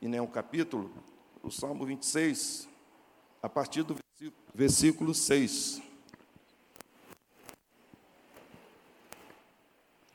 e 0.00 0.08
nem 0.08 0.20
o 0.20 0.28
capítulo, 0.28 0.92
o 1.42 1.50
Salmo 1.50 1.84
26, 1.84 2.68
a 3.42 3.48
partir 3.48 3.82
do 3.82 3.96
versículo 4.54 5.14
6. 5.14 5.82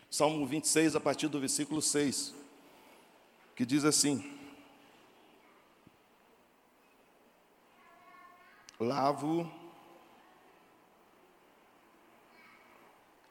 Salmo 0.10 0.46
26, 0.46 0.96
a 0.96 1.00
partir 1.00 1.28
do 1.28 1.40
versículo 1.40 1.82
6, 1.82 2.34
que 3.56 3.66
diz 3.66 3.84
assim: 3.84 4.38
Lavo 8.80 9.52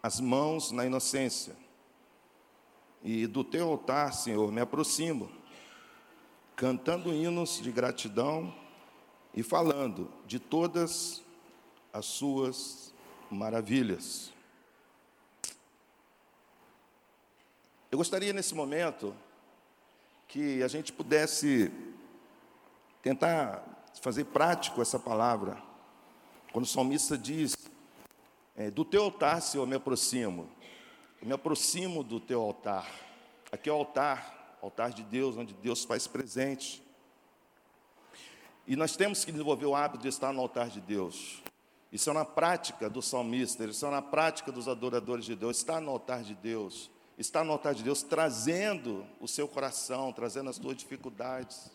as 0.02 0.18
mãos 0.18 0.72
na 0.72 0.84
inocência, 0.84 1.56
e 3.04 3.26
do 3.26 3.44
teu 3.44 3.68
altar, 3.68 4.12
Senhor, 4.12 4.50
me 4.50 4.60
aproximo, 4.60 5.30
cantando 6.56 7.12
hinos 7.12 7.60
de 7.60 7.72
gratidão 7.72 8.54
e 9.34 9.42
falando 9.42 10.10
de 10.26 10.38
todas 10.38 11.22
as 11.92 12.06
suas 12.06 12.94
maravilhas. 13.30 14.32
Eu 17.90 17.98
gostaria 17.98 18.32
nesse 18.32 18.54
momento 18.54 19.14
que 20.28 20.62
a 20.62 20.68
gente 20.68 20.92
pudesse 20.92 21.70
tentar 23.02 23.62
fazer 24.00 24.24
prático 24.24 24.80
essa 24.80 24.98
palavra. 24.98 25.62
Quando 26.52 26.64
o 26.64 26.68
salmista 26.68 27.18
diz: 27.18 27.54
é, 28.56 28.70
Do 28.70 28.84
teu 28.84 29.04
altar, 29.04 29.42
Senhor, 29.42 29.66
me 29.66 29.76
aproximo. 29.76 30.48
Eu 31.20 31.26
me 31.28 31.34
aproximo 31.34 32.02
do 32.02 32.18
teu 32.18 32.40
altar. 32.40 32.90
Aqui 33.50 33.68
é 33.68 33.72
o 33.72 33.76
altar, 33.76 34.41
altar 34.62 34.90
de 34.90 35.02
Deus, 35.02 35.36
onde 35.36 35.52
Deus 35.52 35.84
faz 35.84 36.06
presente. 36.06 36.82
E 38.66 38.76
nós 38.76 38.96
temos 38.96 39.24
que 39.24 39.32
desenvolver 39.32 39.66
o 39.66 39.74
hábito 39.74 40.02
de 40.02 40.08
estar 40.08 40.32
no 40.32 40.40
altar 40.40 40.70
de 40.70 40.80
Deus. 40.80 41.42
Isso 41.90 42.08
é 42.08 42.12
na 42.12 42.24
prática 42.24 42.88
do 42.88 43.02
salmista, 43.02 43.64
isso 43.64 43.84
é 43.84 43.90
na 43.90 44.00
prática 44.00 44.50
dos 44.50 44.68
adoradores 44.68 45.26
de 45.26 45.36
Deus, 45.36 45.58
estar 45.58 45.80
no 45.80 45.90
altar 45.90 46.22
de 46.22 46.34
Deus 46.34 46.90
está 47.18 47.44
no 47.44 47.52
altar 47.52 47.74
de 47.74 47.82
Deus, 47.82 48.02
trazendo 48.02 49.06
o 49.20 49.28
seu 49.28 49.46
coração, 49.46 50.12
trazendo 50.12 50.50
as 50.50 50.56
suas 50.56 50.76
dificuldades. 50.76 51.70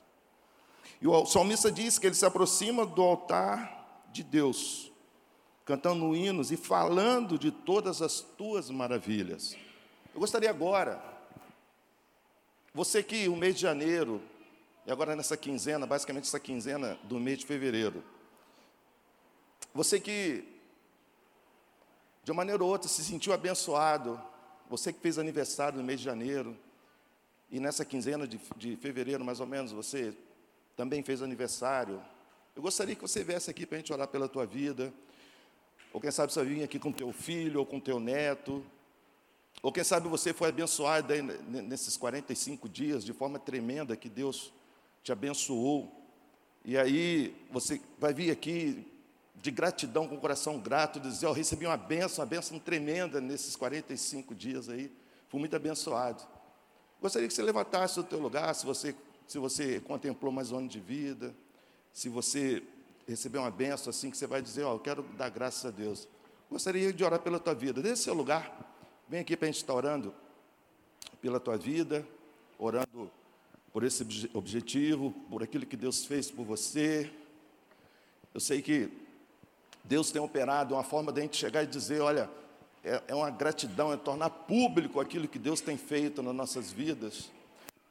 E 1.02 1.08
o 1.08 1.26
salmista 1.26 1.72
diz 1.72 2.00
que 2.00 2.08
ele 2.08 2.16
se 2.16 2.26
aproxima 2.26 2.86
do 2.86 3.02
altar 3.02 4.06
de 4.12 4.24
Deus, 4.24 4.92
cantando 5.66 6.16
hinos 6.16 6.52
e 6.52 6.58
falando 6.58 7.38
de 7.38 7.52
todas 7.52 8.02
as 8.02 8.22
tuas 8.22 8.70
maravilhas. 8.70 9.56
Eu 10.14 10.20
gostaria 10.20 10.50
agora, 10.50 11.02
você 12.78 13.02
que 13.02 13.28
o 13.28 13.36
mês 13.36 13.56
de 13.56 13.62
janeiro, 13.62 14.22
e 14.86 14.92
agora 14.92 15.16
nessa 15.16 15.36
quinzena, 15.36 15.88
basicamente 15.88 16.26
essa 16.26 16.40
quinzena 16.40 16.96
do 17.06 17.20
mês 17.20 17.40
de 17.40 17.46
fevereiro, 17.48 18.04
você 19.74 20.00
que, 20.00 20.48
de 22.24 22.30
uma 22.30 22.38
maneira 22.38 22.64
ou 22.64 22.70
outra, 22.70 22.88
se 22.88 23.04
sentiu 23.04 23.34
abençoado, 23.34 24.22
você 24.70 24.94
que 24.94 25.00
fez 25.00 25.18
aniversário 25.18 25.80
no 25.80 25.84
mês 25.84 26.00
de 26.00 26.06
janeiro, 26.06 26.56
e 27.50 27.60
nessa 27.60 27.84
quinzena 27.84 28.28
de, 28.28 28.40
de 28.56 28.76
fevereiro, 28.76 29.26
mais 29.26 29.40
ou 29.40 29.48
menos, 29.48 29.72
você 29.72 30.14
também 30.76 31.02
fez 31.02 31.24
aniversário. 31.24 32.00
Eu 32.56 32.62
gostaria 32.62 32.94
que 32.94 33.02
você 33.02 33.24
viesse 33.24 33.50
aqui 33.50 33.66
para 33.66 33.78
a 33.78 33.80
gente 33.80 33.92
orar 33.92 34.08
pela 34.08 34.30
tua 34.30 34.46
vida. 34.46 34.94
Ou 35.92 36.00
quem 36.00 36.12
sabe 36.12 36.32
você 36.32 36.46
vir 36.46 36.62
aqui 36.62 36.78
com 36.78 36.92
teu 36.92 37.12
filho 37.12 37.60
ou 37.60 37.66
com 37.66 37.80
teu 37.80 38.00
neto. 38.00 38.64
Ou 39.62 39.72
quem 39.72 39.84
sabe 39.84 40.08
você 40.08 40.34
foi 40.34 40.50
abençoado 40.50 41.14
nesses 41.48 41.98
45 41.98 42.70
dias 42.70 43.04
de 43.04 43.14
forma 43.14 43.40
tremenda 43.40 43.96
que 43.96 44.08
Deus 44.08 44.54
te 45.04 45.12
abençoou. 45.12 45.92
E 46.64 46.78
aí 46.78 47.36
você 47.52 47.82
vai 47.98 48.14
vir 48.14 48.30
aqui 48.30 48.86
de 49.36 49.52
gratidão, 49.52 50.08
com 50.08 50.16
o 50.16 50.20
coração 50.20 50.60
grato, 50.60 51.00
dizer, 51.00 51.28
oh, 51.28 51.32
recebi 51.32 51.66
uma 51.66 51.78
benção, 51.78 52.24
uma 52.24 52.30
benção 52.30 52.60
tremenda 52.60 53.22
nesses 53.22 53.56
45 53.56 54.34
dias 54.34 54.68
aí, 54.68 54.92
fui 55.30 55.40
muito 55.40 55.56
abençoado. 55.56 56.24
Gostaria 57.02 57.28
que 57.28 57.34
você 57.34 57.44
levantasse 57.44 57.96
do 57.96 58.04
teu 58.04 58.20
lugar, 58.20 58.54
se 58.56 58.66
você, 58.66 58.96
se 59.28 59.38
você 59.38 59.80
contemplou 59.80 60.32
mais 60.32 60.52
um 60.52 60.58
ano 60.58 60.68
de 60.68 60.80
vida, 60.80 61.36
se 61.94 62.10
você 62.10 62.64
recebeu 63.08 63.42
uma 63.42 63.52
benção 63.52 63.90
assim, 63.90 64.10
que 64.10 64.18
você 64.18 64.28
vai 64.28 64.42
dizer, 64.42 64.64
ó, 64.64 64.72
oh, 64.72 64.76
eu 64.76 64.80
quero 64.80 65.04
dar 65.18 65.30
graças 65.30 65.66
a 65.66 65.72
Deus. 65.72 66.08
Gostaria 66.50 66.92
de 66.92 67.04
orar 67.04 67.20
pela 67.20 67.40
tua 67.40 67.54
vida, 67.54 67.82
desse 67.82 68.04
seu 68.04 68.14
lugar, 68.14 68.67
vem 69.08 69.22
aqui 69.22 69.38
para 69.38 69.48
a 69.48 69.52
gente 69.52 69.62
estar 69.62 69.74
orando 69.74 70.14
pela 71.22 71.40
tua 71.40 71.58
vida, 71.58 72.06
orando 72.60 73.10
por 73.72 73.84
esse 73.84 74.30
objetivo, 74.34 75.12
por 75.30 75.42
aquilo 75.42 75.66
que 75.66 75.78
Deus 75.78 76.06
fez 76.06 76.30
por 76.30 76.46
você. 76.46 77.12
Eu 78.34 78.40
sei 78.40 78.62
que 78.62 78.90
Deus 79.84 80.12
tem 80.12 80.22
operado 80.22 80.74
uma 80.74 80.84
forma 80.84 81.12
de 81.12 81.20
a 81.20 81.24
gente 81.24 81.38
chegar 81.38 81.64
e 81.64 81.68
dizer: 81.68 82.02
olha, 82.02 82.30
é, 82.84 83.02
é 83.08 83.16
uma 83.16 83.30
gratidão, 83.30 83.94
é 83.94 83.98
tornar 83.98 84.30
público 84.30 85.00
aquilo 85.00 85.28
que 85.28 85.40
Deus 85.40 85.62
tem 85.62 85.78
feito 85.78 86.22
nas 86.22 86.36
nossas 86.36 86.72
vidas. 86.72 87.32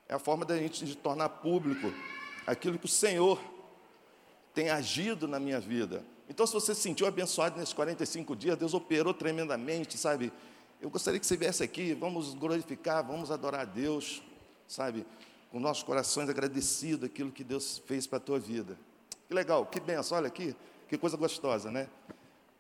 É 0.09 0.15
a 0.15 0.19
forma 0.19 0.45
da 0.45 0.57
gente 0.57 0.85
de 0.85 0.97
tornar 0.97 1.29
público 1.29 1.93
aquilo 2.47 2.79
que 2.79 2.85
o 2.85 2.89
Senhor 2.89 3.41
tem 4.55 4.71
agido 4.71 5.27
na 5.27 5.41
minha 5.41 5.61
vida. 5.61 6.05
Então, 6.29 6.47
se 6.47 6.53
você 6.53 6.75
se 6.75 6.81
sentiu 6.81 7.07
abençoado 7.07 7.59
nesses 7.59 7.75
45 7.75 8.35
dias, 8.35 8.57
Deus 8.57 8.75
operou 8.75 9.15
tremendamente, 9.15 9.97
sabe? 9.97 10.33
Eu 10.81 10.91
gostaria 10.91 11.19
que 11.19 11.27
você 11.27 11.37
viesse 11.37 11.63
aqui, 11.63 11.95
vamos 11.95 12.35
glorificar, 12.35 13.05
vamos 13.05 13.31
adorar 13.31 13.63
a 13.63 13.65
Deus, 13.65 14.23
sabe? 14.69 15.07
Com 15.51 15.59
nossos 15.59 15.83
corações 15.83 16.29
agradecidos 16.29 17.05
aquilo 17.05 17.33
que 17.33 17.43
Deus 17.43 17.79
fez 17.87 18.07
para 18.07 18.19
a 18.19 18.21
tua 18.21 18.39
vida. 18.39 18.79
Que 19.27 19.35
legal, 19.35 19.65
que 19.67 19.81
benção, 19.81 20.19
olha 20.19 20.27
aqui. 20.27 20.55
Que 20.89 20.99
coisa 20.99 21.17
gostosa, 21.17 21.71
né? 21.71 21.89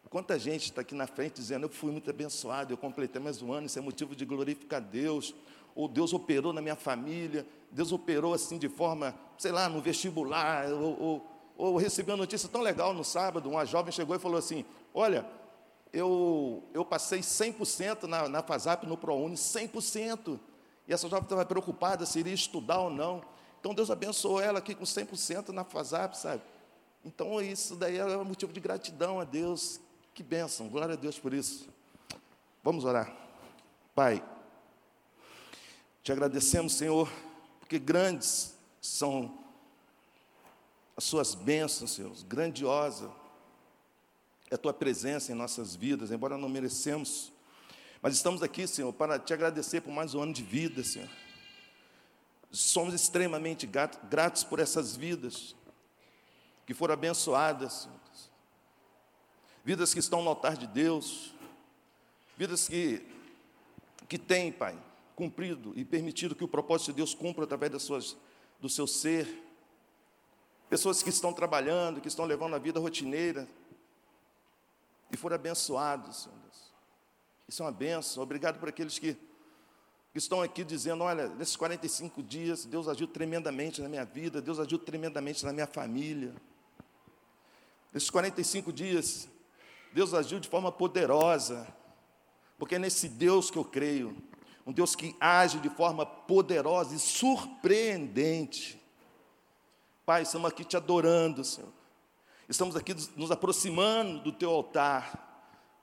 Quanta 0.09 0.39
gente 0.39 0.65
está 0.65 0.81
aqui 0.81 0.95
na 0.95 1.07
frente 1.07 1.35
dizendo, 1.35 1.67
eu 1.67 1.69
fui 1.69 1.93
muito 1.93 2.09
abençoado, 2.09 2.73
eu 2.73 2.77
completei 2.77 3.21
mais 3.21 3.43
um 3.43 3.53
ano, 3.53 3.67
isso 3.67 3.79
é 3.79 3.83
motivo 3.83 4.17
de 4.17 4.25
glorificar 4.25 4.81
Deus, 4.81 5.35
ou 5.75 5.87
Deus 5.87 6.13
operou 6.15 6.53
na 6.53 6.63
minha 6.63 6.75
família, 6.75 7.47
Deus 7.71 7.93
operou 7.93 8.33
assim 8.33 8.57
de 8.57 8.69
forma, 8.69 9.15
sei 9.37 9.53
lá, 9.53 9.69
no 9.69 9.81
vestibular, 9.81 10.73
ou, 10.73 11.01
ou, 11.01 11.27
ou 11.57 11.77
recebi 11.77 12.11
uma 12.11 12.17
notícia 12.17 12.49
tão 12.49 12.63
legal 12.63 12.95
no 12.95 13.05
sábado, 13.05 13.51
uma 13.51 13.67
jovem 13.67 13.93
chegou 13.93 14.17
e 14.17 14.19
falou 14.19 14.39
assim, 14.39 14.65
olha, 14.95 15.27
eu, 15.97 16.63
eu 16.75 16.85
passei 16.85 17.21
100% 17.21 18.03
na, 18.03 18.29
na 18.29 18.43
FASAP, 18.43 18.85
no 18.85 18.99
ProUni, 18.99 19.35
100%, 19.35 20.39
e 20.87 20.93
essa 20.93 21.09
jovem 21.09 21.25
estava 21.25 21.45
preocupada 21.47 22.05
se 22.05 22.19
iria 22.19 22.35
estudar 22.35 22.81
ou 22.81 22.91
não, 22.91 23.25
então 23.59 23.73
Deus 23.73 23.91
abençoou 23.91 24.39
ela 24.39 24.59
aqui 24.59 24.75
com 24.75 24.85
100% 24.85 25.49
na 25.49 25.65
FASAP, 25.65 26.15
sabe? 26.15 26.43
Então 27.03 27.41
isso 27.41 27.75
daí 27.77 27.97
é 27.97 28.17
motivo 28.19 28.53
de 28.53 28.61
gratidão 28.61 29.19
a 29.19 29.25
Deus. 29.25 29.81
Que 30.13 30.23
bênção, 30.23 30.69
glória 30.69 30.93
a 30.93 30.97
Deus 30.97 31.19
por 31.19 31.33
isso. 31.33 31.67
Vamos 32.63 32.85
orar. 32.85 33.17
Pai, 33.95 34.23
te 36.03 36.13
agradecemos, 36.13 36.75
Senhor, 36.75 37.11
porque 37.59 37.79
grandes 37.79 38.55
são 38.83 39.39
as 40.95 41.05
suas 41.05 41.35
bênçãos, 41.35 41.93
Senhor, 41.93 42.13
grandiosa 42.25 43.11
a 44.51 44.57
tua 44.57 44.73
presença 44.73 45.33
em 45.33 45.35
nossas 45.35 45.75
vidas, 45.75 46.11
embora 46.11 46.39
não 46.39 46.49
merecemos, 46.49 47.33
mas 48.01 48.15
estamos 48.15 48.43
aqui, 48.43 48.67
Senhor, 48.67 48.93
para 48.93 49.19
te 49.19 49.33
agradecer 49.33 49.81
por 49.81 49.93
mais 49.93 50.15
um 50.15 50.23
ano 50.23 50.33
de 50.33 50.43
vida, 50.43 50.85
Senhor. 50.85 51.09
Somos 52.53 52.95
extremamente 52.95 53.67
gratos 53.67 54.45
por 54.45 54.61
essas 54.61 54.95
vidas, 54.97 55.57
que 56.65 56.75
foram 56.75 56.95
abençoadas, 56.95 57.89
vidas 59.65 59.93
que 59.93 59.99
estão 60.01 60.23
no 60.23 60.29
altar 60.29 60.57
de 60.57 60.67
Deus, 60.67 61.35
vidas 62.37 62.69
que, 62.69 63.05
que 64.09 64.19
têm, 64.19 64.53
Pai, 64.53 64.79
cumprido 65.17 65.73
e 65.75 65.85
permitido 65.85 66.37
que 66.37 66.45
o 66.45 66.49
propósito 66.49 66.93
de 66.93 66.99
Deus 66.99 67.15
cumpra 67.15 67.45
através 67.45 67.73
das 67.73 67.83
suas, 67.83 68.17
do 68.61 68.69
seu 68.69 68.87
ser, 68.87 69.43
pessoas 70.69 71.03
que 71.03 71.11
estão 71.11 71.33
trabalhando, 71.33 72.01
que 72.01 72.09
estão 72.09 72.25
levando 72.25 72.55
a 72.55 72.59
vida 72.59 72.79
rotineira 72.79 73.49
e 75.11 75.17
foram 75.17 75.37
abençoados, 75.37 76.23
Senhor 76.23 76.37
Deus. 76.39 76.73
Isso 77.49 77.63
é 77.63 77.67
uma 77.67 77.73
benção. 77.73 78.23
Obrigado 78.23 78.59
por 78.59 78.69
aqueles 78.69 78.99
que, 78.99 79.15
que 79.15 80.19
estão 80.19 80.43
aqui 80.43 80.65
dizendo: 80.65 81.05
olha, 81.05 81.29
nesses 81.29 81.57
45 81.57 82.23
dias, 82.23 82.65
Deus 82.65 82.89
agiu 82.89 83.07
tremendamente 83.07 83.81
na 83.81 83.89
minha 83.89 84.05
vida, 84.05 84.43
Deus 84.43 84.59
agiu 84.59 84.79
tremendamente 84.79 85.45
na 85.45 85.53
minha 85.53 85.67
família. 85.67 86.35
Nesses 87.93 88.11
45 88.11 88.73
dias, 88.73 89.29
Deus 89.93 90.13
agiu 90.13 90.39
de 90.41 90.49
forma 90.49 90.71
poderosa, 90.73 91.67
porque 92.59 92.75
é 92.75 92.79
nesse 92.79 93.09
Deus 93.09 93.51
que 93.51 93.57
eu 93.57 93.65
creio, 93.65 94.17
um 94.67 94.73
Deus 94.73 94.97
que 94.97 95.17
age 95.21 95.61
de 95.61 95.71
forma 95.71 96.05
poderosa 96.05 96.95
e 96.95 96.99
surpreendente. 96.99 98.83
Pai, 100.05 100.23
estamos 100.23 100.51
aqui 100.51 100.65
te 100.65 100.77
adorando, 100.77 101.45
Senhor. 101.45 101.76
Estamos 102.49 102.77
aqui 102.77 102.95
nos 103.17 103.31
aproximando 103.31 104.21
do 104.21 104.33
teu 104.33 104.51
altar, 104.51 105.25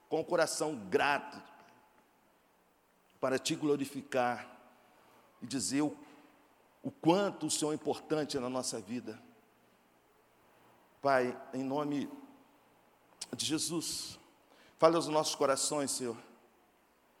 com 0.08 0.20
o 0.20 0.24
coração 0.24 0.74
grato, 0.88 1.42
para 3.20 3.38
te 3.38 3.54
glorificar 3.54 4.50
e 5.42 5.46
dizer 5.46 5.82
o 5.82 5.96
o 6.84 6.90
quanto 6.90 7.46
o 7.46 7.50
Senhor 7.50 7.72
é 7.72 7.74
importante 7.74 8.38
na 8.38 8.50
nossa 8.50 8.78
vida. 8.78 9.18
Pai, 11.00 11.34
em 11.54 11.64
nome 11.64 12.10
de 13.34 13.46
Jesus, 13.46 14.18
fale 14.78 14.94
aos 14.94 15.08
nossos 15.08 15.34
corações, 15.34 15.90
Senhor, 15.90 16.16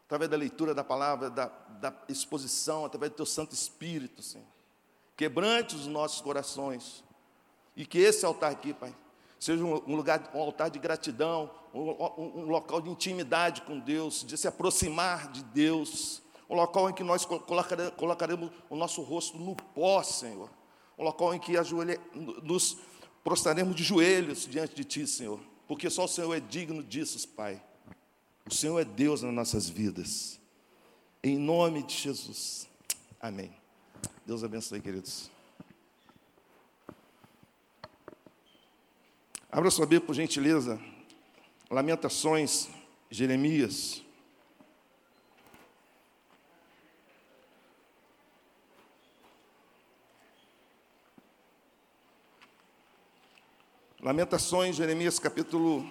através 0.04 0.30
da 0.30 0.36
leitura 0.36 0.74
da 0.74 0.84
palavra, 0.84 1.30
da, 1.30 1.46
da 1.46 1.94
exposição, 2.10 2.84
através 2.84 3.10
do 3.12 3.16
Teu 3.16 3.26
Santo 3.26 3.54
Espírito, 3.54 4.22
Senhor. 4.22 4.46
Quebrante 5.16 5.74
os 5.74 5.86
nossos 5.86 6.20
corações 6.20 7.02
e 7.74 7.86
que 7.86 7.98
esse 7.98 8.26
altar 8.26 8.52
aqui, 8.52 8.74
Pai, 8.74 8.94
seja 9.44 9.62
um 9.62 9.94
lugar, 9.94 10.30
um 10.34 10.40
altar 10.40 10.70
de 10.70 10.78
gratidão, 10.78 11.50
um, 11.74 12.40
um, 12.40 12.46
local 12.46 12.80
de 12.80 12.88
intimidade 12.88 13.60
com 13.60 13.78
Deus, 13.78 14.24
de 14.24 14.38
se 14.38 14.48
aproximar 14.48 15.30
de 15.30 15.42
Deus, 15.44 16.22
um 16.48 16.54
local 16.54 16.88
em 16.88 16.94
que 16.94 17.02
nós 17.04 17.26
colocaremos 17.26 18.50
o 18.70 18.76
nosso 18.76 19.02
rosto 19.02 19.38
no 19.38 19.54
pó, 19.54 20.02
Senhor, 20.02 20.48
um 20.98 21.04
local 21.04 21.34
em 21.34 21.38
que 21.38 21.52
nos 22.42 22.78
prostraremos 23.22 23.76
de 23.76 23.84
joelhos 23.84 24.46
diante 24.46 24.74
de 24.74 24.82
Ti, 24.82 25.06
Senhor, 25.06 25.38
porque 25.68 25.90
só 25.90 26.04
o 26.04 26.08
Senhor 26.08 26.34
é 26.34 26.40
digno 26.40 26.82
disso, 26.82 27.28
Pai. 27.28 27.62
O 28.46 28.54
Senhor 28.54 28.80
é 28.80 28.84
Deus 28.84 29.20
nas 29.20 29.34
nossas 29.34 29.68
vidas. 29.68 30.40
Em 31.22 31.36
nome 31.36 31.82
de 31.82 31.94
Jesus. 31.94 32.66
Amém. 33.20 33.52
Deus 34.26 34.42
abençoe, 34.42 34.80
queridos. 34.80 35.33
Abra 39.56 39.70
sua 39.70 39.86
Bíblia, 39.86 40.00
por 40.00 40.16
gentileza. 40.16 40.80
Lamentações, 41.70 42.68
Jeremias. 43.08 44.02
Lamentações, 54.00 54.74
Jeremias, 54.74 55.20
capítulo, 55.20 55.86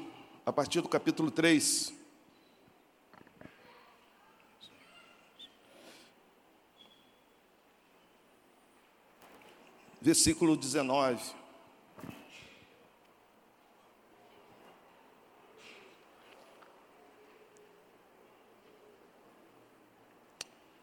a 0.45 0.51
partir 0.51 0.81
do 0.81 0.89
capítulo 0.89 1.31
3. 1.31 1.94
Versículo 10.01 10.57
19. 10.57 11.42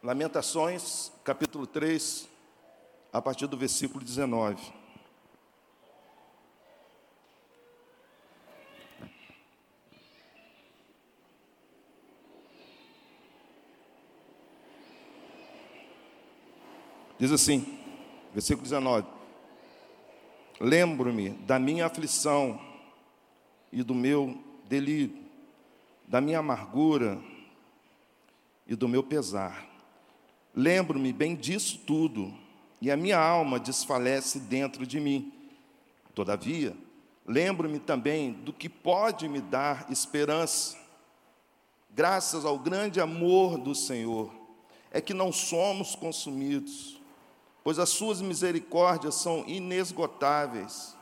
Lamentações, 0.02 1.12
capítulo 1.22 1.66
3, 1.66 2.26
a 3.12 3.20
partir 3.20 3.46
do 3.46 3.54
versículo 3.54 4.02
19. 4.02 4.72
Diz 17.18 17.30
assim, 17.30 17.78
versículo 18.32 18.62
19: 18.62 19.06
Lembro-me 20.58 21.28
da 21.28 21.58
minha 21.58 21.84
aflição 21.84 22.58
e 23.70 23.82
do 23.82 23.94
meu 23.94 24.42
delírio, 24.64 25.14
da 26.08 26.22
minha 26.22 26.38
amargura 26.38 27.22
e 28.66 28.74
do 28.74 28.88
meu 28.88 29.02
pesar 29.02 29.69
Lembro-me 30.54 31.12
bem 31.12 31.36
disso 31.36 31.78
tudo, 31.86 32.34
e 32.80 32.90
a 32.90 32.96
minha 32.96 33.18
alma 33.18 33.60
desfalece 33.60 34.40
dentro 34.40 34.86
de 34.86 34.98
mim. 34.98 35.32
Todavia, 36.14 36.76
lembro-me 37.26 37.78
também 37.78 38.32
do 38.32 38.52
que 38.52 38.68
pode 38.68 39.28
me 39.28 39.40
dar 39.40 39.90
esperança. 39.90 40.76
Graças 41.90 42.44
ao 42.44 42.58
grande 42.58 43.00
amor 43.00 43.58
do 43.58 43.74
Senhor, 43.74 44.32
é 44.90 45.00
que 45.00 45.14
não 45.14 45.32
somos 45.32 45.94
consumidos, 45.94 47.00
pois 47.62 47.78
as 47.78 47.90
suas 47.90 48.20
misericórdias 48.20 49.14
são 49.14 49.44
inesgotáveis, 49.46 50.96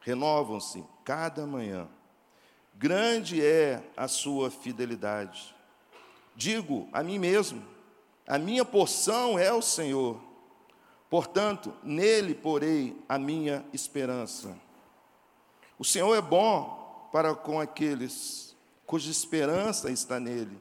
renovam-se 0.00 0.82
cada 1.04 1.46
manhã. 1.46 1.88
Grande 2.74 3.44
é 3.44 3.82
a 3.96 4.08
sua 4.08 4.50
fidelidade. 4.50 5.54
Digo 6.34 6.88
a 6.92 7.02
mim 7.02 7.18
mesmo, 7.18 7.62
a 8.32 8.38
minha 8.38 8.64
porção 8.64 9.38
é 9.38 9.52
o 9.52 9.60
Senhor. 9.60 10.18
Portanto, 11.10 11.70
nele 11.82 12.34
porei 12.34 12.96
a 13.06 13.18
minha 13.18 13.62
esperança. 13.74 14.58
O 15.78 15.84
Senhor 15.84 16.14
é 16.14 16.22
bom 16.22 17.10
para 17.12 17.34
com 17.34 17.60
aqueles 17.60 18.56
cuja 18.86 19.10
esperança 19.10 19.90
está 19.90 20.18
nele, 20.18 20.58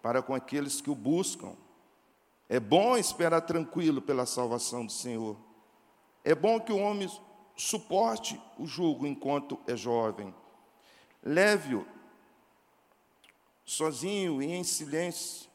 para 0.00 0.22
com 0.22 0.34
aqueles 0.34 0.80
que 0.80 0.88
o 0.88 0.94
buscam. 0.94 1.52
É 2.48 2.58
bom 2.58 2.96
esperar 2.96 3.42
tranquilo 3.42 4.00
pela 4.00 4.24
salvação 4.24 4.86
do 4.86 4.92
Senhor. 4.92 5.36
É 6.24 6.34
bom 6.34 6.58
que 6.58 6.72
o 6.72 6.78
homem 6.78 7.06
suporte 7.54 8.40
o 8.58 8.64
jugo 8.64 9.06
enquanto 9.06 9.60
é 9.66 9.76
jovem. 9.76 10.34
Leve-o 11.22 11.86
sozinho 13.62 14.42
e 14.42 14.46
em 14.46 14.64
silêncio 14.64 15.51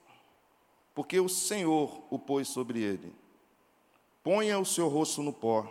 porque 0.98 1.20
o 1.20 1.30
Senhor 1.30 2.04
o 2.10 2.18
pôs 2.18 2.48
sobre 2.48 2.82
ele. 2.82 3.16
Ponha 4.24 4.58
o 4.58 4.66
seu 4.66 4.88
rosto 4.88 5.22
no 5.22 5.32
pó, 5.32 5.64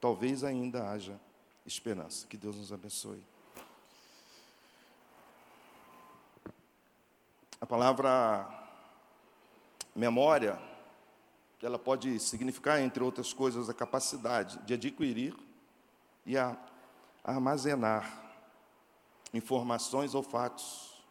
talvez 0.00 0.44
ainda 0.44 0.88
haja 0.88 1.20
esperança. 1.66 2.28
Que 2.28 2.36
Deus 2.36 2.54
nos 2.54 2.72
abençoe. 2.72 3.20
A 7.60 7.66
palavra 7.66 8.48
memória, 9.96 10.56
ela 11.60 11.76
pode 11.76 12.20
significar, 12.20 12.80
entre 12.80 13.02
outras 13.02 13.32
coisas, 13.32 13.68
a 13.68 13.74
capacidade 13.74 14.58
de 14.58 14.74
adquirir 14.74 15.34
e 16.24 16.38
a 16.38 16.56
armazenar 17.24 18.32
informações 19.34 20.14
ou 20.14 20.22
fatos 20.22 21.02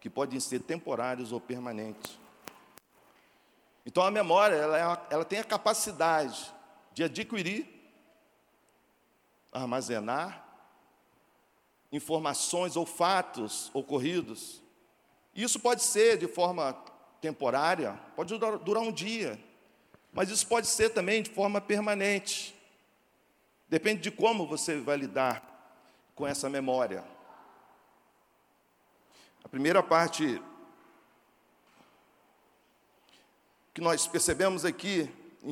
que 0.00 0.10
podem 0.10 0.40
ser 0.40 0.58
temporários 0.58 1.30
ou 1.30 1.40
permanentes. 1.40 2.20
Então 3.84 4.02
a 4.02 4.10
memória, 4.10 4.54
ela, 4.54 4.78
é 4.78 5.06
ela 5.10 5.24
tem 5.24 5.38
a 5.38 5.44
capacidade 5.44 6.52
de 6.92 7.02
adquirir, 7.04 7.68
armazenar 9.52 10.42
informações 11.92 12.74
ou 12.74 12.86
fatos 12.86 13.70
ocorridos. 13.74 14.62
Isso 15.34 15.60
pode 15.60 15.82
ser 15.82 16.16
de 16.16 16.26
forma 16.26 16.72
temporária, 17.20 17.98
pode 18.16 18.36
durar, 18.36 18.58
durar 18.58 18.82
um 18.82 18.92
dia, 18.92 19.38
mas 20.12 20.30
isso 20.30 20.46
pode 20.46 20.66
ser 20.66 20.90
também 20.90 21.22
de 21.22 21.30
forma 21.30 21.60
permanente. 21.60 22.54
Depende 23.68 24.00
de 24.00 24.10
como 24.10 24.46
você 24.46 24.80
vai 24.80 24.96
lidar 24.96 25.52
com 26.14 26.26
essa 26.26 26.48
memória. 26.48 27.04
A 29.44 29.48
primeira 29.48 29.82
parte 29.82 30.40
que 33.74 33.80
nós 33.80 34.06
percebemos 34.06 34.64
aqui 34.64 35.10
em 35.42 35.50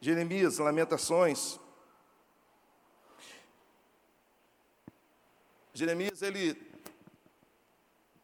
Jeremias, 0.00 0.58
Lamentações. 0.58 1.58
Jeremias 5.72 6.20
ele 6.20 6.60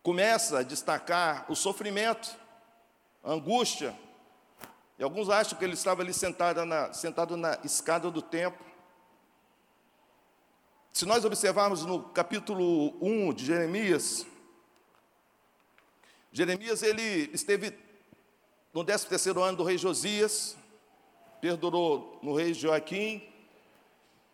começa 0.03 0.59
a 0.59 0.63
destacar 0.63 1.51
o 1.51 1.57
sofrimento, 1.57 2.37
a 3.23 3.33
angústia. 3.33 3.99
E 4.99 5.03
alguns 5.03 5.31
acham 5.31 5.59
que 5.59 5.65
ele 5.65 5.73
estava 5.73 6.03
ali 6.03 6.13
sentado 6.13 6.65
na, 6.67 6.93
sentado 6.93 7.37
na 7.37 7.59
escada 7.65 8.11
do 8.11 8.21
templo. 8.21 8.65
Se 10.93 11.07
nós 11.07 11.25
observarmos 11.25 11.85
no 11.87 12.11
capítulo 12.11 12.95
1 13.03 13.33
de 13.33 13.47
Jeremias, 13.47 14.27
Jeremias 16.31 16.83
ele 16.83 17.31
esteve 17.33 17.84
no 18.75 18.85
13 18.85 19.07
terceiro 19.07 19.41
ano 19.41 19.59
do 19.59 19.63
rei 19.63 19.79
Josias, 19.79 20.57
perdurou 21.41 22.19
no 22.21 22.35
rei 22.35 22.53
Joaquim. 22.53 23.23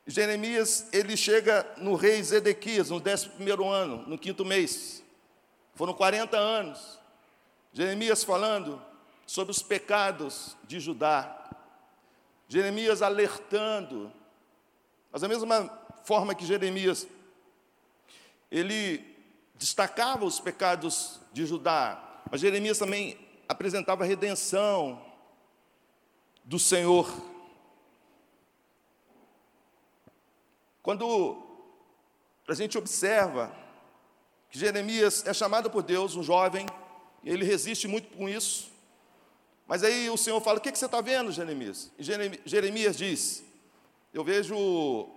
Jeremias, 0.06 0.88
ele 0.92 1.14
chega 1.14 1.70
no 1.76 1.94
rei 1.94 2.22
Zedequias, 2.22 2.88
no 2.88 2.96
11 2.96 3.28
primeiro 3.28 3.68
ano, 3.68 3.98
no 4.06 4.16
quinto 4.16 4.42
mês. 4.42 5.04
Foram 5.74 5.92
40 5.92 6.38
anos. 6.38 6.98
Jeremias 7.72 8.24
falando 8.24 8.82
sobre 9.26 9.52
os 9.52 9.62
pecados 9.62 10.56
de 10.64 10.80
Judá. 10.80 11.50
Jeremias 12.48 13.02
alertando. 13.02 14.10
Mas 15.12 15.20
da 15.20 15.28
mesma 15.28 15.70
forma 16.04 16.34
que 16.34 16.46
Jeremias, 16.46 17.06
ele 18.50 19.04
destacava 19.54 20.24
os 20.24 20.40
pecados 20.40 21.20
de 21.30 21.44
Judá, 21.44 22.22
mas 22.30 22.40
Jeremias 22.40 22.78
também 22.78 23.29
apresentava 23.50 24.04
redenção, 24.04 25.04
do 26.44 26.56
Senhor. 26.56 27.12
Quando 30.80 31.42
a 32.46 32.54
gente 32.54 32.78
observa 32.78 33.52
que 34.50 34.56
Jeremias 34.56 35.26
é 35.26 35.34
chamado 35.34 35.68
por 35.68 35.82
Deus, 35.82 36.14
um 36.14 36.22
jovem, 36.22 36.64
e 37.24 37.30
ele 37.30 37.44
resiste 37.44 37.88
muito 37.88 38.16
com 38.16 38.28
isso. 38.28 38.70
Mas 39.66 39.82
aí 39.82 40.08
o 40.08 40.16
Senhor 40.16 40.40
fala: 40.40 40.58
O 40.58 40.60
que, 40.60 40.70
que 40.70 40.78
você 40.78 40.86
está 40.86 41.00
vendo, 41.00 41.32
Jeremias? 41.32 41.90
E 41.98 42.04
Jeremias 42.44 42.96
diz: 42.96 43.42
Eu 44.14 44.22
vejo 44.22 45.08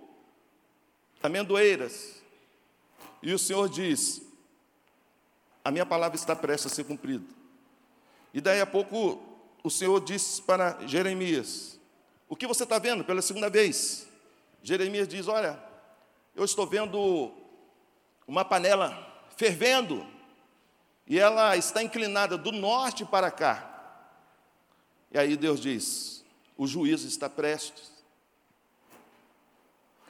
amendoeiras. 1.22 2.20
E 3.22 3.32
o 3.32 3.38
Senhor 3.38 3.68
diz: 3.68 4.22
A 5.64 5.70
minha 5.70 5.86
palavra 5.86 6.16
está 6.16 6.34
prestes 6.34 6.72
a 6.72 6.74
ser 6.74 6.82
cumprida. 6.82 7.43
E 8.34 8.40
daí 8.40 8.60
a 8.60 8.66
pouco 8.66 9.22
o 9.62 9.70
Senhor 9.70 10.00
disse 10.00 10.42
para 10.42 10.84
Jeremias: 10.88 11.78
O 12.28 12.34
que 12.34 12.48
você 12.48 12.64
está 12.64 12.80
vendo 12.80 13.04
pela 13.04 13.22
segunda 13.22 13.48
vez? 13.48 14.08
Jeremias 14.60 15.06
diz: 15.06 15.28
Olha, 15.28 15.62
eu 16.34 16.44
estou 16.44 16.66
vendo 16.66 17.32
uma 18.26 18.44
panela 18.44 19.24
fervendo, 19.36 20.04
e 21.06 21.16
ela 21.16 21.56
está 21.56 21.80
inclinada 21.80 22.36
do 22.36 22.50
norte 22.50 23.04
para 23.04 23.30
cá. 23.30 23.70
E 25.12 25.18
aí 25.18 25.36
Deus 25.36 25.60
diz: 25.60 26.24
o 26.58 26.66
juízo 26.66 27.06
está 27.06 27.30
prestes. 27.30 27.92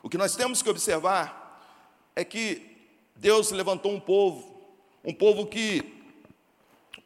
O 0.02 0.08
que 0.08 0.16
nós 0.16 0.34
temos 0.34 0.62
que 0.62 0.70
observar 0.70 1.62
é 2.16 2.24
que 2.24 2.74
Deus 3.16 3.50
levantou 3.50 3.92
um 3.92 4.00
povo, 4.00 4.62
um 5.04 5.12
povo 5.12 5.46
que 5.46 6.02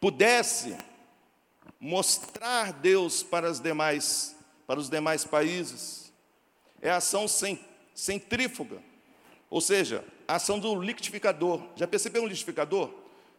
pudesse 0.00 0.76
mostrar 1.80 2.72
Deus 2.72 3.22
para, 3.22 3.48
as 3.48 3.60
demais, 3.60 4.36
para 4.66 4.80
os 4.80 4.90
demais 4.90 5.24
países. 5.24 6.12
É 6.80 6.90
ação 6.90 7.26
centrífuga, 7.94 8.82
ou 9.50 9.60
seja, 9.60 10.04
a 10.26 10.36
ação 10.36 10.58
do 10.58 10.80
liquidificador. 10.80 11.62
Já 11.74 11.86
percebeu 11.86 12.22
um 12.22 12.26
liquidificador? 12.26 12.90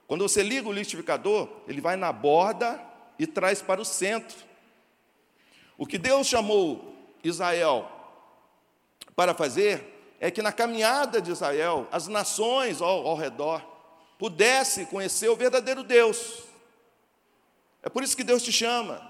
Quando 0.07 0.27
você 0.27 0.41
liga 0.41 0.67
o 0.67 0.73
liquidificador, 0.73 1.47
ele 1.67 1.79
vai 1.79 1.95
na 1.95 2.11
borda 2.11 2.83
e 3.17 3.27
traz 3.27 3.61
para 3.61 3.79
o 3.79 3.85
centro. 3.85 4.37
O 5.77 5.85
que 5.85 5.97
Deus 5.97 6.27
chamou 6.27 6.95
Israel 7.23 7.89
para 9.15 9.33
fazer 9.33 10.15
é 10.19 10.29
que 10.29 10.41
na 10.41 10.51
caminhada 10.51 11.21
de 11.21 11.31
Israel, 11.31 11.87
as 11.91 12.07
nações 12.07 12.81
ao, 12.81 13.07
ao 13.07 13.15
redor 13.15 13.61
pudessem 14.17 14.85
conhecer 14.85 15.29
o 15.29 15.35
verdadeiro 15.35 15.83
Deus. 15.83 16.48
É 17.81 17.89
por 17.89 18.03
isso 18.03 18.15
que 18.15 18.23
Deus 18.23 18.43
te 18.43 18.51
chama. 18.51 19.01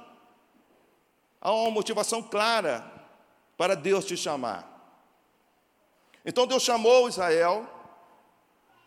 Há 1.42 1.52
uma 1.52 1.72
motivação 1.72 2.22
clara 2.22 2.92
para 3.58 3.76
Deus 3.76 4.06
te 4.06 4.16
chamar. 4.16 4.68
Então 6.26 6.46
Deus 6.46 6.64
chamou 6.64 7.08
Israel, 7.08 7.68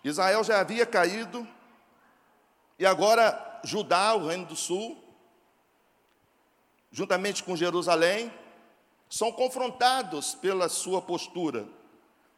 Israel 0.05 0.45
já 0.45 0.61
havia 0.61 0.87
caído, 0.87 1.47
e 2.79 2.87
agora 2.87 3.61
Judá, 3.65 4.15
o 4.15 4.29
reino 4.29 4.47
do 4.47 4.57
sul, 4.57 5.03
juntamente 6.91 7.43
com 7.43 7.57
Jerusalém, 7.57 8.33
são 9.09 9.33
confrontados 9.33 10.35
pela 10.35 10.69
sua 10.69 11.01
postura. 11.01 11.67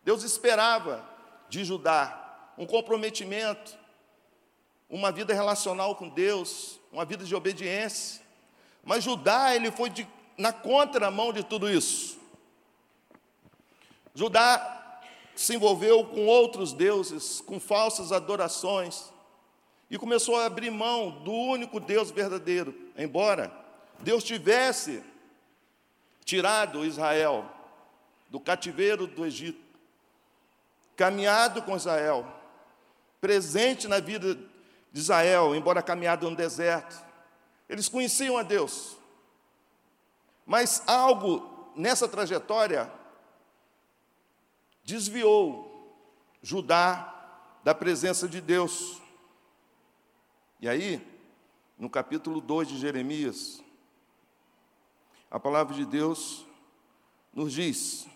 Deus 0.05 0.23
esperava 0.23 1.09
de 1.49 1.65
Judá 1.65 2.21
um 2.57 2.67
comprometimento, 2.67 3.77
uma 4.95 5.11
vida 5.11 5.35
relacional 5.35 5.97
com 5.97 6.09
Deus, 6.09 6.79
uma 6.93 7.05
vida 7.05 7.25
de 7.25 7.35
obediência. 7.35 8.23
Mas 8.85 9.03
Judá, 9.03 9.53
ele 9.53 9.73
foi 9.73 9.91
de, 9.91 10.07
na 10.39 10.53
contramão 10.53 11.33
de 11.33 11.43
tudo 11.43 11.69
isso. 11.69 12.17
Judá 14.15 15.01
se 15.35 15.57
envolveu 15.57 16.05
com 16.07 16.27
outros 16.27 16.73
deuses, 16.73 17.41
com 17.41 17.59
falsas 17.59 18.13
adorações, 18.13 19.13
e 19.91 19.99
começou 19.99 20.37
a 20.37 20.47
abrir 20.47 20.71
mão 20.71 21.11
do 21.25 21.33
único 21.33 21.81
Deus 21.81 22.13
verdadeiro, 22.13 22.73
embora 22.97 23.53
Deus 23.99 24.23
tivesse 24.23 25.03
tirado 26.25 26.85
Israel 26.85 27.51
do 28.31 28.39
cativeiro 28.39 29.09
do 29.09 29.27
Egito, 29.27 29.61
caminhado 30.95 31.63
com 31.63 31.75
Israel, 31.75 32.25
presente 33.21 33.89
na 33.89 33.99
vida 33.99 34.54
de 34.95 35.01
Israel, 35.01 35.57
embora 35.57 35.83
caminhado 35.83 36.31
no 36.31 36.37
deserto. 36.37 37.05
Eles 37.69 37.89
conheciam 37.89 38.39
a 38.39 38.45
Deus, 38.45 38.97
mas 40.47 40.85
algo 40.87 41.73
nessa 41.75 42.07
trajetória 42.07 42.91
desviou 44.85 45.73
Judá 46.41 47.11
da 47.65 47.75
presença 47.75 48.29
de 48.29 48.41
Deus. 48.41 49.03
E 50.61 50.69
aí, 50.69 51.05
no 51.77 51.91
capítulo 51.91 52.41
2 52.41 52.69
de 52.69 52.79
Jeremias, 52.79 53.61
a 55.29 55.41
palavra 55.41 55.75
de 55.75 55.85
Deus 55.85 56.47
nos 57.33 57.53
diz, 57.53 58.07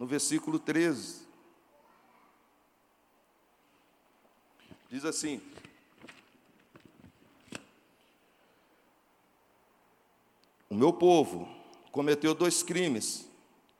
no 0.00 0.06
versículo 0.06 0.58
13, 0.58 1.28
diz 4.90 5.04
assim: 5.04 5.40
meu 10.76 10.92
povo 10.92 11.48
cometeu 11.90 12.34
dois 12.34 12.62
crimes, 12.62 13.28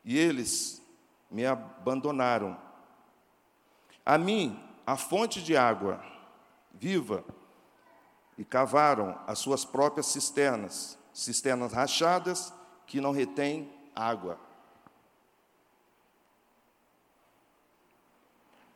e 0.05 0.17
eles 0.17 0.83
me 1.31 1.45
abandonaram. 1.45 2.57
A 4.05 4.17
mim, 4.17 4.59
a 4.87 4.97
fonte 4.97 5.43
de 5.43 5.57
água 5.57 6.03
viva, 6.73 7.25
e 8.38 8.45
cavaram 8.45 9.19
as 9.26 9.38
suas 9.38 9.65
próprias 9.65 10.07
cisternas, 10.07 10.99
cisternas 11.12 11.73
rachadas 11.73 12.53
que 12.87 13.00
não 13.00 13.12
retêm 13.12 13.73
água. 13.95 14.38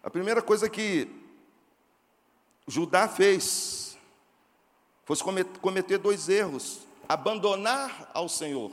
A 0.03 0.09
primeira 0.09 0.41
coisa 0.41 0.69
que 0.69 1.09
Judá 2.67 3.07
fez 3.07 3.99
foi 5.05 5.17
cometer 5.61 5.99
dois 5.99 6.29
erros: 6.29 6.87
abandonar 7.11 8.09
ao 8.15 8.29
Senhor. 8.29 8.71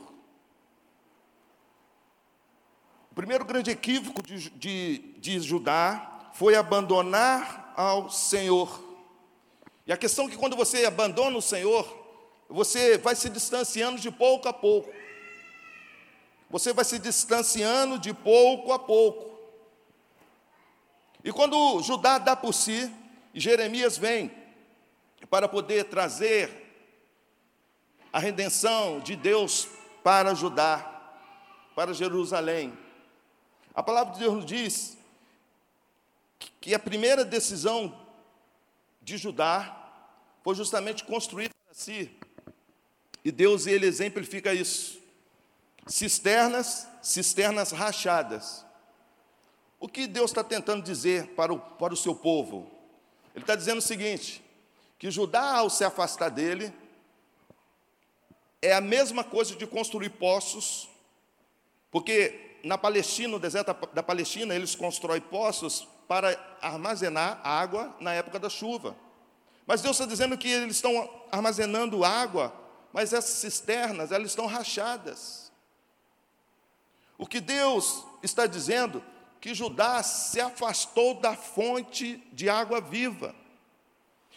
primeiro 3.12 3.44
grande 3.44 3.72
equívoco 3.72 4.22
de, 4.22 4.48
de, 4.50 4.98
de 5.18 5.40
Judá 5.40 6.30
foi 6.34 6.54
abandonar 6.54 7.72
ao 7.76 8.08
Senhor. 8.08 8.80
E 9.84 9.92
a 9.92 9.96
questão 9.96 10.26
é 10.26 10.30
que 10.30 10.36
quando 10.36 10.54
você 10.54 10.84
abandona 10.84 11.36
o 11.36 11.42
Senhor, 11.42 11.84
você 12.48 12.96
vai 12.96 13.16
se 13.16 13.28
distanciando 13.28 13.98
de 13.98 14.08
pouco 14.08 14.46
a 14.46 14.52
pouco. 14.52 14.88
Você 16.48 16.72
vai 16.72 16.84
se 16.84 17.00
distanciando 17.00 17.98
de 17.98 18.14
pouco 18.14 18.72
a 18.72 18.78
pouco. 18.78 19.36
E 21.24 21.32
quando 21.32 21.82
Judá 21.82 22.18
dá 22.18 22.36
por 22.36 22.54
si, 22.54 22.88
Jeremias 23.34 23.98
vem 23.98 24.30
para 25.28 25.48
poder 25.48 25.86
trazer 25.86 26.67
a 28.12 28.18
redenção 28.18 29.00
de 29.00 29.16
Deus 29.16 29.68
para 30.02 30.34
Judá, 30.34 31.12
para 31.74 31.92
Jerusalém. 31.92 32.76
A 33.74 33.82
palavra 33.82 34.14
de 34.14 34.20
Deus 34.20 34.34
nos 34.34 34.46
diz 34.46 34.98
que 36.60 36.74
a 36.74 36.78
primeira 36.78 37.24
decisão 37.24 37.96
de 39.02 39.16
Judá 39.16 39.74
foi 40.42 40.54
justamente 40.54 41.04
construir 41.04 41.50
para 41.50 41.74
si. 41.74 42.10
E 43.24 43.30
Deus 43.30 43.66
ele 43.66 43.86
exemplifica 43.86 44.54
isso. 44.54 44.98
Cisternas, 45.86 46.88
cisternas 47.02 47.70
rachadas. 47.70 48.64
O 49.80 49.88
que 49.88 50.06
Deus 50.06 50.30
está 50.30 50.42
tentando 50.42 50.82
dizer 50.82 51.28
para 51.28 51.52
o, 51.52 51.58
para 51.58 51.94
o 51.94 51.96
seu 51.96 52.14
povo? 52.14 52.70
Ele 53.34 53.44
está 53.44 53.54
dizendo 53.54 53.78
o 53.78 53.82
seguinte: 53.82 54.42
que 54.98 55.10
Judá, 55.10 55.56
ao 55.56 55.70
se 55.70 55.84
afastar 55.84 56.30
dele, 56.30 56.72
é 58.60 58.72
a 58.72 58.80
mesma 58.80 59.22
coisa 59.22 59.54
de 59.54 59.66
construir 59.66 60.10
poços, 60.10 60.88
porque 61.90 62.58
na 62.64 62.76
Palestina, 62.76 63.28
no 63.28 63.38
deserto 63.38 63.74
da 63.92 64.02
Palestina, 64.02 64.54
eles 64.54 64.74
constroem 64.74 65.20
poços 65.20 65.86
para 66.08 66.38
armazenar 66.60 67.40
água 67.44 67.94
na 68.00 68.12
época 68.14 68.38
da 68.38 68.48
chuva. 68.48 68.96
Mas 69.66 69.82
Deus 69.82 69.96
está 69.96 70.06
dizendo 70.06 70.36
que 70.36 70.48
eles 70.48 70.76
estão 70.76 71.08
armazenando 71.30 72.04
água, 72.04 72.54
mas 72.92 73.12
essas 73.12 73.36
cisternas, 73.36 74.10
elas 74.10 74.30
estão 74.30 74.46
rachadas. 74.46 75.52
O 77.18 77.26
que 77.26 77.40
Deus 77.40 78.04
está 78.22 78.46
dizendo 78.46 79.04
que 79.40 79.54
Judá 79.54 80.02
se 80.02 80.40
afastou 80.40 81.14
da 81.14 81.36
fonte 81.36 82.16
de 82.32 82.48
água 82.48 82.80
viva. 82.80 83.34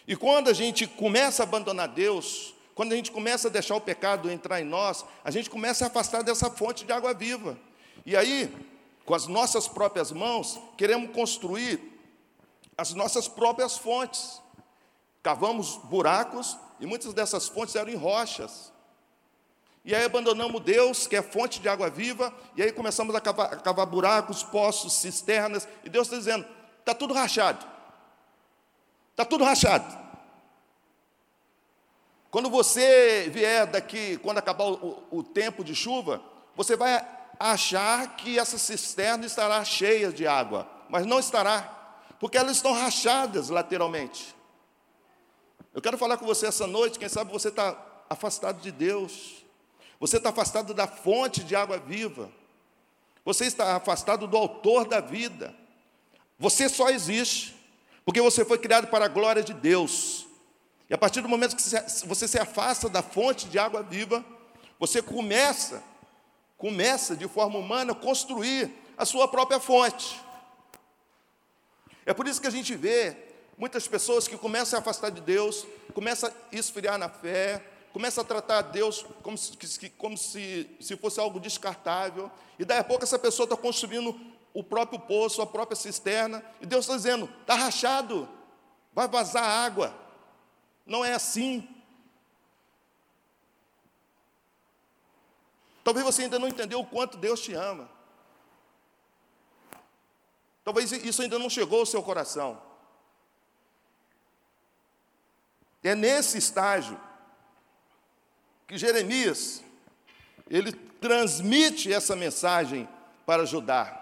E 0.06 0.14
quando 0.14 0.48
a 0.48 0.52
gente 0.52 0.86
começa 0.86 1.42
a 1.42 1.46
abandonar 1.46 1.88
Deus, 1.88 2.54
quando 2.74 2.92
a 2.92 2.96
gente 2.96 3.10
começa 3.10 3.48
a 3.48 3.50
deixar 3.50 3.76
o 3.76 3.80
pecado 3.80 4.30
entrar 4.30 4.60
em 4.60 4.64
nós, 4.64 5.04
a 5.22 5.30
gente 5.30 5.50
começa 5.50 5.84
a 5.84 5.88
afastar 5.88 6.22
dessa 6.22 6.50
fonte 6.50 6.84
de 6.84 6.92
água 6.92 7.12
viva. 7.12 7.58
E 8.04 8.16
aí, 8.16 8.52
com 9.04 9.14
as 9.14 9.26
nossas 9.26 9.68
próprias 9.68 10.10
mãos, 10.10 10.58
queremos 10.76 11.12
construir 11.12 11.80
as 12.76 12.94
nossas 12.94 13.28
próprias 13.28 13.76
fontes. 13.76 14.40
Cavamos 15.22 15.76
buracos 15.84 16.56
e 16.80 16.86
muitas 16.86 17.12
dessas 17.12 17.46
fontes 17.46 17.76
eram 17.76 17.90
em 17.90 17.96
rochas. 17.96 18.72
E 19.84 19.94
aí 19.94 20.04
abandonamos 20.04 20.62
Deus, 20.62 21.06
que 21.06 21.16
é 21.16 21.22
fonte 21.22 21.60
de 21.60 21.68
água 21.68 21.90
viva, 21.90 22.32
e 22.56 22.62
aí 22.62 22.72
começamos 22.72 23.14
a 23.14 23.20
cavar, 23.20 23.52
a 23.52 23.56
cavar 23.56 23.84
buracos, 23.84 24.42
poços, 24.42 24.94
cisternas, 24.94 25.66
e 25.84 25.90
Deus 25.90 26.06
está 26.06 26.16
dizendo: 26.16 26.46
está 26.78 26.94
tudo 26.94 27.12
rachado. 27.12 27.66
Está 29.10 29.24
tudo 29.24 29.44
rachado. 29.44 30.01
Quando 32.32 32.48
você 32.48 33.28
vier 33.30 33.66
daqui, 33.66 34.16
quando 34.16 34.38
acabar 34.38 34.64
o, 34.64 35.04
o, 35.10 35.22
tempo 35.22 35.62
de 35.62 35.74
chuva, 35.74 36.22
você 36.56 36.74
vai 36.74 37.06
achar 37.38 38.16
que 38.16 38.38
essa 38.38 38.56
cisterna 38.56 39.26
estará 39.26 39.62
cheia 39.66 40.10
de 40.10 40.26
água, 40.26 40.66
mas 40.88 41.04
não 41.04 41.20
estará, 41.20 41.60
porque 42.18 42.38
elas 42.38 42.56
estão 42.56 42.72
rachadas 42.72 43.50
lateralmente. 43.50 44.34
Eu 45.74 45.82
quero 45.82 45.98
falar 45.98 46.16
com 46.16 46.24
você 46.24 46.46
essa 46.46 46.66
noite, 46.66 46.98
quem 46.98 47.06
sabe 47.06 47.30
você 47.30 47.48
está 47.48 47.76
afastado 48.08 48.62
de 48.62 48.72
Deus, 48.72 49.44
você 50.00 50.16
está 50.16 50.30
afastado 50.30 50.72
da 50.72 50.86
fonte 50.86 51.44
de 51.44 51.54
água 51.54 51.76
viva, 51.76 52.32
você 53.22 53.44
está 53.44 53.76
afastado 53.76 54.26
do 54.26 54.38
autor 54.38 54.88
da 54.88 55.00
vida, 55.00 55.54
você 56.38 56.66
só 56.66 56.88
existe, 56.88 57.54
porque 58.06 58.22
você 58.22 58.42
foi 58.42 58.56
criado 58.56 58.86
para 58.86 59.04
a 59.04 59.08
glória 59.08 59.42
de 59.42 59.52
Deus. 59.52 60.31
E 60.92 60.94
a 60.94 60.98
partir 60.98 61.22
do 61.22 61.28
momento 61.28 61.56
que 61.56 61.62
você 62.06 62.28
se 62.28 62.38
afasta 62.38 62.86
da 62.86 63.02
fonte 63.02 63.46
de 63.46 63.58
água 63.58 63.82
viva, 63.82 64.22
você 64.78 65.00
começa, 65.00 65.82
começa 66.58 67.16
de 67.16 67.26
forma 67.26 67.58
humana 67.58 67.92
a 67.92 67.94
construir 67.94 68.70
a 68.94 69.06
sua 69.06 69.26
própria 69.26 69.58
fonte. 69.58 70.20
É 72.04 72.12
por 72.12 72.28
isso 72.28 72.42
que 72.42 72.46
a 72.46 72.50
gente 72.50 72.74
vê 72.76 73.16
muitas 73.56 73.88
pessoas 73.88 74.28
que 74.28 74.36
começam 74.36 74.78
a 74.78 74.82
afastar 74.82 75.10
de 75.10 75.22
Deus, 75.22 75.66
começam 75.94 76.28
a 76.28 76.54
esfriar 76.54 76.98
na 76.98 77.08
fé, 77.08 77.64
começam 77.90 78.22
a 78.22 78.26
tratar 78.26 78.60
Deus 78.60 79.02
como 79.22 79.38
se, 79.38 79.88
como 79.96 80.18
se, 80.18 80.68
se 80.78 80.94
fosse 80.98 81.18
algo 81.18 81.40
descartável, 81.40 82.30
e 82.58 82.66
daí 82.66 82.80
a 82.80 82.84
pouco 82.84 83.02
essa 83.02 83.18
pessoa 83.18 83.46
está 83.46 83.56
construindo 83.56 84.14
o 84.52 84.62
próprio 84.62 85.00
poço, 85.00 85.40
a 85.40 85.46
própria 85.46 85.74
cisterna, 85.74 86.44
e 86.60 86.66
Deus 86.66 86.84
está 86.84 86.96
dizendo: 86.96 87.30
está 87.40 87.54
rachado, 87.54 88.28
vai 88.92 89.08
vazar 89.08 89.42
água. 89.42 90.01
Não 90.84 91.04
é 91.04 91.12
assim. 91.14 91.68
Talvez 95.84 96.04
você 96.04 96.22
ainda 96.22 96.38
não 96.38 96.48
entendeu 96.48 96.80
o 96.80 96.86
quanto 96.86 97.16
Deus 97.16 97.40
te 97.40 97.54
ama. 97.54 97.90
Talvez 100.64 100.92
isso 100.92 101.22
ainda 101.22 101.38
não 101.38 101.50
chegou 101.50 101.80
ao 101.80 101.86
seu 101.86 102.02
coração. 102.02 102.60
É 105.82 105.94
nesse 105.94 106.38
estágio 106.38 106.98
que 108.68 108.78
Jeremias 108.78 109.64
ele 110.48 110.72
transmite 110.72 111.92
essa 111.92 112.14
mensagem 112.14 112.88
para 113.26 113.44
Judá. 113.44 113.98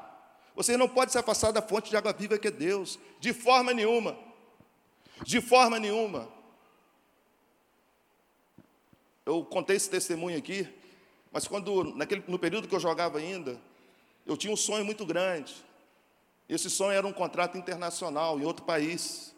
Você 0.55 0.77
não 0.77 0.89
pode 0.89 1.13
se 1.13 1.19
afastar 1.19 1.53
da 1.53 1.63
fonte 1.63 1.89
de 1.89 1.97
água 1.97 2.13
viva 2.13 2.39
que 2.39 2.49
é 2.49 2.51
Deus, 2.51 2.99
de 3.19 3.33
forma 3.33 3.73
nenhuma. 3.73 4.19
De 5.23 5.41
forma 5.41 5.79
nenhuma. 5.79 6.29
Eu 9.31 9.45
contei 9.45 9.77
esse 9.77 9.89
testemunho 9.89 10.37
aqui, 10.37 10.69
mas 11.31 11.47
quando, 11.47 11.85
naquele, 11.95 12.25
no 12.27 12.37
período 12.37 12.67
que 12.67 12.75
eu 12.75 12.81
jogava 12.81 13.19
ainda, 13.19 13.61
eu 14.27 14.37
tinha 14.37 14.53
um 14.53 14.57
sonho 14.57 14.85
muito 14.85 15.07
grande. 15.07 15.55
Esse 16.49 16.69
sonho 16.69 16.91
era 16.91 17.07
um 17.07 17.13
contrato 17.13 17.57
internacional 17.57 18.41
em 18.41 18.45
outro 18.45 18.65
país. 18.65 19.33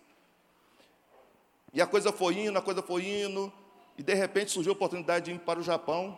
E 1.74 1.82
a 1.82 1.86
coisa 1.86 2.10
foi 2.10 2.38
indo, 2.38 2.58
a 2.58 2.62
coisa 2.62 2.80
foi 2.80 3.06
indo, 3.06 3.52
e 3.98 4.02
de 4.02 4.14
repente 4.14 4.50
surgiu 4.50 4.72
a 4.72 4.76
oportunidade 4.76 5.26
de 5.26 5.32
ir 5.32 5.40
para 5.40 5.60
o 5.60 5.62
Japão. 5.62 6.16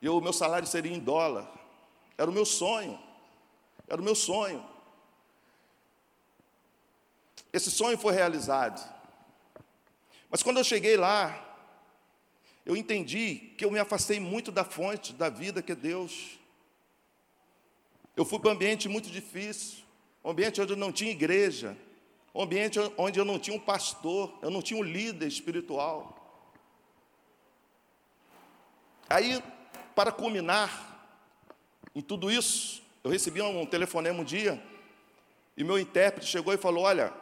E 0.00 0.08
o 0.08 0.20
meu 0.20 0.32
salário 0.32 0.68
seria 0.68 0.94
em 0.94 1.00
dólar. 1.00 1.50
Era 2.16 2.30
o 2.30 2.32
meu 2.32 2.46
sonho. 2.46 2.96
Era 3.88 4.00
o 4.00 4.04
meu 4.04 4.14
sonho. 4.14 4.64
Esse 7.52 7.68
sonho 7.68 7.98
foi 7.98 8.14
realizado. 8.14 8.80
Mas 10.30 10.40
quando 10.40 10.58
eu 10.58 10.64
cheguei 10.64 10.96
lá, 10.96 11.46
eu 12.68 12.76
entendi 12.76 13.54
que 13.56 13.64
eu 13.64 13.70
me 13.70 13.78
afastei 13.78 14.20
muito 14.20 14.52
da 14.52 14.62
fonte 14.62 15.14
da 15.14 15.30
vida 15.30 15.62
que 15.62 15.72
é 15.72 15.74
Deus. 15.74 16.38
Eu 18.14 18.26
fui 18.26 18.38
para 18.38 18.50
um 18.50 18.52
ambiente 18.52 18.90
muito 18.90 19.08
difícil, 19.08 19.78
um 20.22 20.28
ambiente 20.28 20.60
onde 20.60 20.74
eu 20.74 20.76
não 20.76 20.92
tinha 20.92 21.10
igreja, 21.10 21.74
um 22.34 22.42
ambiente 22.42 22.78
onde 22.98 23.18
eu 23.18 23.24
não 23.24 23.38
tinha 23.38 23.56
um 23.56 23.60
pastor, 23.60 24.38
eu 24.42 24.50
não 24.50 24.60
tinha 24.60 24.78
um 24.78 24.82
líder 24.82 25.26
espiritual. 25.26 26.14
Aí, 29.08 29.42
para 29.94 30.12
culminar 30.12 31.10
em 31.94 32.02
tudo 32.02 32.30
isso, 32.30 32.82
eu 33.02 33.10
recebi 33.10 33.40
um 33.40 33.64
telefonema 33.64 34.20
um 34.20 34.24
dia, 34.24 34.62
e 35.56 35.64
meu 35.64 35.78
intérprete 35.78 36.30
chegou 36.30 36.52
e 36.52 36.58
falou: 36.58 36.84
Olha, 36.84 37.14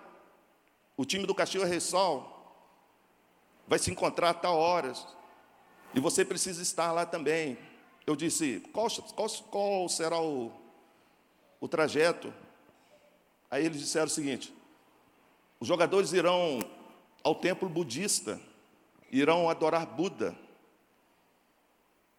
o 0.97 1.05
time 1.05 1.25
do 1.25 1.33
Castilho 1.37 1.65
Ressol 1.65 2.33
vai 3.69 3.79
se 3.79 3.93
encontrar 3.93 4.31
a 4.31 4.35
tal 4.35 4.59
horas. 4.59 5.15
E 5.97 6.01
você 6.01 6.27
precisa 6.27 6.61
estar 6.61 6.93
lá 6.93 7.07
também. 7.07 7.57
Eu 8.07 8.15
disse: 8.15 8.61
qual, 8.71 8.87
qual, 9.15 9.29
qual 9.51 9.89
será 9.89 10.21
o, 10.21 10.53
o 11.59 11.67
trajeto? 11.67 12.33
Aí 13.51 13.65
eles 13.65 13.81
disseram 13.81 14.05
o 14.05 14.11
seguinte: 14.11 14.53
os 15.59 15.67
jogadores 15.67 16.13
irão 16.13 16.59
ao 17.25 17.35
templo 17.35 17.67
budista, 17.67 18.39
irão 19.11 19.49
adorar 19.49 19.87
Buda, 19.87 20.37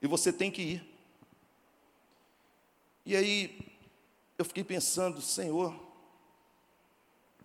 e 0.02 0.08
você 0.08 0.34
tem 0.34 0.50
que 0.50 0.62
ir. 0.64 0.98
E 3.06 3.16
aí 3.16 3.60
eu 4.40 4.44
fiquei 4.44 4.64
pensando, 4.64 5.22
Senhor. 5.22 5.72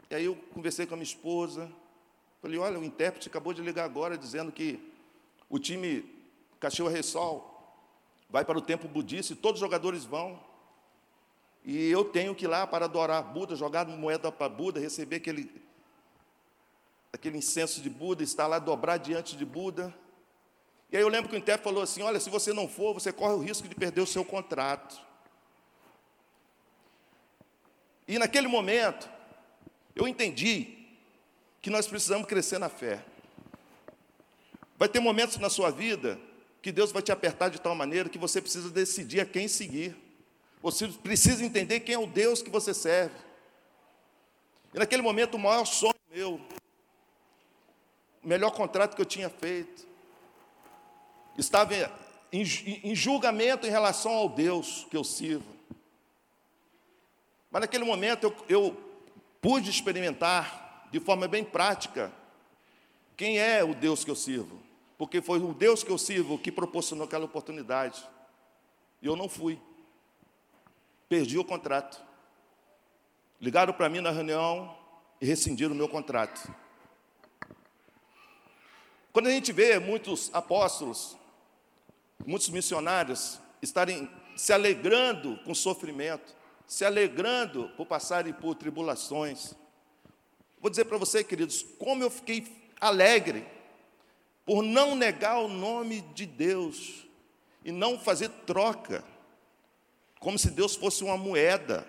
E 0.08 0.14
aí 0.14 0.24
eu 0.24 0.34
conversei 0.54 0.86
com 0.86 0.94
a 0.94 0.96
minha 0.96 1.04
esposa, 1.04 1.70
falei: 2.40 2.56
olha, 2.56 2.78
o 2.78 2.84
intérprete 2.84 3.28
acabou 3.28 3.52
de 3.52 3.60
ligar 3.60 3.84
agora 3.84 4.16
dizendo 4.16 4.50
que 4.50 4.80
o 5.50 5.58
time 5.58 6.11
Cachorro 6.62 6.90
Ressol 6.90 7.52
vai 8.30 8.44
para 8.44 8.56
o 8.56 8.60
templo 8.60 8.88
budista 8.88 9.32
e 9.32 9.36
todos 9.36 9.60
os 9.60 9.66
jogadores 9.66 10.04
vão. 10.04 10.38
E 11.64 11.90
eu 11.90 12.04
tenho 12.04 12.36
que 12.36 12.44
ir 12.44 12.48
lá 12.48 12.68
para 12.68 12.84
adorar 12.84 13.20
Buda, 13.20 13.56
jogar 13.56 13.84
moeda 13.84 14.30
para 14.30 14.48
Buda, 14.48 14.78
receber 14.78 15.16
aquele, 15.16 15.60
aquele 17.12 17.38
incenso 17.38 17.80
de 17.80 17.90
Buda, 17.90 18.22
estar 18.22 18.46
lá 18.46 18.60
dobrar 18.60 18.98
diante 18.98 19.36
de 19.36 19.44
Buda. 19.44 19.92
E 20.92 20.96
aí 20.96 21.02
eu 21.02 21.08
lembro 21.08 21.28
que 21.28 21.34
o 21.34 21.38
intérprete 21.38 21.64
falou 21.64 21.82
assim: 21.82 22.00
olha, 22.02 22.20
se 22.20 22.30
você 22.30 22.52
não 22.52 22.68
for, 22.68 22.94
você 22.94 23.12
corre 23.12 23.34
o 23.34 23.42
risco 23.42 23.66
de 23.66 23.74
perder 23.74 24.00
o 24.00 24.06
seu 24.06 24.24
contrato. 24.24 25.00
E 28.06 28.20
naquele 28.20 28.46
momento, 28.46 29.10
eu 29.96 30.06
entendi 30.06 30.78
que 31.60 31.70
nós 31.70 31.88
precisamos 31.88 32.28
crescer 32.28 32.58
na 32.58 32.68
fé. 32.68 33.04
Vai 34.78 34.88
ter 34.88 35.00
momentos 35.00 35.38
na 35.38 35.50
sua 35.50 35.68
vida 35.68 36.20
que 36.62 36.70
Deus 36.70 36.92
vai 36.92 37.02
te 37.02 37.10
apertar 37.10 37.50
de 37.50 37.60
tal 37.60 37.74
maneira 37.74 38.08
que 38.08 38.16
você 38.16 38.40
precisa 38.40 38.70
decidir 38.70 39.20
a 39.20 39.26
quem 39.26 39.48
seguir. 39.48 39.96
Você 40.62 40.86
precisa 40.86 41.44
entender 41.44 41.80
quem 41.80 41.96
é 41.96 41.98
o 41.98 42.06
Deus 42.06 42.40
que 42.40 42.48
você 42.48 42.72
serve. 42.72 43.16
E 44.72 44.78
naquele 44.78 45.02
momento, 45.02 45.34
o 45.34 45.40
maior 45.40 45.64
sonho 45.64 45.92
meu, 46.08 46.40
o 48.22 48.28
melhor 48.28 48.52
contrato 48.52 48.94
que 48.94 49.02
eu 49.02 49.06
tinha 49.06 49.28
feito, 49.28 49.84
estava 51.36 51.74
em, 52.30 52.42
em 52.84 52.94
julgamento 52.94 53.66
em 53.66 53.70
relação 53.70 54.12
ao 54.12 54.28
Deus 54.28 54.86
que 54.88 54.96
eu 54.96 55.02
sirvo. 55.02 55.50
Mas 57.50 57.62
naquele 57.62 57.84
momento 57.84 58.24
eu, 58.24 58.36
eu 58.48 58.80
pude 59.40 59.68
experimentar 59.68 60.88
de 60.92 61.00
forma 61.00 61.26
bem 61.26 61.44
prática 61.44 62.12
quem 63.16 63.38
é 63.38 63.64
o 63.64 63.74
Deus 63.74 64.04
que 64.04 64.10
eu 64.10 64.16
sirvo 64.16 64.61
porque 65.02 65.20
foi 65.20 65.40
o 65.40 65.52
Deus 65.52 65.82
que 65.82 65.90
eu 65.90 65.98
sirvo 65.98 66.38
que 66.38 66.52
proporcionou 66.52 67.06
aquela 67.06 67.24
oportunidade. 67.24 68.08
E 69.02 69.06
eu 69.08 69.16
não 69.16 69.28
fui. 69.28 69.60
Perdi 71.08 71.36
o 71.36 71.44
contrato. 71.44 72.00
Ligaram 73.40 73.72
para 73.72 73.88
mim 73.88 73.98
na 73.98 74.12
reunião 74.12 74.78
e 75.20 75.26
rescindiram 75.26 75.72
o 75.72 75.74
meu 75.74 75.88
contrato. 75.88 76.48
Quando 79.12 79.26
a 79.26 79.32
gente 79.32 79.50
vê 79.50 79.76
muitos 79.80 80.30
apóstolos, 80.32 81.16
muitos 82.24 82.48
missionários 82.50 83.40
estarem 83.60 84.08
se 84.36 84.52
alegrando 84.52 85.36
com 85.38 85.52
sofrimento, 85.52 86.32
se 86.64 86.84
alegrando 86.84 87.68
por 87.70 87.86
passarem 87.86 88.32
por 88.32 88.54
tribulações. 88.54 89.52
Vou 90.60 90.70
dizer 90.70 90.84
para 90.84 90.96
você, 90.96 91.24
queridos, 91.24 91.66
como 91.76 92.04
eu 92.04 92.08
fiquei 92.08 92.70
alegre 92.80 93.44
por 94.44 94.62
não 94.62 94.94
negar 94.94 95.38
o 95.38 95.48
nome 95.48 96.00
de 96.14 96.26
Deus 96.26 97.06
e 97.64 97.70
não 97.70 97.98
fazer 97.98 98.28
troca, 98.46 99.04
como 100.18 100.38
se 100.38 100.50
Deus 100.50 100.74
fosse 100.74 101.04
uma 101.04 101.16
moeda. 101.16 101.86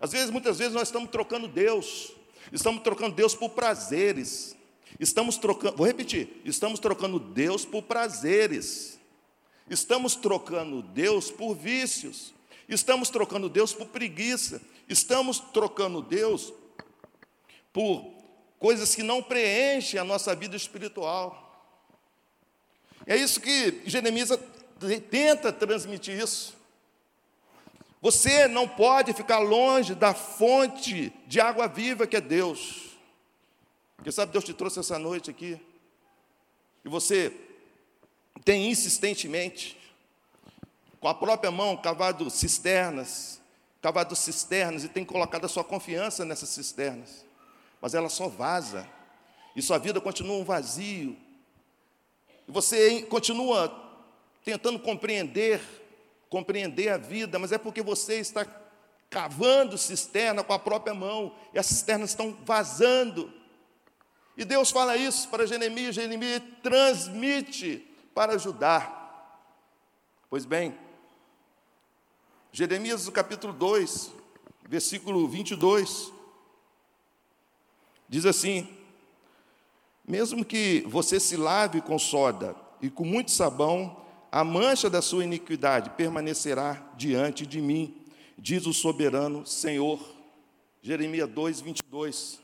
Às 0.00 0.12
vezes, 0.12 0.30
muitas 0.30 0.58
vezes, 0.58 0.74
nós 0.74 0.88
estamos 0.88 1.10
trocando 1.10 1.48
Deus, 1.48 2.12
estamos 2.52 2.82
trocando 2.82 3.14
Deus 3.14 3.34
por 3.34 3.50
prazeres, 3.50 4.56
estamos 4.98 5.36
trocando, 5.36 5.76
vou 5.76 5.86
repetir, 5.86 6.40
estamos 6.44 6.80
trocando 6.80 7.18
Deus 7.18 7.64
por 7.64 7.82
prazeres, 7.82 8.98
estamos 9.68 10.16
trocando 10.16 10.82
Deus 10.82 11.30
por 11.30 11.54
vícios, 11.54 12.34
estamos 12.68 13.10
trocando 13.10 13.48
Deus 13.48 13.72
por 13.72 13.88
preguiça, 13.88 14.60
estamos 14.88 15.38
trocando 15.38 16.02
Deus 16.02 16.52
por 17.72 18.21
coisas 18.62 18.94
que 18.94 19.02
não 19.02 19.20
preenchem 19.20 19.98
a 19.98 20.04
nossa 20.04 20.36
vida 20.36 20.54
espiritual. 20.54 21.68
É 23.04 23.16
isso 23.16 23.40
que 23.40 23.82
Jeremias 23.84 24.30
tenta 25.10 25.52
transmitir 25.52 26.16
isso. 26.16 26.54
Você 28.00 28.46
não 28.46 28.68
pode 28.68 29.12
ficar 29.14 29.40
longe 29.40 29.96
da 29.96 30.14
fonte 30.14 31.12
de 31.26 31.40
água 31.40 31.66
viva 31.66 32.06
que 32.06 32.14
é 32.14 32.20
Deus. 32.20 32.96
Porque 33.96 34.12
sabe, 34.12 34.30
Deus 34.30 34.44
te 34.44 34.54
trouxe 34.54 34.78
essa 34.78 34.96
noite 34.96 35.28
aqui. 35.28 35.60
E 36.84 36.88
você 36.88 37.36
tem 38.44 38.70
insistentemente, 38.70 39.76
com 41.00 41.08
a 41.08 41.14
própria 41.14 41.50
mão, 41.50 41.76
cavado 41.76 42.30
cisternas, 42.30 43.40
cavado 43.80 44.14
cisternas 44.14 44.84
e 44.84 44.88
tem 44.88 45.04
colocado 45.04 45.46
a 45.46 45.48
sua 45.48 45.64
confiança 45.64 46.24
nessas 46.24 46.50
cisternas 46.50 47.31
mas 47.82 47.94
ela 47.94 48.08
só 48.08 48.28
vaza. 48.28 48.88
E 49.56 49.60
sua 49.60 49.76
vida 49.76 50.00
continua 50.00 50.36
um 50.36 50.44
vazio. 50.44 51.16
E 52.46 52.52
você 52.52 53.02
continua 53.02 53.76
tentando 54.44 54.78
compreender, 54.78 55.60
compreender 56.30 56.90
a 56.90 56.96
vida, 56.96 57.40
mas 57.40 57.50
é 57.50 57.58
porque 57.58 57.82
você 57.82 58.20
está 58.20 58.46
cavando 59.10 59.76
cisterna 59.76 60.42
com 60.42 60.52
a 60.52 60.58
própria 60.58 60.94
mão, 60.94 61.34
e 61.52 61.58
as 61.58 61.66
cisternas 61.66 62.10
estão 62.10 62.38
vazando. 62.44 63.30
E 64.36 64.44
Deus 64.44 64.70
fala 64.70 64.96
isso 64.96 65.28
para 65.28 65.46
Jeremias, 65.46 65.94
Jeremias 65.94 66.42
transmite 66.62 67.86
para 68.14 68.34
ajudar. 68.34 69.00
Pois 70.30 70.46
bem, 70.46 70.74
Jeremias, 72.52 73.06
capítulo 73.10 73.52
2, 73.52 74.12
versículo 74.66 75.28
22, 75.28 76.10
Diz 78.12 78.26
assim: 78.26 78.68
mesmo 80.06 80.44
que 80.44 80.84
você 80.86 81.18
se 81.18 81.34
lave 81.34 81.80
com 81.80 81.98
soda 81.98 82.54
e 82.78 82.90
com 82.90 83.06
muito 83.06 83.30
sabão, 83.30 84.04
a 84.30 84.44
mancha 84.44 84.90
da 84.90 85.00
sua 85.00 85.24
iniquidade 85.24 85.88
permanecerá 85.96 86.92
diante 86.94 87.46
de 87.46 87.58
mim, 87.58 88.04
diz 88.36 88.66
o 88.66 88.74
soberano 88.74 89.46
Senhor. 89.46 89.98
Jeremias 90.82 91.26
2, 91.30 91.62
22. 91.62 92.38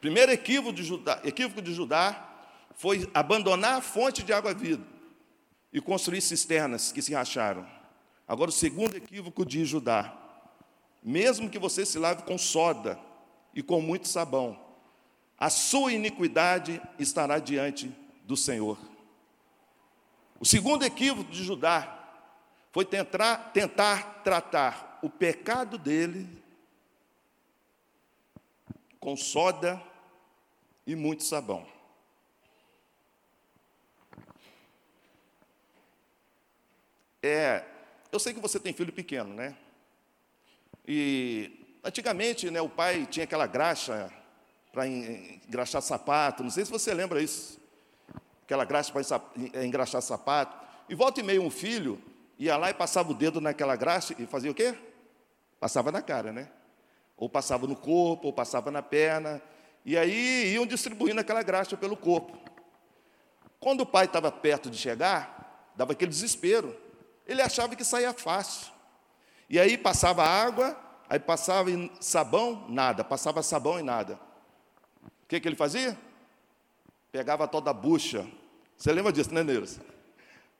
Primeiro 0.00 0.32
equívoco 0.32 0.72
de 0.72 0.82
Judá, 0.82 1.20
equívoco 1.24 1.60
de 1.60 1.74
Judá 1.74 2.46
foi 2.74 3.06
abandonar 3.12 3.74
a 3.74 3.82
fonte 3.82 4.22
de 4.22 4.32
água 4.32 4.54
viva 4.54 4.82
e 5.70 5.78
construir 5.78 6.22
cisternas 6.22 6.90
que 6.90 7.02
se 7.02 7.12
racharam. 7.12 7.66
Agora, 8.26 8.48
o 8.48 8.52
segundo 8.52 8.96
equívoco 8.96 9.44
de 9.44 9.62
Judá, 9.66 10.16
mesmo 11.02 11.50
que 11.50 11.58
você 11.58 11.84
se 11.84 11.98
lave 11.98 12.22
com 12.22 12.38
soda 12.38 12.98
e 13.54 13.62
com 13.62 13.82
muito 13.82 14.08
sabão, 14.08 14.64
a 15.38 15.50
sua 15.50 15.92
iniquidade 15.92 16.80
estará 16.98 17.38
diante 17.38 17.88
do 18.24 18.36
Senhor. 18.36 18.78
O 20.40 20.44
segundo 20.44 20.84
equívoco 20.84 21.30
de 21.30 21.44
Judá 21.44 21.92
foi 22.72 22.84
tentar, 22.84 23.52
tentar 23.52 24.22
tratar 24.22 24.98
o 25.02 25.08
pecado 25.08 25.78
dele 25.78 26.28
com 28.98 29.16
soda 29.16 29.82
e 30.86 30.94
muito 30.94 31.22
sabão. 31.22 31.66
É, 37.22 37.64
eu 38.12 38.18
sei 38.18 38.32
que 38.32 38.40
você 38.40 38.60
tem 38.60 38.72
filho 38.72 38.92
pequeno, 38.92 39.34
né? 39.34 39.56
E 40.86 41.78
antigamente, 41.82 42.50
né, 42.50 42.60
o 42.60 42.68
pai 42.68 43.06
tinha 43.06 43.24
aquela 43.24 43.46
graxa 43.46 44.12
para 44.76 44.86
engraxar 44.86 45.80
sapato. 45.80 46.42
Não 46.42 46.50
sei 46.50 46.66
se 46.66 46.70
você 46.70 46.92
lembra 46.92 47.22
isso. 47.22 47.58
Aquela 48.44 48.62
graxa 48.62 48.92
para 48.92 49.64
engraxar 49.64 50.02
sapato. 50.02 50.54
E 50.86 50.94
volta 50.94 51.18
e 51.20 51.22
meio 51.22 51.42
um 51.42 51.48
filho 51.48 51.98
ia 52.38 52.58
lá 52.58 52.68
e 52.68 52.74
passava 52.74 53.10
o 53.10 53.14
dedo 53.14 53.40
naquela 53.40 53.74
graxa 53.74 54.14
e 54.18 54.26
fazia 54.26 54.50
o 54.50 54.54
quê? 54.54 54.74
Passava 55.58 55.90
na 55.90 56.02
cara, 56.02 56.30
né? 56.30 56.50
Ou 57.16 57.26
passava 57.26 57.66
no 57.66 57.74
corpo, 57.74 58.26
ou 58.26 58.34
passava 58.34 58.70
na 58.70 58.82
perna. 58.82 59.40
E 59.82 59.96
aí 59.96 60.52
iam 60.52 60.66
distribuindo 60.66 61.18
aquela 61.18 61.42
graxa 61.42 61.74
pelo 61.74 61.96
corpo. 61.96 62.38
Quando 63.58 63.80
o 63.80 63.86
pai 63.86 64.04
estava 64.04 64.30
perto 64.30 64.68
de 64.68 64.76
chegar, 64.76 65.72
dava 65.74 65.92
aquele 65.92 66.10
desespero. 66.10 66.76
Ele 67.26 67.40
achava 67.40 67.74
que 67.74 67.82
saía 67.82 68.12
fácil. 68.12 68.70
E 69.48 69.58
aí 69.58 69.78
passava 69.78 70.22
água, 70.22 70.78
aí 71.08 71.18
passava 71.18 71.70
sabão, 71.98 72.66
nada. 72.68 73.02
Passava 73.02 73.42
sabão 73.42 73.80
e 73.80 73.82
nada. 73.82 74.25
O 75.26 75.28
que, 75.28 75.40
que 75.40 75.48
ele 75.48 75.56
fazia? 75.56 75.98
Pegava 77.10 77.48
toda 77.48 77.70
a 77.70 77.72
bucha. 77.72 78.24
Você 78.76 78.92
lembra 78.92 79.12
disso, 79.12 79.34
né, 79.34 79.42
Neuros? 79.42 79.80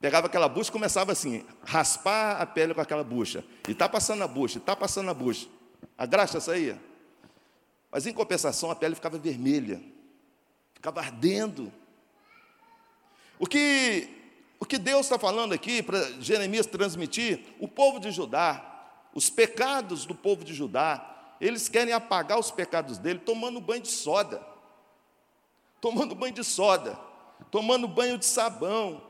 Pegava 0.01 0.27
aquela 0.27 0.49
bucha 0.49 0.71
e 0.71 0.73
começava 0.73 1.13
assim, 1.13 1.47
raspar 1.65 2.41
a 2.41 2.45
pele 2.45 2.75
com 2.75 2.81
aquela 2.81 3.05
bucha. 3.05 3.45
E 3.69 3.71
está 3.71 3.89
passando 3.89 4.25
a 4.25 4.27
bucha, 4.27 4.59
está 4.59 4.75
passando 4.75 5.09
a 5.09 5.15
bucha. 5.15 5.47
A 5.97 6.05
graxa 6.05 6.41
saía. 6.41 6.81
Mas 7.93 8.09
em 8.09 8.13
compensação, 8.13 8.69
a 8.69 8.75
pele 8.75 8.97
ficava 8.97 9.17
vermelha, 9.19 9.81
ficava 10.75 11.01
ardendo. 11.01 11.73
O 13.39 13.47
que, 13.47 14.09
o 14.59 14.67
que 14.67 14.79
Deus 14.79 15.07
está 15.07 15.17
falando 15.17 15.53
aqui 15.53 15.81
para 15.81 16.11
Jeremias 16.21 16.67
transmitir, 16.67 17.55
o 17.61 17.69
povo 17.69 18.01
de 18.01 18.11
Judá, 18.11 18.89
os 19.15 19.31
pecados 19.31 20.05
do 20.05 20.15
povo 20.15 20.43
de 20.45 20.53
Judá, 20.53 21.37
eles 21.41 21.69
querem 21.69 21.95
apagar 21.95 22.37
os 22.37 22.51
pecados 22.51 22.99
dele 22.99 23.21
tomando 23.21 23.61
banho 23.61 23.83
de 23.83 23.93
soda 23.93 24.56
tomando 25.81 26.15
banho 26.15 26.35
de 26.35 26.45
soda, 26.45 26.99
tomando 27.51 27.87
banho 27.87 28.19
de 28.19 28.27
sabão. 28.27 29.03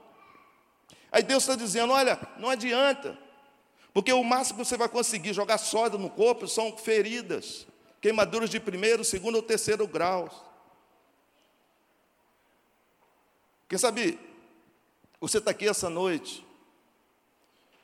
Aí 1.11 1.23
Deus 1.23 1.43
está 1.43 1.55
dizendo: 1.55 1.93
olha, 1.93 2.19
não 2.39 2.51
adianta, 2.51 3.19
porque 3.93 4.13
o 4.13 4.23
máximo 4.23 4.59
que 4.59 4.65
você 4.67 4.77
vai 4.77 4.89
conseguir 4.89 5.33
jogar 5.33 5.59
soda 5.59 5.97
no 5.97 6.11
corpo 6.11 6.47
são 6.47 6.77
feridas, 6.77 7.67
queimaduras 8.01 8.51
de 8.51 8.61
primeiro, 8.61 9.05
segundo 9.05 9.37
ou 9.37 9.43
terceiro 9.43 9.87
grau. 9.87 10.29
Quem 13.69 13.79
sabe, 13.79 14.19
você 15.21 15.39
está 15.39 15.51
aqui 15.51 15.69
essa 15.69 15.91
noite, 15.91 16.47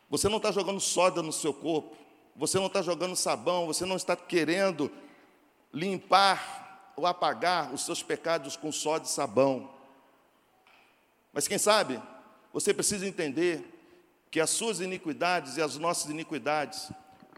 você 0.08 0.28
não 0.28 0.36
está 0.36 0.52
jogando 0.52 0.80
soda 0.80 1.22
no 1.22 1.32
seu 1.32 1.52
corpo, 1.52 1.96
você 2.36 2.58
não 2.58 2.66
está 2.66 2.82
jogando 2.82 3.16
sabão, 3.16 3.66
você 3.66 3.84
não 3.84 3.96
está 3.96 4.14
querendo 4.14 4.90
limpar 5.72 6.61
ou 6.96 7.06
apagar 7.06 7.72
os 7.72 7.84
seus 7.84 8.02
pecados 8.02 8.56
com 8.56 8.70
só 8.70 8.98
de 8.98 9.08
sabão. 9.08 9.70
Mas 11.32 11.48
quem 11.48 11.58
sabe, 11.58 12.00
você 12.52 12.74
precisa 12.74 13.06
entender 13.06 13.64
que 14.30 14.40
as 14.40 14.50
suas 14.50 14.80
iniquidades 14.80 15.56
e 15.56 15.62
as 15.62 15.76
nossas 15.76 16.10
iniquidades 16.10 16.90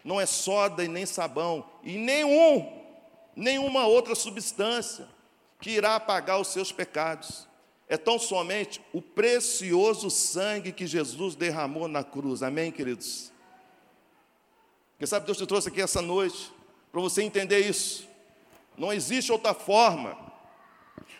não 0.04 0.20
é 0.20 0.26
soda 0.26 0.84
e 0.84 0.88
nem 0.88 1.06
sabão, 1.06 1.64
e 1.82 1.96
nenhum, 1.96 2.82
nenhuma 3.34 3.86
outra 3.86 4.14
substância 4.14 5.08
que 5.60 5.70
irá 5.70 5.96
apagar 5.96 6.40
os 6.40 6.48
seus 6.48 6.70
pecados. 6.70 7.48
É 7.88 7.96
tão 7.96 8.18
somente 8.18 8.80
o 8.92 9.00
precioso 9.00 10.10
sangue 10.10 10.72
que 10.72 10.86
Jesus 10.86 11.34
derramou 11.34 11.88
na 11.88 12.02
cruz. 12.02 12.42
Amém, 12.42 12.70
queridos? 12.70 13.32
Quem 14.98 15.06
sabe 15.06 15.26
Deus 15.26 15.38
te 15.38 15.46
trouxe 15.46 15.68
aqui 15.68 15.80
essa 15.80 16.00
noite 16.00 16.52
para 16.90 17.00
você 17.00 17.22
entender 17.22 17.60
isso. 17.60 18.08
Não 18.76 18.92
existe 18.92 19.30
outra 19.30 19.54
forma. 19.54 20.16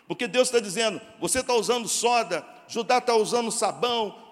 Porque 0.06 0.26
Deus 0.26 0.48
está 0.48 0.60
dizendo: 0.60 1.00
você 1.20 1.40
está 1.40 1.54
usando 1.54 1.88
soda, 1.88 2.46
Judá 2.68 2.98
está 2.98 3.14
usando 3.14 3.50
sabão, 3.50 4.22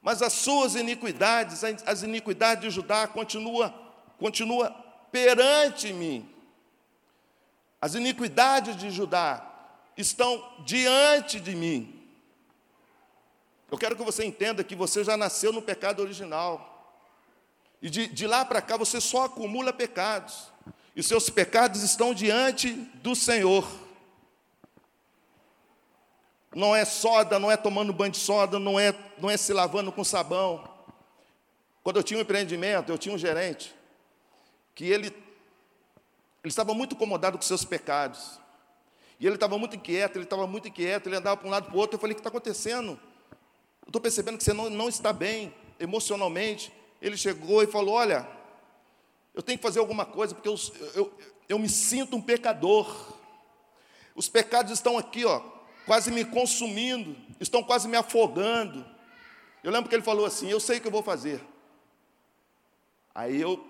mas 0.00 0.22
as 0.22 0.32
suas 0.32 0.74
iniquidades, 0.74 1.62
as 1.64 2.02
iniquidades 2.02 2.62
de 2.62 2.70
Judá 2.70 3.06
continua, 3.06 3.74
continua 4.18 4.70
perante 5.10 5.92
mim. 5.92 6.28
As 7.80 7.94
iniquidades 7.94 8.76
de 8.76 8.90
Judá 8.90 9.50
estão 9.96 10.42
diante 10.64 11.40
de 11.40 11.54
mim. 11.54 12.00
Eu 13.70 13.78
quero 13.78 13.96
que 13.96 14.02
você 14.02 14.24
entenda 14.24 14.62
que 14.62 14.74
você 14.74 15.02
já 15.02 15.16
nasceu 15.16 15.52
no 15.52 15.62
pecado 15.62 16.00
original. 16.00 16.70
E 17.82 17.90
de, 17.90 18.06
de 18.06 18.26
lá 18.26 18.44
para 18.44 18.62
cá 18.62 18.76
você 18.76 19.00
só 19.00 19.24
acumula 19.24 19.72
pecados 19.72 20.52
e 20.94 21.02
seus 21.02 21.28
pecados 21.28 21.82
estão 21.82 22.14
diante 22.14 22.72
do 23.02 23.14
Senhor. 23.14 23.66
não 26.54 26.74
é 26.74 26.84
soda, 26.84 27.38
não 27.38 27.50
é 27.50 27.56
tomando 27.56 27.92
banho 27.92 28.12
de 28.12 28.18
soda, 28.18 28.60
não 28.60 28.78
é, 28.78 28.94
não 29.18 29.28
é 29.28 29.36
se 29.36 29.52
lavando 29.52 29.90
com 29.90 30.04
sabão. 30.04 30.72
Quando 31.82 31.96
eu 31.96 32.02
tinha 32.02 32.16
um 32.16 32.22
empreendimento, 32.22 32.92
eu 32.92 32.96
tinha 32.96 33.14
um 33.14 33.18
gerente 33.18 33.74
que 34.74 34.84
ele, 34.84 35.08
ele 35.08 35.14
estava 36.44 36.72
muito 36.72 36.94
incomodado 36.94 37.36
com 37.36 37.42
seus 37.42 37.64
pecados. 37.64 38.38
E 39.18 39.26
ele 39.26 39.34
estava 39.34 39.58
muito 39.58 39.76
inquieto, 39.76 40.16
ele 40.16 40.24
estava 40.24 40.46
muito 40.46 40.68
inquieto, 40.68 41.08
ele 41.08 41.16
andava 41.16 41.36
para 41.36 41.48
um 41.48 41.50
lado 41.50 41.66
para 41.66 41.74
o 41.74 41.78
outro. 41.78 41.96
Eu 41.96 42.00
falei: 42.00 42.12
O 42.12 42.16
que 42.16 42.20
está 42.20 42.28
acontecendo? 42.28 42.98
Eu 43.82 43.88
estou 43.88 44.00
percebendo 44.00 44.38
que 44.38 44.44
você 44.44 44.52
não, 44.52 44.70
não 44.70 44.88
está 44.88 45.12
bem 45.12 45.54
emocionalmente. 45.78 46.72
Ele 47.00 47.16
chegou 47.16 47.62
e 47.62 47.66
falou: 47.66 47.94
Olha, 47.94 48.26
eu 49.34 49.42
tenho 49.42 49.58
que 49.58 49.62
fazer 49.62 49.80
alguma 49.80 50.06
coisa, 50.06 50.34
porque 50.34 50.48
eu, 50.48 50.56
eu, 50.94 51.12
eu 51.48 51.58
me 51.58 51.68
sinto 51.68 52.16
um 52.16 52.22
pecador. 52.22 53.12
Os 54.14 54.28
pecados 54.28 54.72
estão 54.72 54.96
aqui, 54.96 55.24
ó, 55.24 55.42
quase 55.84 56.10
me 56.12 56.24
consumindo, 56.24 57.16
estão 57.40 57.62
quase 57.62 57.88
me 57.88 57.96
afogando. 57.96 58.86
Eu 59.62 59.72
lembro 59.72 59.88
que 59.88 59.94
ele 59.94 60.02
falou 60.02 60.24
assim: 60.24 60.48
Eu 60.48 60.60
sei 60.60 60.78
o 60.78 60.80
que 60.80 60.86
eu 60.86 60.92
vou 60.92 61.02
fazer. 61.02 61.40
Aí 63.12 63.40
eu, 63.40 63.64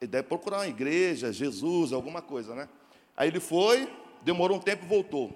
ele 0.00 0.10
deve 0.10 0.28
procurar 0.28 0.58
uma 0.58 0.68
igreja, 0.68 1.32
Jesus, 1.32 1.92
alguma 1.92 2.22
coisa, 2.22 2.54
né? 2.54 2.68
Aí 3.14 3.28
ele 3.28 3.40
foi, 3.40 3.92
demorou 4.22 4.56
um 4.56 4.60
tempo 4.60 4.84
e 4.84 4.88
voltou. 4.88 5.32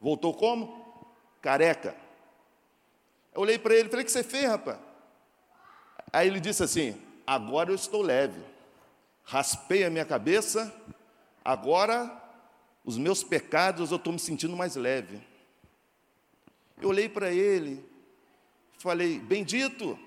Voltou 0.00 0.32
como? 0.32 1.04
Careca. 1.42 1.94
Eu 3.34 3.42
olhei 3.42 3.58
para 3.58 3.74
ele 3.74 3.90
falei: 3.90 4.02
O 4.02 4.06
que 4.06 4.12
você 4.12 4.22
fez, 4.22 4.46
rapaz? 4.46 4.78
Aí 6.10 6.26
ele 6.28 6.40
disse 6.40 6.62
assim: 6.62 7.07
Agora 7.28 7.70
eu 7.70 7.74
estou 7.74 8.00
leve. 8.00 8.40
Raspei 9.22 9.84
a 9.84 9.90
minha 9.90 10.06
cabeça, 10.06 10.74
agora 11.44 12.10
os 12.82 12.96
meus 12.96 13.22
pecados, 13.22 13.90
eu 13.90 13.98
estou 13.98 14.14
me 14.14 14.18
sentindo 14.18 14.56
mais 14.56 14.76
leve. 14.76 15.20
Eu 16.80 16.88
olhei 16.88 17.06
para 17.06 17.30
ele, 17.30 17.84
falei: 18.78 19.18
Bendito, 19.18 19.98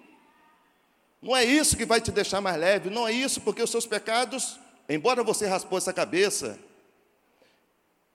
não 1.22 1.38
é 1.38 1.46
isso 1.46 1.78
que 1.78 1.86
vai 1.86 2.02
te 2.02 2.12
deixar 2.12 2.42
mais 2.42 2.58
leve, 2.58 2.90
não 2.90 3.08
é 3.08 3.12
isso, 3.12 3.40
porque 3.42 3.62
os 3.62 3.70
seus 3.70 3.86
pecados, 3.86 4.60
embora 4.90 5.24
você 5.24 5.46
raspou 5.46 5.78
essa 5.78 5.94
cabeça, 5.94 6.58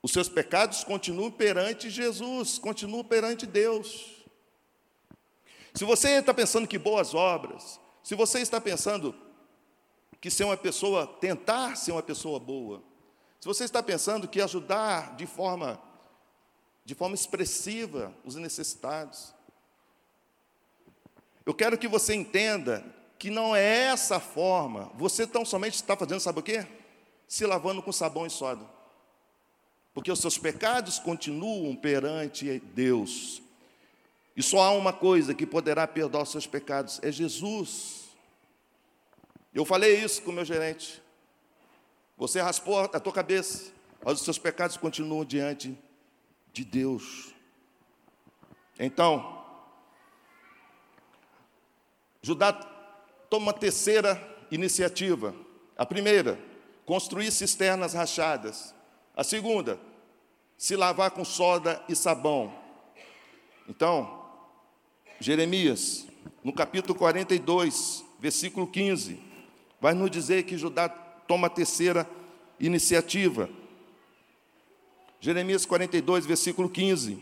os 0.03 0.11
seus 0.11 0.27
pecados 0.27 0.83
continuam 0.83 1.31
perante 1.31 1.89
Jesus, 1.89 2.57
continuam 2.57 3.05
perante 3.05 3.45
Deus. 3.45 4.17
Se 5.73 5.85
você 5.85 6.19
está 6.19 6.33
pensando 6.33 6.67
que 6.67 6.77
boas 6.77 7.13
obras, 7.13 7.79
se 8.07 8.15
você 8.15 8.39
está 8.39 8.61
pensando 8.61 9.13
que 10.21 10.31
ser 10.31 10.45
uma 10.45 10.55
pessoa, 10.55 11.05
tentar 11.05 11.75
ser 11.75 11.91
uma 11.91 12.01
pessoa 12.01 12.39
boa, 12.39 12.81
se 13.37 13.45
você 13.45 13.65
está 13.65 13.83
pensando 13.83 14.29
que 14.29 14.39
ajudar 14.39 15.17
de 15.17 15.25
forma 15.25 15.77
de 16.85 16.95
forma 16.95 17.15
expressiva 17.15 18.15
os 18.23 18.35
necessitados, 18.35 19.35
eu 21.45 21.53
quero 21.53 21.77
que 21.77 21.85
você 21.85 22.15
entenda 22.15 22.81
que 23.19 23.29
não 23.29 23.53
é 23.53 23.87
essa 23.87 24.21
forma. 24.21 24.89
Você 24.95 25.27
tão 25.27 25.43
somente 25.43 25.73
está 25.73 25.97
fazendo, 25.97 26.21
sabe 26.21 26.39
o 26.39 26.43
quê? 26.43 26.65
Se 27.27 27.45
lavando 27.45 27.83
com 27.83 27.91
sabão 27.91 28.25
e 28.25 28.29
soda. 28.29 28.65
Porque 29.93 30.09
os 30.09 30.19
seus 30.19 30.37
pecados 30.37 30.97
continuam 30.97 31.75
perante 31.75 32.57
Deus. 32.73 33.41
E 34.37 34.43
só 34.43 34.59
há 34.59 34.71
uma 34.71 34.93
coisa 34.93 35.33
que 35.33 35.47
poderá 35.47 35.87
perdoar 35.87 36.21
os 36.21 36.29
seus 36.29 36.45
pecados: 36.45 36.99
é 37.01 37.11
Jesus. 37.11 38.05
Eu 39.51 39.65
falei 39.65 39.99
isso 39.99 40.21
com 40.21 40.29
o 40.29 40.33
meu 40.33 40.45
gerente. 40.45 41.01
Você 42.15 42.39
raspou 42.39 42.77
a 42.77 42.99
tua 42.99 43.11
cabeça, 43.11 43.71
mas 44.05 44.19
os 44.19 44.23
seus 44.23 44.37
pecados 44.37 44.77
continuam 44.77 45.25
diante 45.25 45.75
de 46.53 46.63
Deus. 46.63 47.33
Então, 48.79 49.43
Judá 52.21 52.53
toma 53.31 53.47
uma 53.47 53.53
terceira 53.53 54.21
iniciativa. 54.51 55.33
A 55.75 55.85
primeira, 55.85 56.39
construir 56.85 57.31
cisternas 57.31 57.95
rachadas. 57.95 58.73
A 59.15 59.23
segunda, 59.23 59.79
se 60.55 60.75
lavar 60.75 61.09
com 61.09 61.25
soda 61.25 61.83
e 61.89 61.95
sabão. 61.95 62.53
Então, 63.67 64.16
Jeremias, 65.19 66.07
no 66.43 66.53
capítulo 66.53 66.93
42, 66.93 68.05
versículo 68.19 68.67
15, 68.67 69.19
vai 69.81 69.93
nos 69.93 70.11
dizer 70.11 70.43
que 70.43 70.57
Judá 70.57 70.87
toma 70.87 71.47
a 71.47 71.49
terceira 71.49 72.07
iniciativa. 72.59 73.49
Jeremias 75.19 75.65
42, 75.65 76.25
versículo 76.25 76.69
15. 76.69 77.17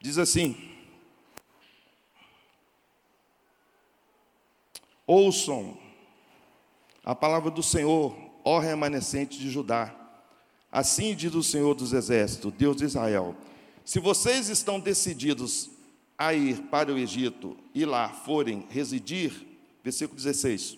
Diz 0.00 0.18
assim: 0.18 0.56
Ouçam 5.06 5.85
a 7.06 7.14
palavra 7.14 7.52
do 7.52 7.62
Senhor, 7.62 8.16
ó 8.44 8.58
remanescente 8.58 9.38
de 9.38 9.48
Judá. 9.48 9.94
Assim 10.72 11.14
diz 11.14 11.32
o 11.36 11.42
Senhor 11.42 11.72
dos 11.76 11.92
Exércitos, 11.92 12.52
Deus 12.52 12.76
de 12.76 12.84
Israel: 12.84 13.36
se 13.84 14.00
vocês 14.00 14.48
estão 14.48 14.80
decididos 14.80 15.70
a 16.18 16.34
ir 16.34 16.62
para 16.62 16.92
o 16.92 16.98
Egito 16.98 17.56
e 17.72 17.84
lá 17.84 18.08
forem 18.08 18.66
residir, 18.68 19.46
versículo 19.84 20.16
16: 20.16 20.76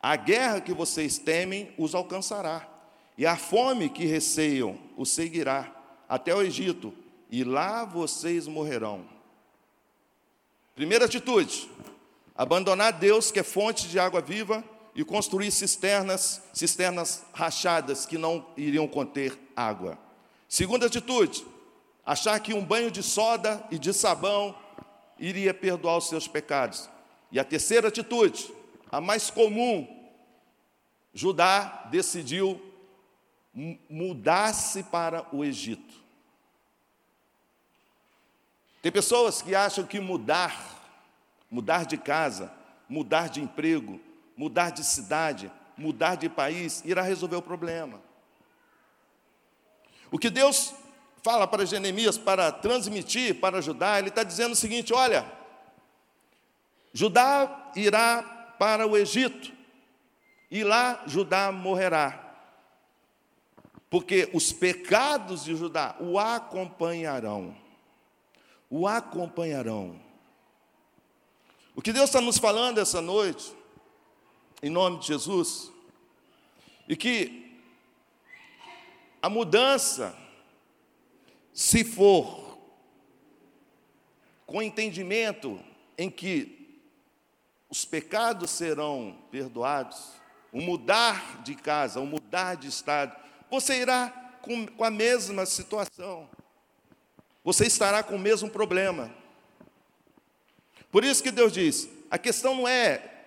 a 0.00 0.16
guerra 0.16 0.60
que 0.62 0.72
vocês 0.72 1.18
temem 1.18 1.72
os 1.76 1.94
alcançará, 1.94 2.66
e 3.18 3.26
a 3.26 3.36
fome 3.36 3.90
que 3.90 4.06
receiam 4.06 4.78
os 4.96 5.10
seguirá 5.10 5.70
até 6.08 6.34
o 6.34 6.40
Egito, 6.40 6.94
e 7.30 7.44
lá 7.44 7.84
vocês 7.84 8.46
morrerão. 8.46 9.04
Primeira 10.74 11.04
atitude: 11.04 11.68
abandonar 12.34 12.92
Deus, 12.92 13.30
que 13.30 13.38
é 13.38 13.42
fonte 13.42 13.88
de 13.88 13.98
água 13.98 14.20
viva, 14.20 14.64
e 14.94 15.04
construir 15.04 15.50
cisternas, 15.50 16.40
cisternas 16.52 17.24
rachadas 17.32 18.06
que 18.06 18.16
não 18.16 18.46
iriam 18.56 18.86
conter 18.86 19.38
água. 19.56 19.98
Segunda 20.48 20.86
atitude, 20.86 21.44
achar 22.06 22.38
que 22.38 22.54
um 22.54 22.64
banho 22.64 22.90
de 22.90 23.02
soda 23.02 23.64
e 23.70 23.78
de 23.78 23.92
sabão 23.92 24.56
iria 25.18 25.52
perdoar 25.52 25.96
os 25.98 26.08
seus 26.08 26.28
pecados. 26.28 26.88
E 27.32 27.40
a 27.40 27.44
terceira 27.44 27.88
atitude, 27.88 28.52
a 28.90 29.00
mais 29.00 29.30
comum, 29.30 29.88
Judá 31.12 31.88
decidiu 31.90 32.60
mudar-se 33.88 34.82
para 34.84 35.26
o 35.32 35.44
Egito. 35.44 35.94
Tem 38.82 38.92
pessoas 38.92 39.40
que 39.40 39.54
acham 39.54 39.84
que 39.86 39.98
mudar, 39.98 40.73
mudar 41.54 41.86
de 41.86 41.96
casa, 41.96 42.52
mudar 42.88 43.28
de 43.28 43.40
emprego, 43.40 44.00
mudar 44.36 44.70
de 44.70 44.82
cidade, 44.82 45.52
mudar 45.76 46.16
de 46.16 46.28
país, 46.28 46.82
irá 46.84 47.00
resolver 47.00 47.36
o 47.36 47.42
problema. 47.42 48.02
O 50.10 50.18
que 50.18 50.30
Deus 50.30 50.74
fala 51.22 51.46
para 51.46 51.64
Jeremias 51.64 52.18
para 52.18 52.50
transmitir, 52.50 53.38
para 53.38 53.58
ajudar, 53.58 54.00
Ele 54.00 54.08
está 54.08 54.24
dizendo 54.24 54.50
o 54.50 54.56
seguinte: 54.56 54.92
olha, 54.92 55.24
Judá 56.92 57.70
irá 57.76 58.56
para 58.58 58.84
o 58.84 58.96
Egito, 58.96 59.52
e 60.50 60.64
lá 60.64 61.04
Judá 61.06 61.52
morrerá, 61.52 62.34
porque 63.88 64.28
os 64.34 64.52
pecados 64.52 65.44
de 65.44 65.54
Judá 65.54 65.94
o 66.00 66.18
acompanharão, 66.18 67.56
o 68.68 68.88
acompanharão. 68.88 70.03
O 71.74 71.82
que 71.82 71.92
Deus 71.92 72.10
está 72.10 72.20
nos 72.20 72.38
falando 72.38 72.78
essa 72.78 73.00
noite 73.00 73.54
em 74.64 74.70
nome 74.70 74.98
de 74.98 75.08
Jesus, 75.08 75.70
e 76.88 76.96
que 76.96 77.60
a 79.20 79.28
mudança, 79.28 80.16
se 81.52 81.84
for 81.84 82.58
com 84.46 84.62
entendimento 84.62 85.62
em 85.98 86.10
que 86.10 86.80
os 87.68 87.84
pecados 87.84 88.52
serão 88.52 89.18
perdoados, 89.30 90.12
o 90.50 90.62
mudar 90.62 91.42
de 91.42 91.54
casa, 91.54 92.00
o 92.00 92.06
mudar 92.06 92.54
de 92.54 92.68
estado, 92.68 93.14
você 93.50 93.82
irá 93.82 94.38
com, 94.40 94.66
com 94.66 94.84
a 94.84 94.90
mesma 94.90 95.44
situação, 95.44 96.30
você 97.42 97.66
estará 97.66 98.02
com 98.02 98.16
o 98.16 98.18
mesmo 98.18 98.48
problema. 98.48 99.14
Por 100.94 101.02
isso 101.02 101.24
que 101.24 101.32
Deus 101.32 101.52
diz: 101.52 101.88
a 102.08 102.16
questão 102.16 102.54
não 102.54 102.68
é 102.68 103.24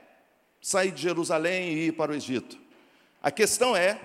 sair 0.62 0.90
de 0.90 1.02
Jerusalém 1.02 1.74
e 1.74 1.88
ir 1.88 1.92
para 1.92 2.14
o 2.14 2.16
Egito. 2.16 2.58
A 3.22 3.30
questão 3.30 3.76
é: 3.76 4.00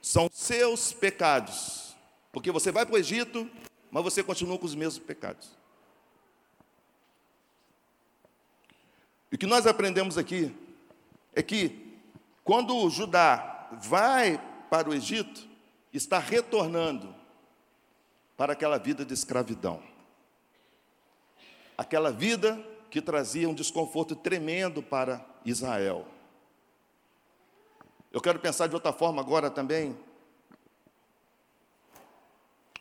são 0.00 0.30
seus 0.32 0.92
pecados, 0.92 1.96
porque 2.30 2.52
você 2.52 2.70
vai 2.70 2.86
para 2.86 2.94
o 2.94 2.98
Egito, 2.98 3.50
mas 3.90 4.04
você 4.04 4.22
continua 4.22 4.56
com 4.56 4.64
os 4.64 4.76
mesmos 4.76 5.04
pecados. 5.04 5.58
E 9.32 9.34
o 9.34 9.38
que 9.38 9.44
nós 9.44 9.66
aprendemos 9.66 10.16
aqui 10.16 10.54
é 11.34 11.42
que 11.42 11.98
quando 12.44 12.88
Judá 12.88 13.70
vai 13.72 14.40
para 14.70 14.88
o 14.88 14.94
Egito, 14.94 15.44
está 15.92 16.20
retornando 16.20 17.12
para 18.36 18.52
aquela 18.52 18.78
vida 18.78 19.04
de 19.04 19.12
escravidão. 19.12 19.95
Aquela 21.76 22.10
vida 22.10 22.58
que 22.90 23.02
trazia 23.02 23.48
um 23.48 23.54
desconforto 23.54 24.16
tremendo 24.16 24.82
para 24.82 25.24
Israel. 25.44 26.06
Eu 28.12 28.20
quero 28.20 28.38
pensar 28.38 28.66
de 28.66 28.74
outra 28.74 28.92
forma 28.92 29.20
agora 29.20 29.50
também, 29.50 29.96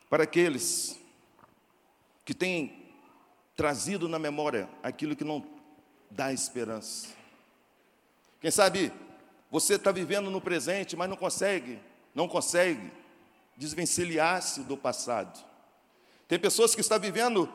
para 0.09 0.23
aqueles 0.23 0.97
que 2.23 2.33
têm 2.33 2.85
trazido 3.55 4.07
na 4.07 4.17
memória 4.17 4.69
aquilo 4.81 5.15
que 5.15 5.23
não 5.23 5.45
dá 6.09 6.31
esperança. 6.31 7.09
Quem 8.39 8.51
sabe 8.51 8.91
você 9.51 9.75
está 9.75 9.91
vivendo 9.91 10.29
no 10.29 10.39
presente, 10.39 10.95
mas 10.95 11.09
não 11.09 11.17
consegue, 11.17 11.79
não 12.13 12.27
consegue 12.27 12.91
desvencilhar-se 13.57 14.61
do 14.61 14.77
passado. 14.77 15.43
Tem 16.27 16.39
pessoas 16.39 16.73
que 16.73 16.81
estão 16.81 16.99
vivendo 16.99 17.51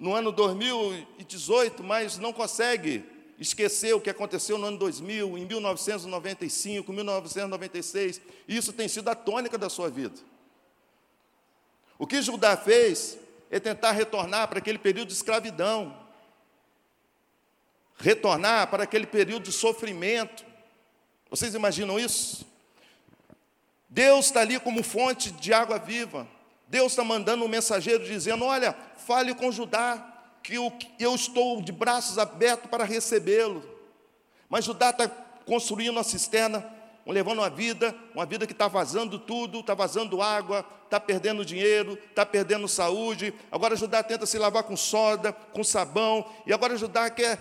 no 0.00 0.14
ano 0.14 0.32
2018, 0.32 1.84
mas 1.84 2.16
não 2.16 2.32
consegue 2.32 3.04
esquecer 3.38 3.94
o 3.94 4.00
que 4.00 4.08
aconteceu 4.08 4.56
no 4.56 4.66
ano 4.66 4.78
2000, 4.78 5.36
em 5.36 5.44
1995, 5.44 6.90
1996. 6.90 8.20
Isso 8.48 8.72
tem 8.72 8.88
sido 8.88 9.10
a 9.10 9.14
tônica 9.14 9.58
da 9.58 9.68
sua 9.68 9.90
vida. 9.90 10.18
O 11.98 12.06
que 12.06 12.22
Judá 12.22 12.56
fez 12.56 13.18
é 13.50 13.60
tentar 13.60 13.92
retornar 13.92 14.48
para 14.48 14.58
aquele 14.58 14.78
período 14.78 15.08
de 15.08 15.14
escravidão, 15.14 15.94
retornar 17.98 18.70
para 18.70 18.84
aquele 18.84 19.06
período 19.06 19.44
de 19.44 19.52
sofrimento. 19.52 20.46
Vocês 21.28 21.54
imaginam 21.54 21.98
isso? 21.98 22.46
Deus 23.86 24.26
está 24.26 24.40
ali 24.40 24.58
como 24.58 24.82
fonte 24.82 25.30
de 25.30 25.52
água 25.52 25.78
viva. 25.78 26.26
Deus 26.70 26.92
está 26.92 27.02
mandando 27.02 27.44
um 27.44 27.48
mensageiro 27.48 28.04
dizendo: 28.04 28.44
Olha, 28.44 28.76
fale 28.96 29.34
com 29.34 29.50
Judá, 29.50 30.06
que 30.40 30.54
eu, 30.54 30.72
estou 31.14 31.60
de 31.60 31.72
braços 31.72 32.16
abertos 32.16 32.70
para 32.70 32.84
recebê-lo. 32.84 33.68
Mas 34.48 34.64
Judá 34.64 34.90
está 34.90 35.08
construindo 35.44 35.90
uma 35.90 36.04
cisterna, 36.04 36.64
levando 37.04 37.40
uma 37.40 37.50
vida, 37.50 37.92
uma 38.14 38.24
vida 38.24 38.46
que 38.46 38.52
está 38.52 38.68
vazando 38.68 39.18
tudo, 39.18 39.58
está 39.58 39.74
vazando 39.74 40.22
água, 40.22 40.64
está 40.84 41.00
perdendo 41.00 41.44
dinheiro, 41.44 41.98
está 42.08 42.24
perdendo 42.24 42.68
saúde. 42.68 43.34
Agora 43.50 43.74
Judá 43.74 44.00
tenta 44.04 44.24
se 44.24 44.38
lavar 44.38 44.62
com 44.62 44.76
soda, 44.76 45.32
com 45.32 45.64
sabão, 45.64 46.24
e 46.46 46.52
agora 46.52 46.76
Judá 46.76 47.10
quer 47.10 47.40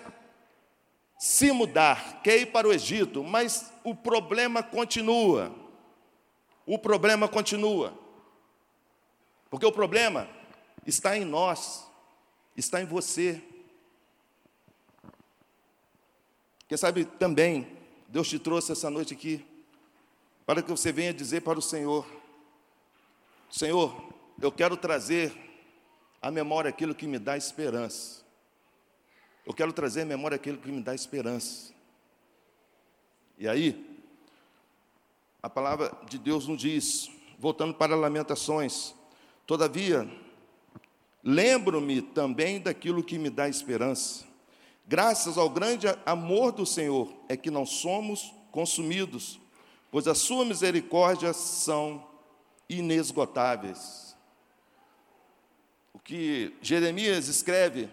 se 1.20 1.52
mudar, 1.52 2.22
quer 2.24 2.38
ir 2.40 2.48
para 2.48 2.68
o 2.68 2.74
Egito, 2.74 3.24
mas 3.24 3.72
o 3.84 3.94
problema 3.94 4.64
continua. 4.64 5.52
O 6.66 6.80
problema 6.80 7.28
continua. 7.28 8.09
Porque 9.50 9.66
o 9.66 9.72
problema 9.72 10.30
está 10.86 11.18
em 11.18 11.26
nós, 11.26 11.88
está 12.56 12.82
em 12.82 12.86
você. 12.86 13.42
Quem 16.68 16.78
sabe 16.78 17.06
também, 17.06 17.78
Deus 18.08 18.28
te 18.28 18.38
trouxe 18.38 18.72
essa 18.72 18.90
noite 18.90 19.14
aqui, 19.14 19.46
para 20.46 20.62
que 20.62 20.70
você 20.70 20.92
venha 20.92 21.14
dizer 21.14 21.42
para 21.42 21.58
o 21.58 21.62
Senhor: 21.62 22.06
Senhor, 23.50 24.14
eu 24.40 24.52
quero 24.52 24.78
trazer 24.78 25.34
à 26.22 26.30
memória 26.30 26.70
aquilo 26.70 26.94
que 26.94 27.08
me 27.08 27.18
dá 27.18 27.36
esperança. 27.36 28.24
Eu 29.46 29.54
quero 29.54 29.74
trazer 29.74 30.04
à 30.04 30.06
memória 30.06 30.36
aquilo 30.36 30.60
que 30.60 30.72
me 30.72 30.82
dá 30.82 30.94
esperança. 30.94 31.74
E 33.38 33.48
aí, 33.48 34.00
a 35.42 35.50
palavra 35.50 35.92
de 36.08 36.20
Deus 36.20 36.48
nos 36.48 36.60
diz, 36.60 37.10
voltando 37.40 37.74
para 37.74 37.96
Lamentações, 37.96 38.94
Todavia, 39.50 40.08
lembro-me 41.24 42.04
também 42.04 42.62
daquilo 42.62 43.04
que 43.04 43.18
me 43.18 43.32
dá 43.32 43.50
esperança. 43.50 44.24
Graças 44.88 45.40
ao 45.40 45.50
grande 45.50 45.88
amor 46.06 46.52
do 46.52 46.68
Senhor 46.68 47.12
é 47.28 47.36
que 47.36 47.50
não 47.50 47.66
somos 47.66 48.32
consumidos, 48.52 49.40
pois 49.90 50.08
as 50.08 50.20
suas 50.20 50.48
misericórdias 50.48 51.36
são 51.36 52.08
inesgotáveis. 52.70 54.16
O 55.94 55.98
que 55.98 56.54
Jeremias 56.62 57.28
escreve 57.28 57.90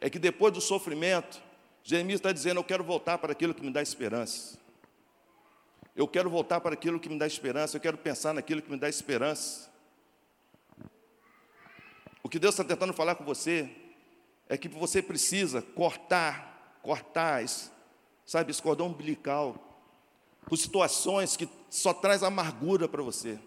é 0.00 0.08
que 0.08 0.18
depois 0.18 0.54
do 0.54 0.60
sofrimento, 0.62 1.38
Jeremias 1.82 2.18
está 2.20 2.32
dizendo: 2.32 2.60
Eu 2.60 2.64
quero 2.64 2.82
voltar 2.82 3.18
para 3.18 3.32
aquilo 3.32 3.52
que 3.52 3.62
me 3.62 3.70
dá 3.70 3.82
esperança. 3.82 4.58
Eu 5.94 6.08
quero 6.08 6.30
voltar 6.30 6.62
para 6.62 6.72
aquilo 6.72 6.98
que 6.98 7.10
me 7.10 7.18
dá 7.18 7.26
esperança. 7.26 7.76
Eu 7.76 7.82
quero 7.82 7.98
pensar 7.98 8.32
naquilo 8.32 8.62
que 8.62 8.70
me 8.70 8.78
dá 8.78 8.88
esperança. 8.88 9.73
O 12.24 12.28
que 12.28 12.38
Deus 12.38 12.54
está 12.54 12.64
tentando 12.64 12.94
falar 12.94 13.16
com 13.16 13.22
você 13.22 13.70
é 14.48 14.56
que 14.56 14.66
você 14.66 15.02
precisa 15.02 15.60
cortar, 15.60 16.80
cortar, 16.82 17.44
sabe, 18.24 18.50
esse 18.50 18.62
cordão 18.62 18.86
umbilical 18.86 19.54
por 20.46 20.56
situações 20.56 21.36
que 21.36 21.46
só 21.68 21.92
traz 21.92 22.22
amargura 22.22 22.88
para 22.88 23.02
você. 23.02 23.38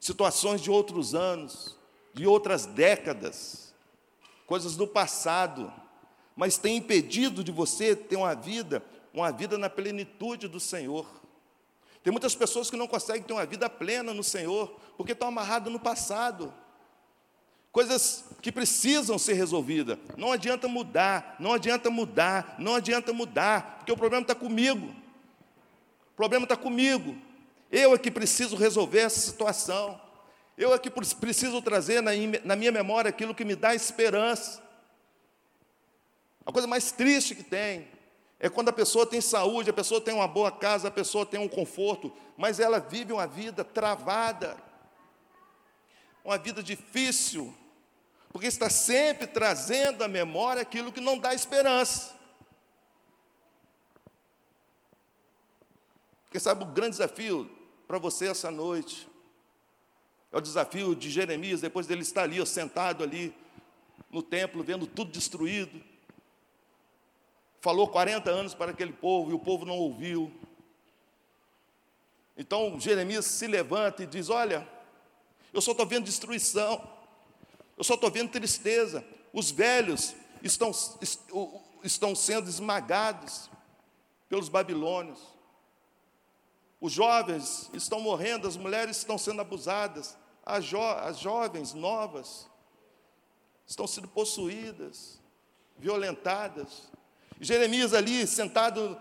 Situações 0.00 0.62
de 0.62 0.70
outros 0.70 1.14
anos, 1.14 1.76
de 2.14 2.26
outras 2.26 2.64
décadas, 2.64 3.74
coisas 4.46 4.76
do 4.76 4.86
passado, 4.86 5.70
mas 6.34 6.56
tem 6.56 6.78
impedido 6.78 7.44
de 7.44 7.52
você 7.52 7.94
ter 7.94 8.16
uma 8.16 8.34
vida, 8.34 8.82
uma 9.12 9.30
vida 9.30 9.58
na 9.58 9.68
plenitude 9.68 10.48
do 10.48 10.58
Senhor. 10.58 11.06
Tem 12.02 12.10
muitas 12.10 12.34
pessoas 12.34 12.70
que 12.70 12.78
não 12.78 12.88
conseguem 12.88 13.22
ter 13.22 13.34
uma 13.34 13.44
vida 13.44 13.68
plena 13.68 14.14
no 14.14 14.24
Senhor, 14.24 14.74
porque 14.96 15.12
estão 15.12 15.28
amarradas 15.28 15.70
no 15.70 15.78
passado 15.78 16.54
coisas 17.72 18.24
que 18.42 18.50
precisam 18.50 19.18
ser 19.18 19.34
resolvidas. 19.34 19.98
Não 20.16 20.32
adianta 20.32 20.66
mudar, 20.66 21.36
não 21.38 21.52
adianta 21.52 21.90
mudar, 21.90 22.56
não 22.58 22.74
adianta 22.74 23.12
mudar, 23.12 23.76
porque 23.78 23.92
o 23.92 23.96
problema 23.96 24.22
está 24.22 24.34
comigo. 24.34 24.94
O 26.12 26.16
problema 26.16 26.44
está 26.44 26.56
comigo. 26.56 27.16
Eu 27.70 27.94
é 27.94 27.98
que 27.98 28.10
preciso 28.10 28.56
resolver 28.56 29.00
essa 29.00 29.20
situação. 29.20 30.00
Eu 30.56 30.74
é 30.74 30.78
que 30.78 30.90
preciso 30.90 31.62
trazer 31.62 32.02
na, 32.02 32.56
minha 32.56 32.72
memória 32.72 33.08
aquilo 33.08 33.34
que 33.34 33.44
me 33.44 33.54
dá 33.54 33.74
esperança. 33.74 34.62
A 36.44 36.52
coisa 36.52 36.66
mais 36.66 36.90
triste 36.90 37.34
que 37.34 37.44
tem 37.44 37.88
é 38.38 38.48
quando 38.48 38.70
a 38.70 38.72
pessoa 38.72 39.06
tem 39.06 39.20
saúde, 39.20 39.70
a 39.70 39.72
pessoa 39.72 40.00
tem 40.00 40.12
uma 40.12 40.26
boa 40.26 40.50
casa, 40.50 40.88
a 40.88 40.90
pessoa 40.90 41.24
tem 41.24 41.38
um 41.38 41.48
conforto, 41.48 42.12
mas 42.36 42.58
ela 42.58 42.80
vive 42.80 43.12
uma 43.12 43.26
vida 43.26 43.62
travada, 43.62 44.56
uma 46.24 46.38
vida 46.38 46.62
difícil, 46.62 47.54
porque 48.32 48.46
está 48.46 48.70
sempre 48.70 49.26
trazendo 49.26 50.04
à 50.04 50.08
memória 50.08 50.62
aquilo 50.62 50.92
que 50.92 51.00
não 51.00 51.18
dá 51.18 51.34
esperança. 51.34 52.18
Porque 56.24 56.38
sabe 56.38 56.62
o 56.62 56.66
grande 56.66 56.92
desafio 56.92 57.50
para 57.88 57.98
você 57.98 58.28
essa 58.28 58.50
noite? 58.50 59.08
É 60.30 60.38
o 60.38 60.40
desafio 60.40 60.94
de 60.94 61.10
Jeremias, 61.10 61.60
depois 61.60 61.88
dele 61.88 62.02
estar 62.02 62.22
ali, 62.22 62.40
ó, 62.40 62.44
sentado 62.44 63.02
ali 63.02 63.34
no 64.10 64.22
templo, 64.22 64.62
vendo 64.62 64.86
tudo 64.86 65.10
destruído. 65.10 65.82
Falou 67.60 67.88
40 67.88 68.30
anos 68.30 68.54
para 68.54 68.70
aquele 68.70 68.92
povo 68.92 69.32
e 69.32 69.34
o 69.34 69.38
povo 69.40 69.64
não 69.64 69.76
ouviu. 69.76 70.32
Então 72.36 72.78
Jeremias 72.78 73.26
se 73.26 73.46
levanta 73.46 74.04
e 74.04 74.06
diz: 74.06 74.30
Olha, 74.30 74.66
eu 75.52 75.60
só 75.60 75.72
estou 75.72 75.86
vendo 75.86 76.04
destruição. 76.04 76.80
Eu 77.76 77.84
só 77.84 77.94
estou 77.94 78.10
vendo 78.10 78.30
tristeza. 78.30 79.04
Os 79.32 79.50
velhos 79.50 80.14
estão, 80.42 80.70
estão 81.82 82.14
sendo 82.14 82.48
esmagados 82.48 83.50
pelos 84.28 84.48
babilônios. 84.48 85.18
Os 86.80 86.92
jovens 86.92 87.70
estão 87.74 88.00
morrendo, 88.00 88.48
as 88.48 88.56
mulheres 88.56 88.96
estão 88.96 89.18
sendo 89.18 89.40
abusadas, 89.40 90.16
as, 90.44 90.64
jo 90.64 90.80
as 90.80 91.18
jovens 91.18 91.74
novas 91.74 92.48
estão 93.66 93.86
sendo 93.86 94.08
possuídas, 94.08 95.20
violentadas. 95.78 96.90
Jeremias 97.40 97.92
ali, 97.92 98.26
sentado 98.26 99.00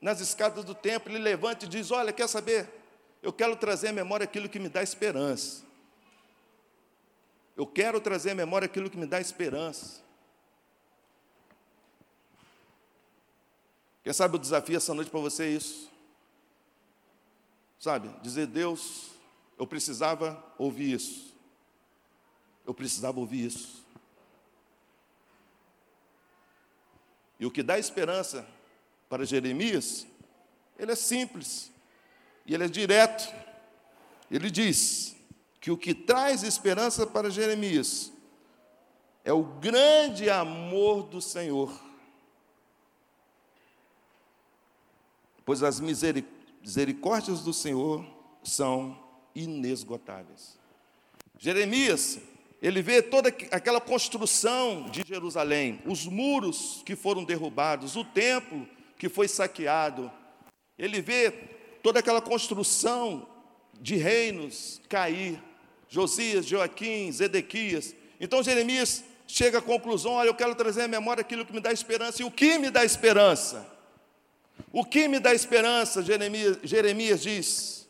nas 0.00 0.20
escadas 0.20 0.64
do 0.64 0.74
templo, 0.74 1.12
ele 1.12 1.18
levanta 1.18 1.64
e 1.64 1.68
diz: 1.68 1.90
Olha, 1.90 2.12
quer 2.12 2.28
saber? 2.28 2.77
Eu 3.22 3.32
quero 3.32 3.56
trazer 3.56 3.88
à 3.88 3.92
memória 3.92 4.24
aquilo 4.24 4.48
que 4.48 4.58
me 4.58 4.68
dá 4.68 4.82
esperança. 4.82 5.64
Eu 7.56 7.66
quero 7.66 8.00
trazer 8.00 8.30
à 8.30 8.34
memória 8.34 8.66
aquilo 8.66 8.88
que 8.88 8.96
me 8.96 9.06
dá 9.06 9.20
esperança. 9.20 10.00
Quem 14.04 14.12
sabe 14.12 14.36
o 14.36 14.38
desafio 14.38 14.76
essa 14.76 14.94
noite 14.94 15.10
para 15.10 15.20
você 15.20 15.44
é 15.44 15.48
isso? 15.50 15.90
Sabe, 17.78 18.08
dizer, 18.22 18.46
Deus, 18.46 19.10
eu 19.58 19.66
precisava 19.66 20.42
ouvir 20.56 20.92
isso. 20.94 21.34
Eu 22.66 22.72
precisava 22.72 23.18
ouvir 23.18 23.46
isso. 23.46 23.84
E 27.40 27.46
o 27.46 27.50
que 27.50 27.62
dá 27.62 27.78
esperança 27.78 28.46
para 29.08 29.24
Jeremias, 29.24 30.06
ele 30.78 30.92
é 30.92 30.96
simples 30.96 31.70
e 32.48 32.54
ele 32.54 32.64
é 32.64 32.68
direto. 32.68 33.32
Ele 34.30 34.50
diz 34.50 35.14
que 35.60 35.70
o 35.70 35.76
que 35.76 35.94
traz 35.94 36.42
esperança 36.42 37.06
para 37.06 37.30
Jeremias 37.30 38.10
é 39.22 39.32
o 39.32 39.44
grande 39.44 40.30
amor 40.30 41.02
do 41.02 41.20
Senhor. 41.20 41.78
Pois 45.44 45.62
as 45.62 45.78
misericórdias 45.78 47.42
do 47.42 47.52
Senhor 47.52 48.04
são 48.42 48.98
inesgotáveis. 49.34 50.58
Jeremias, 51.38 52.18
ele 52.62 52.80
vê 52.80 53.02
toda 53.02 53.28
aquela 53.50 53.80
construção 53.80 54.88
de 54.90 55.02
Jerusalém, 55.06 55.82
os 55.84 56.06
muros 56.06 56.82
que 56.84 56.96
foram 56.96 57.24
derrubados, 57.24 57.94
o 57.94 58.04
templo 58.04 58.66
que 58.98 59.08
foi 59.08 59.28
saqueado. 59.28 60.10
Ele 60.78 61.00
vê 61.00 61.57
toda 61.82 62.00
aquela 62.00 62.20
construção 62.20 63.26
de 63.80 63.96
reinos 63.96 64.80
cair. 64.88 65.42
Josias, 65.88 66.46
Joaquim, 66.46 67.10
Zedequias. 67.10 67.94
Então 68.20 68.42
Jeremias 68.42 69.04
chega 69.26 69.58
à 69.58 69.62
conclusão: 69.62 70.12
olha, 70.12 70.28
eu 70.28 70.34
quero 70.34 70.54
trazer 70.54 70.82
à 70.82 70.88
memória 70.88 71.20
aquilo 71.20 71.46
que 71.46 71.52
me 71.52 71.60
dá 71.60 71.72
esperança. 71.72 72.22
E 72.22 72.24
o 72.24 72.30
que 72.30 72.58
me 72.58 72.70
dá 72.70 72.84
esperança? 72.84 73.66
O 74.72 74.84
que 74.84 75.08
me 75.08 75.18
dá 75.18 75.32
esperança? 75.32 76.02
Jeremias, 76.02 76.58
Jeremias 76.62 77.22
diz: 77.22 77.88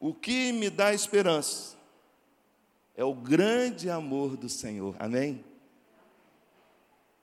o 0.00 0.12
que 0.12 0.52
me 0.52 0.70
dá 0.70 0.92
esperança 0.92 1.74
é 2.96 3.04
o 3.04 3.14
grande 3.14 3.90
amor 3.90 4.36
do 4.36 4.48
Senhor. 4.48 4.94
Amém? 4.98 5.44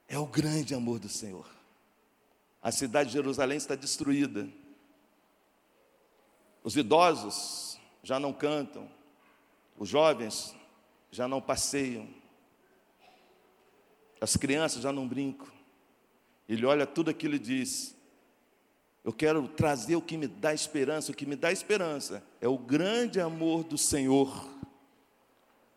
É 0.07 0.17
o 0.17 0.25
grande 0.25 0.73
amor 0.73 0.99
do 0.99 1.07
Senhor. 1.07 1.45
A 2.61 2.71
cidade 2.71 3.09
de 3.09 3.13
Jerusalém 3.13 3.57
está 3.57 3.75
destruída. 3.75 4.47
Os 6.64 6.76
idosos 6.76 7.80
já 8.03 8.20
não 8.20 8.34
cantam, 8.34 8.89
os 9.78 9.89
jovens 9.89 10.55
já 11.12 11.28
não 11.28 11.41
passeiam, 11.41 12.07
as 14.20 14.38
crianças 14.38 14.84
já 14.84 14.91
não 14.91 15.07
brincam. 15.07 15.47
Ele 16.47 16.66
olha 16.66 16.86
tudo 16.86 17.09
aquilo 17.09 17.36
e 17.36 17.39
diz: 17.39 17.95
Eu 19.03 19.12
quero 19.12 19.47
trazer 19.47 19.95
o 19.95 20.01
que 20.01 20.18
me 20.18 20.28
dá 20.28 20.53
esperança. 20.53 21.12
O 21.12 21.16
que 21.16 21.26
me 21.26 21.36
dá 21.36 21.51
esperança 21.51 22.24
é 22.39 22.47
o 22.47 22.57
grande 22.57 23.20
amor 23.20 23.64
do 23.64 23.78
Senhor, 23.78 24.47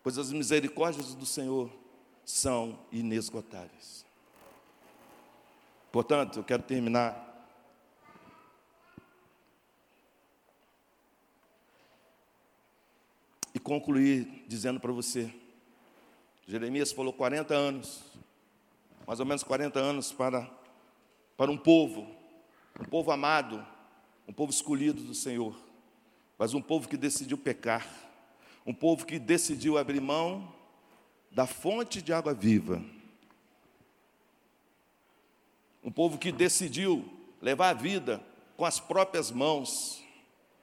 pois 0.03 0.17
as 0.17 0.31
misericórdias 0.31 1.15
do 1.15 1.25
Senhor 1.25 1.71
são 2.23 2.77
inesgotáveis. 2.91 4.05
Portanto, 5.91 6.39
eu 6.39 6.43
quero 6.43 6.61
terminar 6.61 7.25
e 13.53 13.54
concluir 13.65 14.45
dizendo 14.47 14.79
para 14.79 14.91
você: 14.91 15.33
Jeremias 16.47 16.91
falou 16.91 17.11
40 17.11 17.53
anos, 17.53 18.03
mais 19.07 19.19
ou 19.19 19.25
menos 19.25 19.43
40 19.43 19.79
anos 19.79 20.11
para, 20.13 20.49
para 21.35 21.51
um 21.51 21.57
povo, 21.57 22.07
um 22.79 22.85
povo 22.85 23.11
amado, 23.11 23.65
um 24.27 24.31
povo 24.31 24.51
escolhido 24.51 25.01
do 25.01 25.15
Senhor, 25.15 25.57
mas 26.37 26.53
um 26.53 26.61
povo 26.61 26.87
que 26.87 26.95
decidiu 26.95 27.39
pecar, 27.39 27.89
um 28.65 28.73
povo 28.73 29.03
que 29.03 29.17
decidiu 29.17 29.79
abrir 29.79 29.99
mão 29.99 30.53
da 31.31 31.47
fonte 31.47 32.03
de 32.03 32.13
água 32.13 32.35
viva, 32.35 32.85
um 35.83 35.91
povo 35.91 36.19
que 36.19 36.31
decidiu 36.31 37.03
levar 37.41 37.69
a 37.69 37.73
vida 37.73 38.23
com 38.55 38.63
as 38.63 38.79
próprias 38.79 39.31
mãos, 39.31 40.03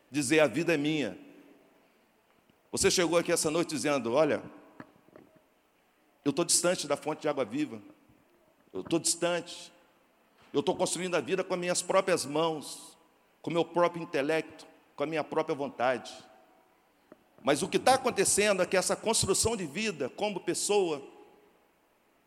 dizer: 0.08 0.38
a 0.38 0.46
vida 0.46 0.74
é 0.74 0.76
minha, 0.76 1.18
você 2.72 2.90
chegou 2.90 3.18
aqui 3.18 3.30
essa 3.30 3.50
noite 3.50 3.68
dizendo: 3.68 4.14
Olha, 4.14 4.42
eu 6.24 6.30
estou 6.30 6.42
distante 6.42 6.86
da 6.86 6.96
fonte 6.96 7.20
de 7.20 7.28
água 7.28 7.44
viva, 7.44 7.82
eu 8.72 8.80
estou 8.80 8.98
distante, 8.98 9.70
eu 10.54 10.60
estou 10.60 10.74
construindo 10.74 11.14
a 11.14 11.20
vida 11.20 11.44
com 11.44 11.52
as 11.52 11.60
minhas 11.60 11.82
próprias 11.82 12.24
mãos, 12.24 12.96
com 13.42 13.50
o 13.50 13.52
meu 13.52 13.62
próprio 13.62 14.02
intelecto, 14.02 14.66
com 14.96 15.04
a 15.04 15.06
minha 15.06 15.22
própria 15.22 15.54
vontade. 15.54 16.10
Mas 17.42 17.62
o 17.62 17.68
que 17.68 17.76
está 17.76 17.94
acontecendo 17.94 18.62
é 18.62 18.66
que 18.66 18.76
essa 18.76 18.96
construção 18.96 19.54
de 19.54 19.66
vida, 19.66 20.08
como 20.08 20.40
pessoa, 20.40 21.02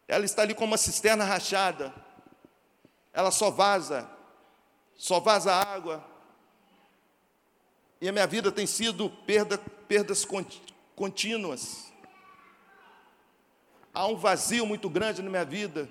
ela 0.08 0.26
está 0.26 0.44
ali 0.44 0.54
como 0.54 0.68
uma 0.68 0.78
cisterna 0.78 1.24
rachada, 1.24 1.92
ela 3.12 3.32
só 3.32 3.50
vaza, 3.50 4.08
só 4.96 5.20
vaza 5.20 5.52
água, 5.52 6.06
e 8.00 8.08
a 8.08 8.12
minha 8.12 8.28
vida 8.28 8.52
tem 8.52 8.68
sido 8.68 9.10
perda, 9.10 9.58
perdas 9.88 10.26
contínuas. 10.96 11.92
Há 13.94 14.08
um 14.08 14.16
vazio 14.16 14.66
muito 14.66 14.90
grande 14.90 15.22
na 15.22 15.30
minha 15.30 15.46
vida. 15.46 15.90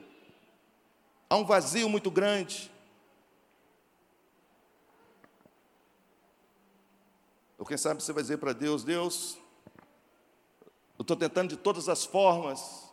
Há 1.28 1.36
um 1.36 1.44
vazio 1.44 1.88
muito 1.88 2.10
grande. 2.10 2.70
Ou 7.58 7.64
quem 7.64 7.76
sabe 7.78 8.02
você 8.02 8.12
vai 8.12 8.22
dizer 8.22 8.36
para 8.38 8.52
Deus: 8.52 8.84
Deus, 8.84 9.38
eu 10.98 11.02
estou 11.02 11.16
tentando 11.16 11.48
de 11.48 11.56
todas 11.56 11.88
as 11.88 12.04
formas 12.04 12.84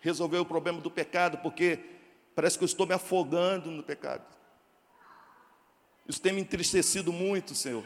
resolver 0.00 0.38
o 0.38 0.44
problema 0.44 0.80
do 0.80 0.90
pecado, 0.90 1.38
porque 1.38 1.78
parece 2.34 2.58
que 2.58 2.64
eu 2.64 2.66
estou 2.66 2.86
me 2.86 2.94
afogando 2.94 3.70
no 3.70 3.82
pecado. 3.82 4.24
Isso 6.06 6.20
tem 6.20 6.32
me 6.32 6.40
entristecido 6.40 7.12
muito, 7.12 7.54
Senhor. 7.54 7.84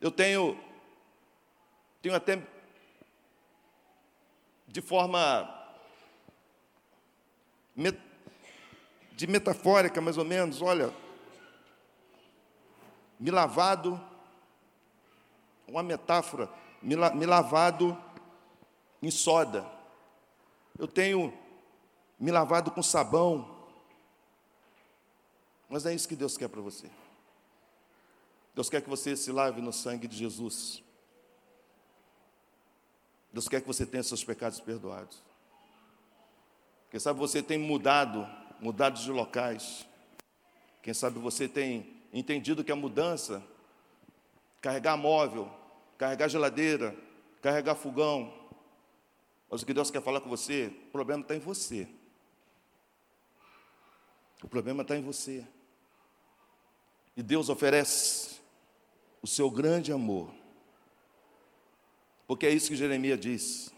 Eu 0.00 0.10
tenho, 0.10 0.58
tenho 2.00 2.14
até 2.14 2.40
de 4.66 4.80
forma 4.80 5.54
de 9.12 9.26
metafórica, 9.26 10.00
mais 10.00 10.16
ou 10.16 10.24
menos, 10.24 10.62
olha, 10.62 10.94
me 13.18 13.30
lavado, 13.30 14.00
uma 15.66 15.82
metáfora, 15.82 16.48
me, 16.80 16.94
me 16.96 17.26
lavado 17.26 18.00
em 19.02 19.10
soda. 19.10 19.66
Eu 20.78 20.86
tenho 20.86 21.36
me 22.18 22.30
lavado 22.30 22.70
com 22.70 22.82
sabão, 22.82 23.56
mas 25.68 25.84
é 25.86 25.94
isso 25.94 26.08
que 26.08 26.16
Deus 26.16 26.36
quer 26.36 26.48
para 26.48 26.60
você. 26.60 26.88
Deus 28.54 28.68
quer 28.68 28.82
que 28.82 28.88
você 28.88 29.16
se 29.16 29.30
lave 29.30 29.60
no 29.60 29.72
sangue 29.72 30.08
de 30.08 30.16
Jesus. 30.16 30.82
Deus 33.32 33.48
quer 33.48 33.60
que 33.60 33.66
você 33.66 33.84
tenha 33.84 34.02
seus 34.02 34.24
pecados 34.24 34.60
perdoados. 34.60 35.22
Quem 36.90 36.98
sabe 36.98 37.18
você 37.18 37.42
tem 37.42 37.58
mudado, 37.58 38.26
mudado 38.60 38.98
de 38.98 39.10
locais. 39.10 39.86
Quem 40.82 40.94
sabe 40.94 41.18
você 41.18 41.46
tem 41.46 42.02
entendido 42.12 42.64
que 42.64 42.72
a 42.72 42.76
mudança, 42.76 43.42
carregar 44.60 44.96
móvel, 44.96 45.52
carregar 45.98 46.28
geladeira, 46.28 46.96
carregar 47.42 47.74
fogão, 47.74 48.32
mas 49.50 49.62
o 49.62 49.66
que 49.66 49.74
Deus 49.74 49.90
quer 49.90 50.02
falar 50.02 50.20
com 50.20 50.28
você, 50.28 50.72
o 50.88 50.90
problema 50.90 51.22
está 51.22 51.34
em 51.34 51.40
você. 51.40 51.88
O 54.42 54.48
problema 54.48 54.82
está 54.82 54.96
em 54.96 55.02
você. 55.02 55.46
E 57.16 57.22
Deus 57.22 57.48
oferece 57.48 58.40
o 59.20 59.26
seu 59.26 59.50
grande 59.50 59.92
amor. 59.92 60.32
Porque 62.28 62.46
é 62.46 62.50
isso 62.50 62.68
que 62.68 62.76
Jeremias 62.76 63.18
diz. 63.18 63.72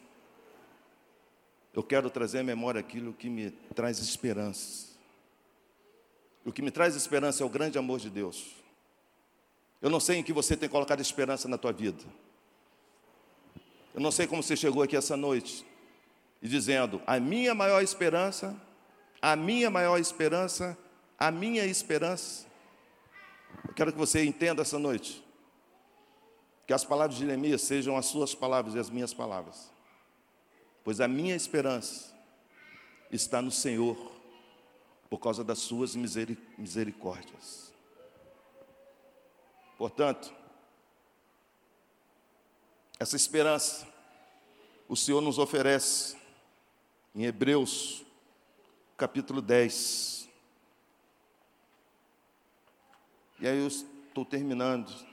Eu 1.73 1.85
quero 1.85 2.11
trazer 2.11 2.41
à 2.41 2.43
memória 2.43 2.81
aquilo 2.81 3.13
que 3.13 3.31
me 3.31 3.53
traz 3.77 4.01
esperança. 4.01 4.89
O 6.45 6.51
que 6.53 6.61
me 6.61 6.73
traz 6.73 6.97
esperança 6.97 7.45
é 7.45 7.47
o 7.47 7.49
grande 7.49 7.79
amor 7.79 8.01
de 8.01 8.11
Deus. 8.11 8.57
Eu 9.81 9.89
não 9.89 10.01
sei 10.01 10.19
em 10.19 10.23
que 10.25 10.33
você 10.33 10.57
tem 10.57 10.69
colocado 10.69 11.01
esperança 11.01 11.47
na 11.47 11.57
tua 11.57 11.73
vida. 11.73 12.03
Eu 13.95 14.01
não 14.01 14.11
sei 14.11 14.27
como 14.27 14.43
você 14.43 14.57
chegou 14.57 14.83
aqui 14.83 14.97
essa 14.97 15.17
noite 15.17 15.65
e 16.43 16.49
dizendo: 16.49 17.01
a 17.07 17.21
minha 17.21 17.55
maior 17.55 17.81
esperança, 17.81 18.61
a 19.23 19.37
minha 19.37 19.71
maior 19.71 20.01
esperança, 20.01 20.77
a 21.17 21.31
minha 21.31 21.65
esperança. 21.65 22.49
Eu 23.69 23.75
quero 23.75 23.93
que 23.93 23.99
você 23.99 24.25
entenda 24.25 24.63
essa 24.63 24.79
noite 24.79 25.23
que 26.71 26.75
as 26.75 26.85
palavras 26.85 27.19
de 27.19 27.27
Jeremias 27.27 27.63
sejam 27.63 27.97
as 27.97 28.07
suas 28.07 28.33
palavras 28.33 28.77
e 28.77 28.79
as 28.79 28.89
minhas 28.89 29.13
palavras. 29.13 29.73
Pois 30.85 31.01
a 31.01 31.09
minha 31.09 31.35
esperança 31.35 32.17
está 33.11 33.43
no 33.43 33.51
Senhor, 33.51 33.97
por 35.09 35.19
causa 35.19 35.43
das 35.43 35.59
suas 35.59 35.97
misericórdias. 35.97 37.73
Portanto, 39.77 40.33
essa 43.01 43.17
esperança 43.17 43.85
o 44.89 44.95
Senhor 44.95 45.21
nos 45.21 45.41
oferece 45.41 46.17
em 47.17 47.25
Hebreus, 47.25 48.05
capítulo 48.97 49.43
10. 49.43 50.29
E 53.41 53.49
aí 53.49 53.59
eu 53.59 53.67
estou 53.67 54.25
terminando. 54.25 55.10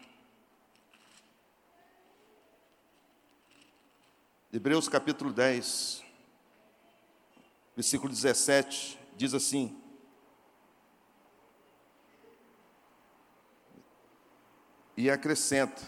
Hebreus 4.58 4.90
capítulo 4.90 5.32
10, 5.32 6.04
versículo 7.76 8.12
17, 8.12 8.98
diz 9.16 9.36
assim: 9.36 9.80
E 14.98 15.12
acrescenta: 15.12 15.80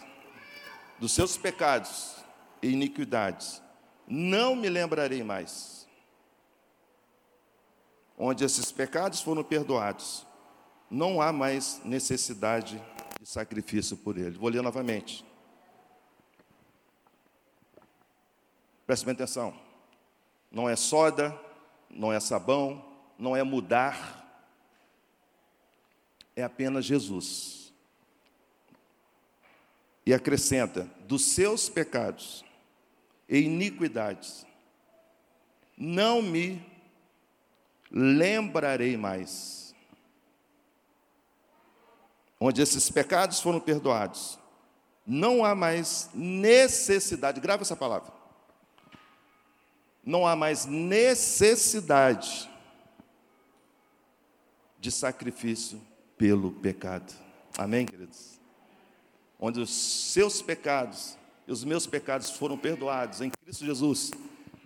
dos 1.00 1.10
seus 1.10 1.36
pecados 1.36 2.14
e 2.62 2.68
iniquidades, 2.68 3.60
não 4.06 4.54
me 4.54 4.68
lembrarei 4.68 5.24
mais. 5.24 5.88
Onde 8.16 8.44
esses 8.44 8.70
pecados 8.70 9.20
foram 9.20 9.42
perdoados, 9.42 10.24
não 10.88 11.20
há 11.20 11.32
mais 11.32 11.80
necessidade 11.84 12.80
de 13.20 13.28
sacrifício 13.28 13.96
por 13.96 14.16
ele. 14.16 14.38
Vou 14.38 14.48
ler 14.48 14.62
novamente. 14.62 15.28
Preste 18.90 19.04
bem 19.04 19.12
atenção. 19.12 19.54
Não 20.50 20.68
é 20.68 20.74
soda, 20.74 21.40
não 21.88 22.12
é 22.12 22.18
sabão, 22.18 22.84
não 23.16 23.36
é 23.36 23.42
mudar, 23.44 24.44
é 26.34 26.42
apenas 26.42 26.86
Jesus. 26.86 27.72
E 30.04 30.12
acrescenta: 30.12 30.90
dos 31.06 31.24
seus 31.26 31.68
pecados 31.68 32.44
e 33.28 33.38
iniquidades, 33.38 34.44
não 35.78 36.20
me 36.20 36.60
lembrarei 37.92 38.96
mais. 38.96 39.72
Onde 42.40 42.60
esses 42.60 42.90
pecados 42.90 43.38
foram 43.38 43.60
perdoados, 43.60 44.36
não 45.06 45.44
há 45.44 45.54
mais 45.54 46.10
necessidade, 46.12 47.40
grava 47.40 47.62
essa 47.62 47.76
palavra 47.76 48.18
não 50.04 50.26
há 50.26 50.34
mais 50.34 50.66
necessidade 50.66 52.48
de 54.78 54.90
sacrifício 54.90 55.80
pelo 56.16 56.52
pecado. 56.52 57.12
Amém, 57.56 57.84
queridos? 57.86 58.40
Onde 59.38 59.60
os 59.60 59.70
seus 59.70 60.40
pecados 60.42 61.16
e 61.46 61.52
os 61.52 61.64
meus 61.64 61.86
pecados 61.86 62.30
foram 62.30 62.56
perdoados 62.56 63.20
em 63.20 63.30
Cristo 63.30 63.64
Jesus, 63.64 64.10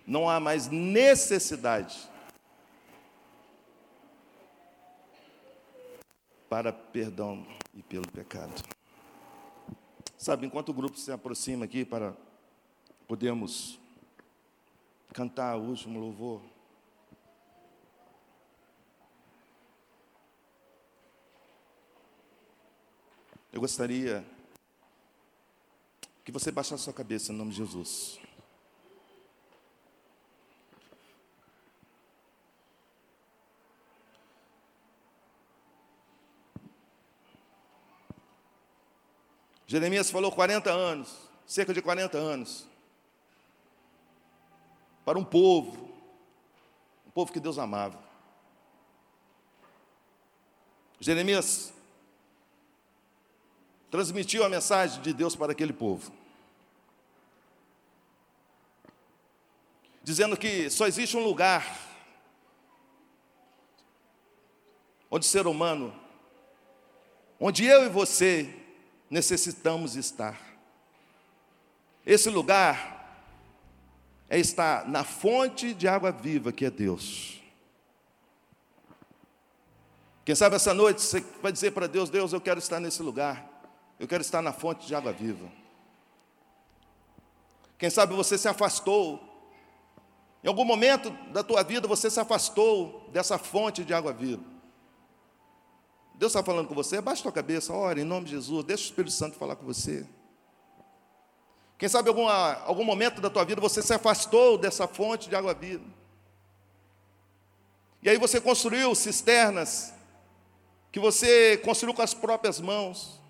não 0.05 0.29
há 0.29 0.39
mais 0.39 0.67
necessidade 0.67 1.97
para 6.49 6.71
perdão 6.71 7.45
e 7.73 7.81
pelo 7.81 8.07
pecado. 8.07 8.53
Sabe, 10.17 10.45
enquanto 10.45 10.69
o 10.69 10.73
grupo 10.73 10.97
se 10.97 11.11
aproxima 11.11 11.65
aqui 11.65 11.83
para 11.83 12.15
podermos 13.07 13.79
cantar 15.15 15.55
o 15.55 15.61
último 15.61 15.97
louvor. 15.97 16.41
Eu 23.53 23.61
gostaria 23.61 24.25
que 26.25 26.33
você 26.33 26.51
baixasse 26.51 26.83
sua 26.83 26.91
cabeça 26.91 27.31
em 27.31 27.35
nome 27.37 27.51
de 27.51 27.57
Jesus. 27.59 28.19
Jeremias 39.65 40.11
falou 40.11 40.29
40 40.29 40.69
anos, 40.69 41.29
cerca 41.45 41.73
de 41.73 41.81
40 41.81 42.17
anos 42.17 42.74
para 45.05 45.19
um 45.19 45.23
povo, 45.23 45.87
um 47.05 47.11
povo 47.11 47.31
que 47.31 47.39
Deus 47.39 47.59
amava. 47.59 48.03
Jeremias 50.99 51.71
transmitiu 53.91 54.43
a 54.43 54.49
mensagem 54.49 54.99
de 55.03 55.13
Deus 55.13 55.35
para 55.35 55.51
aquele 55.51 55.71
povo, 55.71 56.11
dizendo 60.03 60.35
que 60.35 60.69
só 60.71 60.87
existe 60.87 61.15
um 61.15 61.23
lugar 61.23 61.79
onde 65.11 65.27
o 65.27 65.29
ser 65.29 65.45
humano, 65.45 65.93
onde 67.39 67.63
eu 67.63 67.85
e 67.85 67.89
você 67.89 68.53
necessitamos 69.09 69.95
estar. 69.95 70.41
Esse 72.03 72.29
lugar 72.29 72.94
é 74.29 74.39
estar 74.39 74.87
na 74.87 75.03
fonte 75.03 75.73
de 75.73 75.87
água 75.87 76.11
viva 76.11 76.51
que 76.51 76.65
é 76.65 76.71
Deus. 76.71 77.41
Quem 80.23 80.33
sabe 80.33 80.55
essa 80.55 80.73
noite 80.73 81.01
você 81.01 81.23
vai 81.41 81.51
dizer 81.51 81.71
para 81.71 81.87
Deus: 81.87 82.09
Deus, 82.09 82.33
eu 82.33 82.41
quero 82.41 82.59
estar 82.59 82.79
nesse 82.79 83.03
lugar, 83.03 83.47
eu 83.99 84.07
quero 84.07 84.21
estar 84.21 84.41
na 84.41 84.51
fonte 84.51 84.87
de 84.87 84.95
água 84.95 85.13
viva. 85.13 85.47
Quem 87.77 87.89
sabe 87.89 88.15
você 88.15 88.37
se 88.37 88.47
afastou, 88.47 89.21
em 90.43 90.47
algum 90.47 90.65
momento 90.65 91.11
da 91.31 91.43
tua 91.43 91.63
vida 91.63 91.87
você 91.87 92.09
se 92.09 92.19
afastou 92.19 93.07
dessa 93.11 93.37
fonte 93.37 93.83
de 93.83 93.93
água 93.93 94.13
viva. 94.13 94.43
Deus 96.15 96.31
está 96.31 96.41
falando 96.41 96.67
com 96.67 96.73
você, 96.73 97.01
baixa 97.01 97.21
a 97.21 97.23
tua 97.23 97.31
cabeça, 97.31 97.73
ore 97.73 98.01
em 98.01 98.05
nome 98.05 98.25
de 98.25 98.31
Jesus, 98.31 98.63
deixa 98.63 98.83
o 98.83 98.85
Espírito 98.85 99.13
Santo 99.13 99.37
falar 99.37 99.55
com 99.57 99.65
você. 99.65 100.07
Quem 101.85 101.89
sabe 101.91 102.09
alguma, 102.09 102.63
algum 102.63 102.83
momento 102.83 103.21
da 103.21 103.29
tua 103.29 103.45
vida 103.45 103.61
você 103.61 103.79
se 103.79 103.93
afastou 103.93 104.57
dessa 104.57 104.87
fonte 104.87 105.29
de 105.29 105.35
água 105.35 105.53
viva. 105.53 105.85
E 108.01 108.09
aí 108.09 108.17
você 108.17 108.41
construiu 108.41 108.95
cisternas 108.95 109.93
que 110.91 110.99
você 110.99 111.57
construiu 111.57 111.93
com 111.93 112.01
as 112.01 112.11
próprias 112.11 112.59
mãos. 112.59 113.21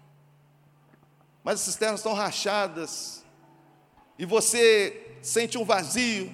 Mas 1.43 1.55
as 1.55 1.65
cisternas 1.65 1.99
estão 1.99 2.13
rachadas. 2.13 3.25
E 4.17 4.25
você 4.25 5.17
sente 5.21 5.57
um 5.57 5.65
vazio. 5.65 6.33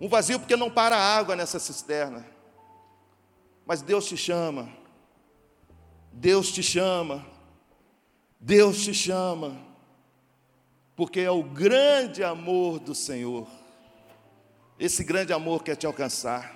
Um 0.00 0.08
vazio 0.08 0.40
porque 0.40 0.56
não 0.56 0.68
para 0.68 0.96
a 0.96 1.16
água 1.16 1.36
nessa 1.36 1.60
cisterna. 1.60 2.26
Mas 3.64 3.80
Deus 3.80 4.06
te 4.06 4.16
chama. 4.16 4.68
Deus 6.10 6.50
te 6.50 6.64
chama. 6.64 7.24
Deus 8.40 8.82
te 8.82 8.92
chama 8.92 9.69
porque 11.00 11.20
é 11.20 11.30
o 11.30 11.42
grande 11.42 12.22
amor 12.22 12.78
do 12.78 12.94
Senhor. 12.94 13.48
Esse 14.78 15.02
grande 15.02 15.32
amor 15.32 15.64
quer 15.64 15.74
te 15.74 15.86
alcançar. 15.86 16.54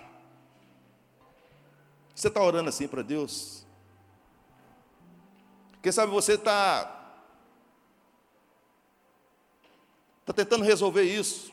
Você 2.15 2.29
está 2.29 2.43
orando 2.43 2.69
assim 2.69 2.87
para 2.87 3.01
Deus? 3.01 3.65
Quem 5.83 5.91
sabe 5.91 6.13
você 6.13 6.35
está 6.35 7.15
está 10.21 10.35
tentando 10.35 10.63
resolver 10.63 11.05
isso, 11.05 11.51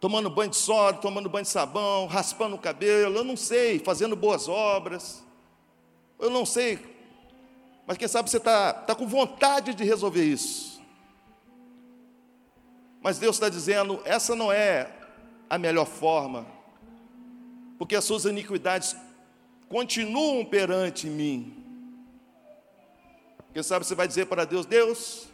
tomando 0.00 0.30
banho 0.30 0.48
de 0.48 0.56
sódio, 0.56 1.02
tomando 1.02 1.28
banho 1.28 1.44
de 1.44 1.50
sabão, 1.50 2.06
raspando 2.06 2.56
o 2.56 2.58
cabelo, 2.58 3.18
eu 3.18 3.24
não 3.24 3.36
sei, 3.36 3.78
fazendo 3.78 4.16
boas 4.16 4.48
obras, 4.48 5.22
eu 6.18 6.30
não 6.30 6.46
sei, 6.46 6.78
mas 7.86 7.98
quem 7.98 8.08
sabe 8.08 8.30
você 8.30 8.38
está 8.38 8.72
tá 8.72 8.94
com 8.94 9.06
vontade 9.06 9.74
de 9.74 9.84
resolver 9.84 10.24
isso. 10.24 10.71
Mas 13.02 13.18
Deus 13.18 13.36
está 13.36 13.48
dizendo: 13.48 14.00
essa 14.04 14.36
não 14.36 14.52
é 14.52 14.90
a 15.50 15.58
melhor 15.58 15.86
forma, 15.86 16.46
porque 17.78 17.96
as 17.96 18.04
suas 18.04 18.24
iniquidades 18.24 18.96
continuam 19.68 20.44
perante 20.44 21.06
mim. 21.08 21.58
Quem 23.52 23.62
sabe 23.62 23.84
você 23.84 23.94
vai 23.94 24.06
dizer 24.06 24.26
para 24.26 24.44
Deus: 24.44 24.64
Deus, 24.64 25.28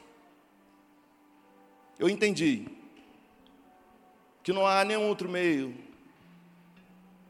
eu 1.99 2.09
entendi 2.09 2.67
que 4.43 4.53
não 4.53 4.67
há 4.67 4.83
nenhum 4.83 5.07
outro 5.07 5.29
meio, 5.29 5.77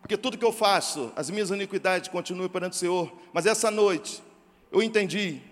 porque 0.00 0.16
tudo 0.16 0.38
que 0.38 0.44
eu 0.44 0.52
faço, 0.52 1.12
as 1.16 1.28
minhas 1.30 1.50
iniquidades 1.50 2.08
continuam 2.08 2.48
perante 2.48 2.74
o 2.74 2.76
Senhor, 2.76 3.12
mas 3.32 3.44
essa 3.44 3.70
noite 3.72 4.22
eu 4.70 4.80
entendi 4.82 5.42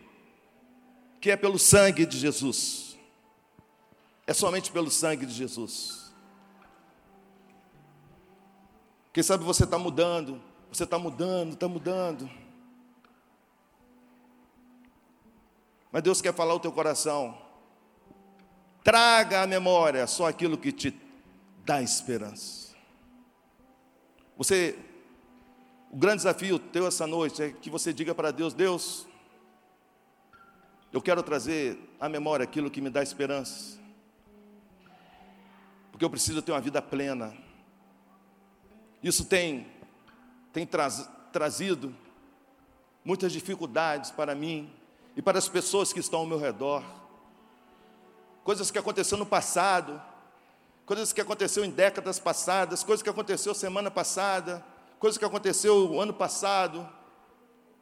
que 1.20 1.30
é 1.30 1.36
pelo 1.36 1.58
sangue 1.58 2.06
de 2.06 2.16
Jesus. 2.18 2.85
É 4.26 4.34
somente 4.34 4.72
pelo 4.72 4.90
sangue 4.90 5.24
de 5.24 5.32
Jesus. 5.32 6.12
Quem 9.12 9.22
sabe 9.22 9.44
você 9.44 9.64
está 9.64 9.78
mudando, 9.78 10.42
você 10.70 10.84
está 10.84 10.98
mudando, 10.98 11.52
está 11.52 11.68
mudando. 11.68 12.28
Mas 15.90 16.02
Deus 16.02 16.20
quer 16.20 16.34
falar 16.34 16.54
o 16.54 16.60
teu 16.60 16.72
coração. 16.72 17.38
Traga 18.84 19.42
à 19.42 19.46
memória 19.46 20.06
só 20.06 20.26
aquilo 20.26 20.58
que 20.58 20.70
te 20.70 20.94
dá 21.64 21.80
esperança. 21.80 22.76
Você, 24.36 24.78
o 25.90 25.96
grande 25.96 26.18
desafio 26.18 26.58
teu 26.58 26.86
essa 26.86 27.06
noite 27.06 27.42
é 27.42 27.50
que 27.50 27.70
você 27.70 27.92
diga 27.92 28.14
para 28.14 28.30
Deus: 28.30 28.52
Deus, 28.52 29.06
eu 30.92 31.00
quero 31.00 31.22
trazer 31.22 31.78
à 31.98 32.08
memória 32.08 32.44
aquilo 32.44 32.70
que 32.70 32.82
me 32.82 32.90
dá 32.90 33.02
esperança, 33.02 33.78
porque 35.96 36.04
eu 36.04 36.10
preciso 36.10 36.42
ter 36.42 36.52
uma 36.52 36.60
vida 36.60 36.82
plena. 36.82 37.34
Isso 39.02 39.24
tem, 39.24 39.66
tem 40.52 40.66
traz, 40.66 41.08
trazido 41.32 41.96
muitas 43.02 43.32
dificuldades 43.32 44.10
para 44.10 44.34
mim 44.34 44.70
e 45.16 45.22
para 45.22 45.38
as 45.38 45.48
pessoas 45.48 45.94
que 45.94 46.00
estão 46.00 46.20
ao 46.20 46.26
meu 46.26 46.38
redor. 46.38 46.84
Coisas 48.44 48.70
que 48.70 48.76
aconteceram 48.76 49.20
no 49.20 49.24
passado, 49.24 49.98
coisas 50.84 51.14
que 51.14 51.20
aconteceram 51.22 51.66
em 51.66 51.70
décadas 51.70 52.18
passadas, 52.18 52.84
coisas 52.84 53.02
que 53.02 53.08
aconteceu 53.08 53.54
semana 53.54 53.90
passada, 53.90 54.62
coisas 54.98 55.16
que 55.16 55.24
aconteceu 55.24 55.98
ano 55.98 56.12
passado. 56.12 56.86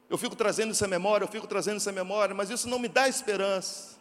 Eu 0.08 0.16
fico 0.16 0.36
trazendo 0.36 0.70
essa 0.70 0.86
memória, 0.86 1.24
eu 1.24 1.28
fico 1.28 1.48
trazendo 1.48 1.78
essa 1.78 1.90
memória, 1.90 2.32
mas 2.32 2.48
isso 2.48 2.68
não 2.68 2.78
me 2.78 2.86
dá 2.86 3.08
esperança. 3.08 3.93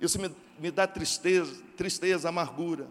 Isso 0.00 0.20
me, 0.20 0.34
me 0.58 0.70
dá 0.70 0.86
tristeza, 0.86 1.62
tristeza, 1.76 2.28
amargura. 2.28 2.88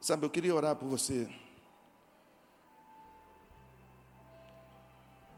Sabe, 0.00 0.26
eu 0.26 0.30
queria 0.30 0.52
orar 0.52 0.74
por 0.74 0.88
você. 0.88 1.32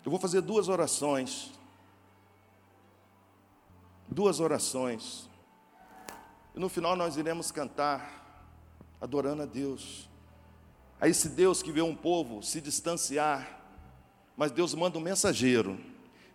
Eu 0.03 0.11
vou 0.11 0.18
fazer 0.18 0.41
duas 0.41 0.68
orações. 0.68 1.53
Duas 4.09 4.41
orações. 4.41 5.28
E 6.55 6.59
no 6.59 6.68
final 6.68 6.95
nós 6.97 7.16
iremos 7.16 7.51
cantar, 7.51 8.57
adorando 9.01 9.43
a 9.43 9.47
Deus. 9.47 10.09
A 11.01 11.09
esse 11.09 11.28
Deus 11.28 11.62
que 11.62 11.72
vê 11.72 11.82
um 11.82 11.95
povo 11.95 12.42
se 12.42 12.61
distanciar, 12.61 13.61
mas 14.36 14.51
Deus 14.51 14.74
manda 14.74 14.99
um 14.99 15.03
mensageiro. 15.03 15.78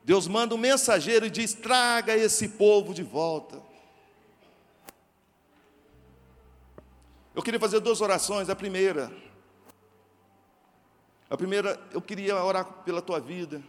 Deus 0.04 0.28
manda 0.28 0.56
um 0.56 0.58
mensageiro 0.58 1.26
e 1.26 1.30
diz: 1.30 1.54
traga 1.54 2.16
esse 2.16 2.50
povo 2.50 2.94
de 2.94 3.04
volta. 3.04 3.62
Eu 7.36 7.44
queria 7.44 7.60
fazer 7.60 7.80
duas 7.80 8.02
orações. 8.02 8.50
A 8.50 8.56
primeira, 8.56 9.12
a 11.30 11.38
primeira, 11.38 11.80
eu 11.92 12.02
queria 12.02 12.36
orar 12.44 12.66
pela 12.84 13.02
tua 13.02 13.20
vida. 13.20 13.64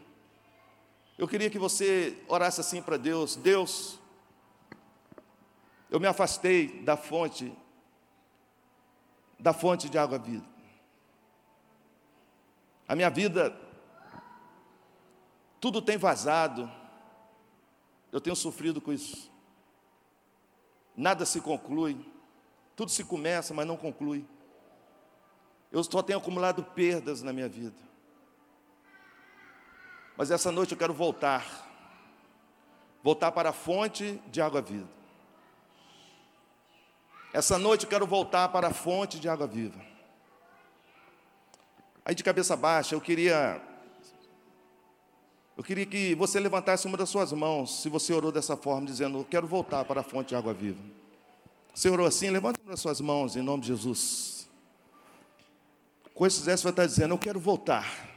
Eu 1.16 1.28
queria 1.28 1.50
que 1.50 1.58
você 1.58 2.16
orasse 2.26 2.60
assim 2.60 2.80
para 2.80 2.96
Deus: 2.96 3.36
Deus, 3.36 3.98
eu 5.90 6.00
me 6.00 6.06
afastei 6.06 6.80
da 6.82 6.96
fonte, 6.96 7.52
da 9.38 9.52
fonte 9.52 9.88
de 9.88 9.98
água 9.98 10.18
vida. 10.18 10.49
A 12.90 12.96
minha 12.96 13.08
vida, 13.08 13.56
tudo 15.60 15.80
tem 15.80 15.96
vazado. 15.96 16.68
Eu 18.10 18.20
tenho 18.20 18.34
sofrido 18.34 18.80
com 18.80 18.92
isso. 18.92 19.30
Nada 20.96 21.24
se 21.24 21.40
conclui. 21.40 22.04
Tudo 22.74 22.90
se 22.90 23.04
começa, 23.04 23.54
mas 23.54 23.64
não 23.64 23.76
conclui. 23.76 24.26
Eu 25.70 25.84
só 25.84 26.02
tenho 26.02 26.18
acumulado 26.18 26.64
perdas 26.64 27.22
na 27.22 27.32
minha 27.32 27.48
vida. 27.48 27.80
Mas 30.16 30.32
essa 30.32 30.50
noite 30.50 30.72
eu 30.72 30.78
quero 30.78 30.92
voltar. 30.92 31.46
Voltar 33.04 33.30
para 33.30 33.50
a 33.50 33.52
fonte 33.52 34.20
de 34.32 34.42
água 34.42 34.60
viva. 34.60 34.88
Essa 37.32 37.56
noite 37.56 37.84
eu 37.84 37.88
quero 37.88 38.04
voltar 38.04 38.48
para 38.48 38.66
a 38.66 38.74
fonte 38.74 39.20
de 39.20 39.28
água 39.28 39.46
viva. 39.46 39.80
Aí 42.04 42.14
de 42.14 42.24
cabeça 42.24 42.56
baixa, 42.56 42.94
eu 42.94 43.00
queria 43.00 43.60
eu 45.60 45.62
queria 45.62 45.84
que 45.84 46.14
você 46.14 46.40
levantasse 46.40 46.86
uma 46.86 46.96
das 46.96 47.10
suas 47.10 47.32
mãos, 47.32 47.82
se 47.82 47.90
você 47.90 48.14
orou 48.14 48.32
dessa 48.32 48.56
forma, 48.56 48.86
dizendo: 48.86 49.18
Eu 49.18 49.24
quero 49.26 49.46
voltar 49.46 49.84
para 49.84 50.00
a 50.00 50.02
fonte 50.02 50.30
de 50.30 50.34
água 50.34 50.54
viva. 50.54 50.80
Você 51.74 51.90
orou 51.90 52.06
assim? 52.06 52.30
Levanta 52.30 52.58
as 52.66 52.80
suas 52.80 52.98
mãos 52.98 53.36
em 53.36 53.42
nome 53.42 53.60
de 53.60 53.68
Jesus. 53.68 54.48
Com 56.14 56.26
esses 56.26 56.44
você 56.44 56.62
vai 56.62 56.72
estar 56.72 56.86
dizendo: 56.86 57.12
Eu 57.12 57.18
quero 57.18 57.38
voltar. 57.38 58.08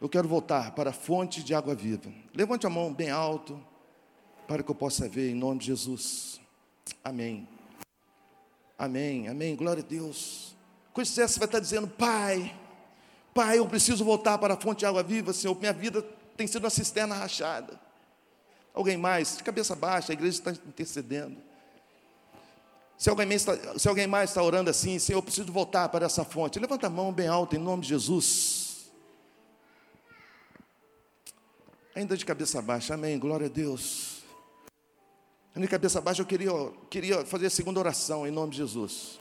Eu 0.00 0.08
quero 0.08 0.26
voltar 0.26 0.72
para 0.72 0.90
a 0.90 0.92
fonte 0.92 1.44
de 1.44 1.54
água 1.54 1.76
viva. 1.76 2.12
Levante 2.34 2.66
a 2.66 2.70
mão 2.70 2.92
bem 2.92 3.08
alto, 3.08 3.56
para 4.48 4.60
que 4.60 4.70
eu 4.70 4.74
possa 4.74 5.08
ver 5.08 5.30
em 5.30 5.34
nome 5.36 5.60
de 5.60 5.66
Jesus. 5.66 6.40
Amém. 7.04 7.46
Amém, 8.76 9.28
amém. 9.28 9.54
Glória 9.54 9.80
a 9.80 9.86
Deus. 9.86 10.56
Com 10.92 11.00
esse 11.00 11.12
você 11.12 11.38
vai 11.38 11.46
estar 11.46 11.60
dizendo: 11.60 11.86
Pai, 11.86 12.52
Pai, 13.34 13.58
eu 13.58 13.66
preciso 13.66 14.04
voltar 14.04 14.38
para 14.38 14.54
a 14.54 14.56
fonte 14.56 14.78
de 14.78 14.86
água 14.86 15.02
viva, 15.02 15.32
Senhor. 15.32 15.58
Minha 15.58 15.72
vida 15.72 16.02
tem 16.36 16.46
sido 16.46 16.62
uma 16.62 16.70
cisterna 16.70 17.16
rachada. 17.16 17.80
Alguém 18.72 18.96
mais? 18.96 19.36
De 19.36 19.42
cabeça 19.42 19.74
baixa, 19.74 20.12
a 20.12 20.14
igreja 20.14 20.38
está 20.38 20.52
intercedendo. 20.52 21.36
Se 22.96 23.10
alguém, 23.10 23.26
mais 23.26 23.40
está, 23.40 23.78
se 23.78 23.88
alguém 23.88 24.06
mais 24.06 24.30
está 24.30 24.42
orando 24.42 24.70
assim, 24.70 24.98
Senhor, 25.00 25.18
eu 25.18 25.22
preciso 25.22 25.52
voltar 25.52 25.88
para 25.88 26.06
essa 26.06 26.24
fonte. 26.24 26.60
Levanta 26.60 26.86
a 26.86 26.90
mão 26.90 27.12
bem 27.12 27.26
alta 27.26 27.56
em 27.56 27.58
nome 27.58 27.82
de 27.82 27.88
Jesus. 27.88 28.90
Ainda 31.94 32.16
de 32.16 32.24
cabeça 32.24 32.62
baixa, 32.62 32.94
amém. 32.94 33.18
Glória 33.18 33.46
a 33.46 33.50
Deus. 33.50 34.22
Ainda 35.54 35.66
de 35.66 35.70
cabeça 35.70 36.00
baixa, 36.00 36.22
eu 36.22 36.26
queria, 36.26 36.50
queria 36.88 37.26
fazer 37.26 37.46
a 37.46 37.50
segunda 37.50 37.80
oração 37.80 38.26
em 38.26 38.30
nome 38.30 38.52
de 38.52 38.58
Jesus. 38.58 39.18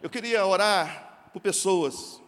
Eu 0.00 0.08
queria 0.08 0.46
orar 0.46 1.30
por 1.32 1.40
pessoas, 1.40 2.20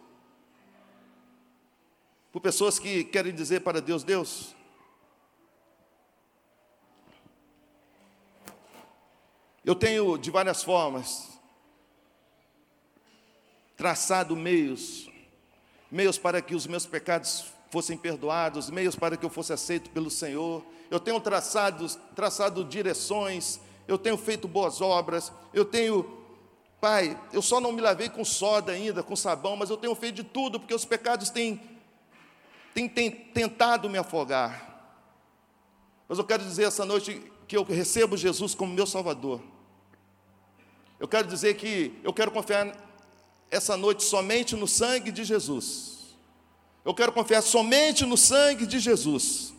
por 2.31 2.41
pessoas 2.41 2.79
que 2.79 3.03
querem 3.03 3.33
dizer 3.33 3.61
para 3.61 3.81
Deus: 3.81 4.03
Deus, 4.03 4.55
Eu 9.63 9.75
tenho, 9.75 10.17
de 10.17 10.31
várias 10.31 10.63
formas, 10.63 11.29
traçado 13.77 14.35
meios, 14.35 15.07
meios 15.91 16.17
para 16.17 16.41
que 16.41 16.55
os 16.55 16.65
meus 16.65 16.87
pecados 16.87 17.45
fossem 17.69 17.95
perdoados, 17.95 18.71
meios 18.71 18.95
para 18.95 19.15
que 19.15 19.23
eu 19.23 19.29
fosse 19.29 19.53
aceito 19.53 19.91
pelo 19.91 20.09
Senhor. 20.09 20.65
Eu 20.89 20.99
tenho 20.99 21.19
traçado, 21.19 21.87
traçado 22.15 22.65
direções, 22.65 23.59
eu 23.87 23.99
tenho 23.99 24.17
feito 24.17 24.47
boas 24.47 24.81
obras, 24.81 25.31
eu 25.53 25.63
tenho, 25.63 26.11
Pai, 26.81 27.15
eu 27.31 27.41
só 27.41 27.61
não 27.61 27.71
me 27.71 27.81
lavei 27.81 28.09
com 28.09 28.25
soda 28.25 28.71
ainda, 28.71 29.03
com 29.03 29.15
sabão, 29.15 29.55
mas 29.55 29.69
eu 29.69 29.77
tenho 29.77 29.93
feito 29.93 30.15
de 30.15 30.23
tudo, 30.23 30.59
porque 30.59 30.73
os 30.73 30.85
pecados 30.85 31.29
têm, 31.29 31.61
têm, 32.73 32.87
têm 32.87 33.11
tentado 33.11 33.89
me 33.89 33.97
afogar. 33.97 34.69
Mas 36.07 36.17
eu 36.17 36.25
quero 36.25 36.43
dizer 36.43 36.63
essa 36.63 36.85
noite 36.85 37.31
que 37.47 37.55
eu 37.55 37.63
recebo 37.63 38.17
Jesus 38.17 38.53
como 38.53 38.73
meu 38.73 38.85
Salvador. 38.85 39.41
Eu 40.99 41.07
quero 41.07 41.27
dizer 41.27 41.55
que 41.55 41.99
eu 42.03 42.13
quero 42.13 42.31
confiar 42.31 42.75
essa 43.49 43.75
noite 43.75 44.03
somente 44.03 44.55
no 44.55 44.67
sangue 44.67 45.11
de 45.11 45.23
Jesus. 45.23 46.15
Eu 46.83 46.93
quero 46.93 47.11
confiar 47.11 47.41
somente 47.41 48.05
no 48.05 48.17
sangue 48.17 48.65
de 48.65 48.79
Jesus. 48.79 49.53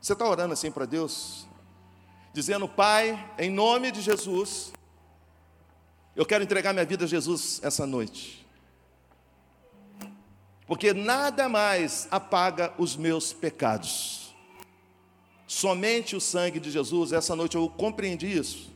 Você 0.00 0.12
está 0.12 0.26
orando 0.26 0.54
assim 0.54 0.70
para 0.70 0.86
Deus? 0.86 1.46
Dizendo, 2.32 2.68
Pai, 2.68 3.32
em 3.38 3.50
nome 3.50 3.90
de 3.90 4.00
Jesus, 4.00 4.72
eu 6.14 6.24
quero 6.24 6.44
entregar 6.44 6.72
minha 6.72 6.84
vida 6.84 7.04
a 7.04 7.08
Jesus 7.08 7.60
essa 7.62 7.86
noite. 7.86 8.37
Porque 10.68 10.92
nada 10.92 11.48
mais 11.48 12.06
apaga 12.10 12.72
os 12.78 12.94
meus 12.94 13.32
pecados 13.32 14.28
somente 15.48 16.14
o 16.14 16.20
sangue 16.20 16.60
de 16.60 16.70
Jesus. 16.70 17.10
Essa 17.10 17.34
noite 17.34 17.56
eu 17.56 17.68
compreendi 17.68 18.30
isso. 18.30 18.70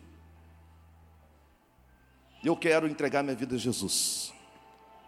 Eu 2.42 2.56
quero 2.56 2.88
entregar 2.88 3.22
minha 3.22 3.36
vida 3.36 3.54
a 3.54 3.58
Jesus. 3.58 4.32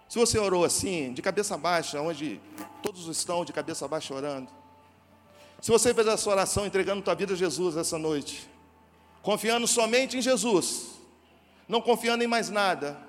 Se 0.08 0.18
você 0.18 0.38
orou 0.38 0.64
assim, 0.64 1.12
de 1.14 1.22
cabeça 1.22 1.56
baixa, 1.56 2.00
onde 2.00 2.40
todos 2.82 3.08
estão 3.08 3.44
de 3.44 3.52
cabeça 3.52 3.88
baixa 3.88 4.14
orando. 4.14 4.48
Se 5.60 5.70
você 5.72 5.92
fez 5.94 6.06
essa 6.06 6.30
oração 6.30 6.66
entregando 6.66 7.02
tua 7.02 7.14
vida 7.14 7.32
a 7.32 7.36
Jesus 7.36 7.76
essa 7.76 7.98
noite, 7.98 8.48
confiando 9.22 9.66
somente 9.66 10.18
em 10.18 10.22
Jesus, 10.22 10.90
não 11.66 11.80
confiando 11.80 12.22
em 12.22 12.26
mais 12.26 12.50
nada, 12.50 13.00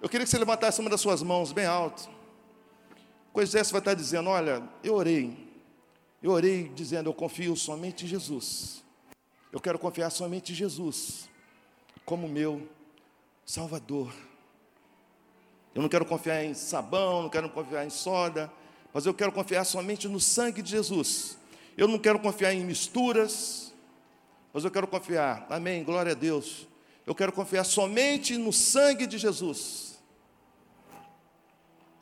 eu 0.00 0.08
queria 0.08 0.24
que 0.24 0.30
você 0.30 0.38
levantasse 0.38 0.80
uma 0.80 0.88
das 0.88 1.00
suas 1.00 1.22
mãos 1.22 1.52
bem 1.52 1.66
alto. 1.66 2.08
Coisa 3.36 3.58
essa 3.58 3.70
vai 3.70 3.80
estar 3.80 3.92
dizendo: 3.92 4.30
Olha, 4.30 4.66
eu 4.82 4.94
orei, 4.94 5.36
eu 6.22 6.30
orei 6.30 6.70
dizendo: 6.74 7.10
Eu 7.10 7.12
confio 7.12 7.54
somente 7.54 8.06
em 8.06 8.08
Jesus. 8.08 8.82
Eu 9.52 9.60
quero 9.60 9.78
confiar 9.78 10.08
somente 10.08 10.52
em 10.52 10.54
Jesus 10.54 11.28
como 12.06 12.26
meu 12.26 12.66
Salvador. 13.44 14.10
Eu 15.74 15.82
não 15.82 15.88
quero 15.90 16.06
confiar 16.06 16.46
em 16.46 16.54
sabão, 16.54 17.24
não 17.24 17.28
quero 17.28 17.50
confiar 17.50 17.84
em 17.84 17.90
soda, 17.90 18.50
mas 18.90 19.04
eu 19.04 19.12
quero 19.12 19.30
confiar 19.30 19.66
somente 19.66 20.08
no 20.08 20.18
sangue 20.18 20.62
de 20.62 20.70
Jesus. 20.70 21.36
Eu 21.76 21.86
não 21.86 21.98
quero 21.98 22.18
confiar 22.18 22.54
em 22.54 22.64
misturas, 22.64 23.70
mas 24.50 24.64
eu 24.64 24.70
quero 24.70 24.86
confiar, 24.86 25.46
amém, 25.50 25.84
glória 25.84 26.12
a 26.12 26.14
Deus. 26.14 26.66
Eu 27.04 27.14
quero 27.14 27.32
confiar 27.32 27.64
somente 27.64 28.38
no 28.38 28.50
sangue 28.50 29.06
de 29.06 29.18
Jesus. 29.18 29.95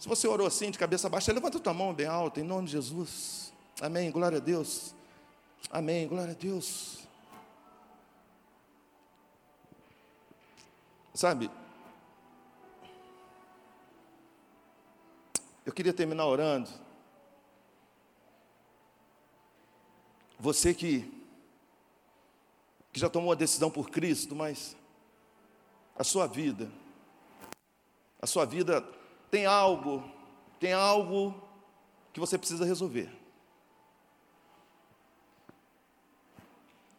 Se 0.04 0.08
você 0.10 0.28
orou 0.28 0.46
assim, 0.46 0.70
de 0.70 0.78
cabeça 0.78 1.08
baixa, 1.08 1.32
levanta 1.32 1.58
tua 1.58 1.72
mão 1.72 1.94
bem 1.94 2.04
alta, 2.04 2.38
em 2.38 2.44
nome 2.44 2.66
de 2.66 2.72
Jesus. 2.72 3.50
Amém, 3.80 4.10
glória 4.10 4.36
a 4.36 4.40
Deus. 4.40 4.94
Amém, 5.70 6.06
glória 6.06 6.32
a 6.32 6.36
Deus. 6.36 6.98
Sabe, 11.14 11.50
eu 15.64 15.72
queria 15.72 15.94
terminar 15.94 16.26
orando. 16.26 16.68
Você 20.38 20.74
que, 20.74 21.10
que 22.92 23.00
já 23.00 23.08
tomou 23.08 23.32
a 23.32 23.36
decisão 23.36 23.70
por 23.70 23.88
Cristo, 23.88 24.36
mas 24.36 24.76
a 25.96 26.04
sua 26.04 26.26
vida, 26.26 26.70
a 28.20 28.26
sua 28.26 28.44
vida 28.44 28.86
tem 29.34 29.46
algo, 29.46 30.04
tem 30.60 30.72
algo 30.72 31.34
que 32.12 32.20
você 32.20 32.38
precisa 32.38 32.64
resolver. 32.64 33.10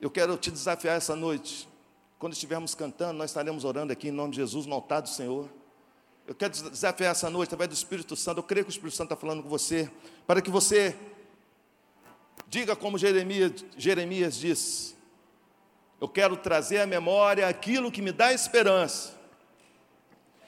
Eu 0.01 0.11
quero 0.11 0.35
te 0.35 0.51
desafiar 0.51 0.97
essa 0.97 1.15
noite. 1.15 1.65
Quando 2.19 2.33
estivermos 2.33 2.75
cantando, 2.75 3.13
nós 3.13 3.29
estaremos 3.29 3.63
orando 3.63 3.93
aqui 3.93 4.09
em 4.09 4.11
nome 4.11 4.31
de 4.31 4.35
Jesus, 4.35 4.65
no 4.65 4.75
altar 4.75 5.01
do 5.01 5.07
Senhor. 5.07 5.49
Eu 6.27 6.35
quero 6.35 6.51
desafiar 6.51 7.11
essa 7.11 7.29
noite, 7.29 7.47
através 7.47 7.69
do 7.69 7.73
Espírito 7.73 8.17
Santo. 8.17 8.39
Eu 8.39 8.43
creio 8.43 8.65
que 8.65 8.69
o 8.69 8.75
Espírito 8.75 8.97
Santo 8.97 9.13
está 9.13 9.15
falando 9.15 9.41
com 9.41 9.47
você, 9.47 9.89
para 10.27 10.41
que 10.41 10.51
você 10.51 10.93
diga 12.49 12.75
como 12.75 12.97
Jeremias, 12.97 13.63
Jeremias 13.77 14.35
diz: 14.35 14.93
Eu 16.01 16.09
quero 16.09 16.35
trazer 16.35 16.81
à 16.81 16.85
memória 16.85 17.47
aquilo 17.47 17.89
que 17.89 18.01
me 18.01 18.11
dá 18.11 18.33
esperança. 18.33 19.14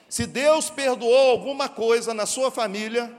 Se 0.10 0.26
Deus 0.26 0.70
perdoou 0.70 1.32
alguma 1.32 1.68
coisa 1.68 2.14
na 2.14 2.26
sua 2.26 2.50
família, 2.50 3.14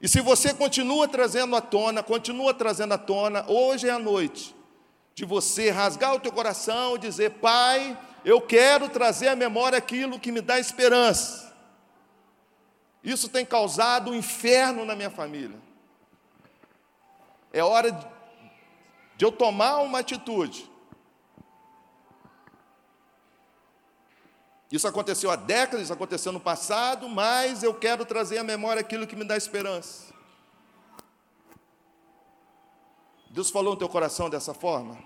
e 0.00 0.08
se 0.08 0.20
você 0.20 0.54
continua 0.54 1.06
trazendo 1.06 1.54
à 1.54 1.60
tona, 1.60 2.02
continua 2.02 2.54
trazendo 2.54 2.94
à 2.94 2.98
tona, 2.98 3.44
hoje 3.48 3.88
é 3.88 3.90
a 3.90 3.98
noite 3.98 4.54
de 5.14 5.26
você 5.26 5.70
rasgar 5.70 6.14
o 6.14 6.20
teu 6.20 6.32
coração 6.32 6.96
e 6.96 7.00
dizer: 7.00 7.32
Pai, 7.32 7.98
eu 8.24 8.40
quero 8.40 8.88
trazer 8.88 9.28
à 9.28 9.36
memória 9.36 9.76
aquilo 9.76 10.18
que 10.18 10.32
me 10.32 10.40
dá 10.40 10.58
esperança. 10.58 11.54
Isso 13.04 13.28
tem 13.28 13.44
causado 13.44 14.10
um 14.10 14.14
inferno 14.14 14.84
na 14.84 14.96
minha 14.96 15.10
família. 15.10 15.58
É 17.52 17.62
hora 17.62 17.90
de 19.16 19.24
eu 19.24 19.32
tomar 19.32 19.78
uma 19.78 19.98
atitude. 19.98 20.69
Isso 24.70 24.86
aconteceu 24.86 25.30
há 25.30 25.36
décadas, 25.36 25.82
isso 25.82 25.92
aconteceu 25.92 26.30
no 26.30 26.38
passado, 26.38 27.08
mas 27.08 27.62
eu 27.62 27.74
quero 27.74 28.04
trazer 28.04 28.38
à 28.38 28.44
memória 28.44 28.80
aquilo 28.80 29.06
que 29.06 29.16
me 29.16 29.24
dá 29.24 29.36
esperança. 29.36 30.14
Deus 33.30 33.50
falou 33.50 33.74
no 33.74 33.78
teu 33.78 33.88
coração 33.88 34.30
dessa 34.30 34.54
forma? 34.54 34.98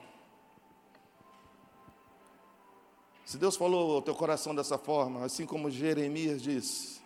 Se 3.25 3.39
Deus 3.39 3.57
falou 3.57 3.97
no 3.97 4.03
teu 4.03 4.15
coração 4.15 4.55
dessa 4.55 4.77
forma, 4.77 5.25
assim 5.25 5.47
como 5.47 5.71
Jeremias 5.71 6.43
disse, 6.43 7.01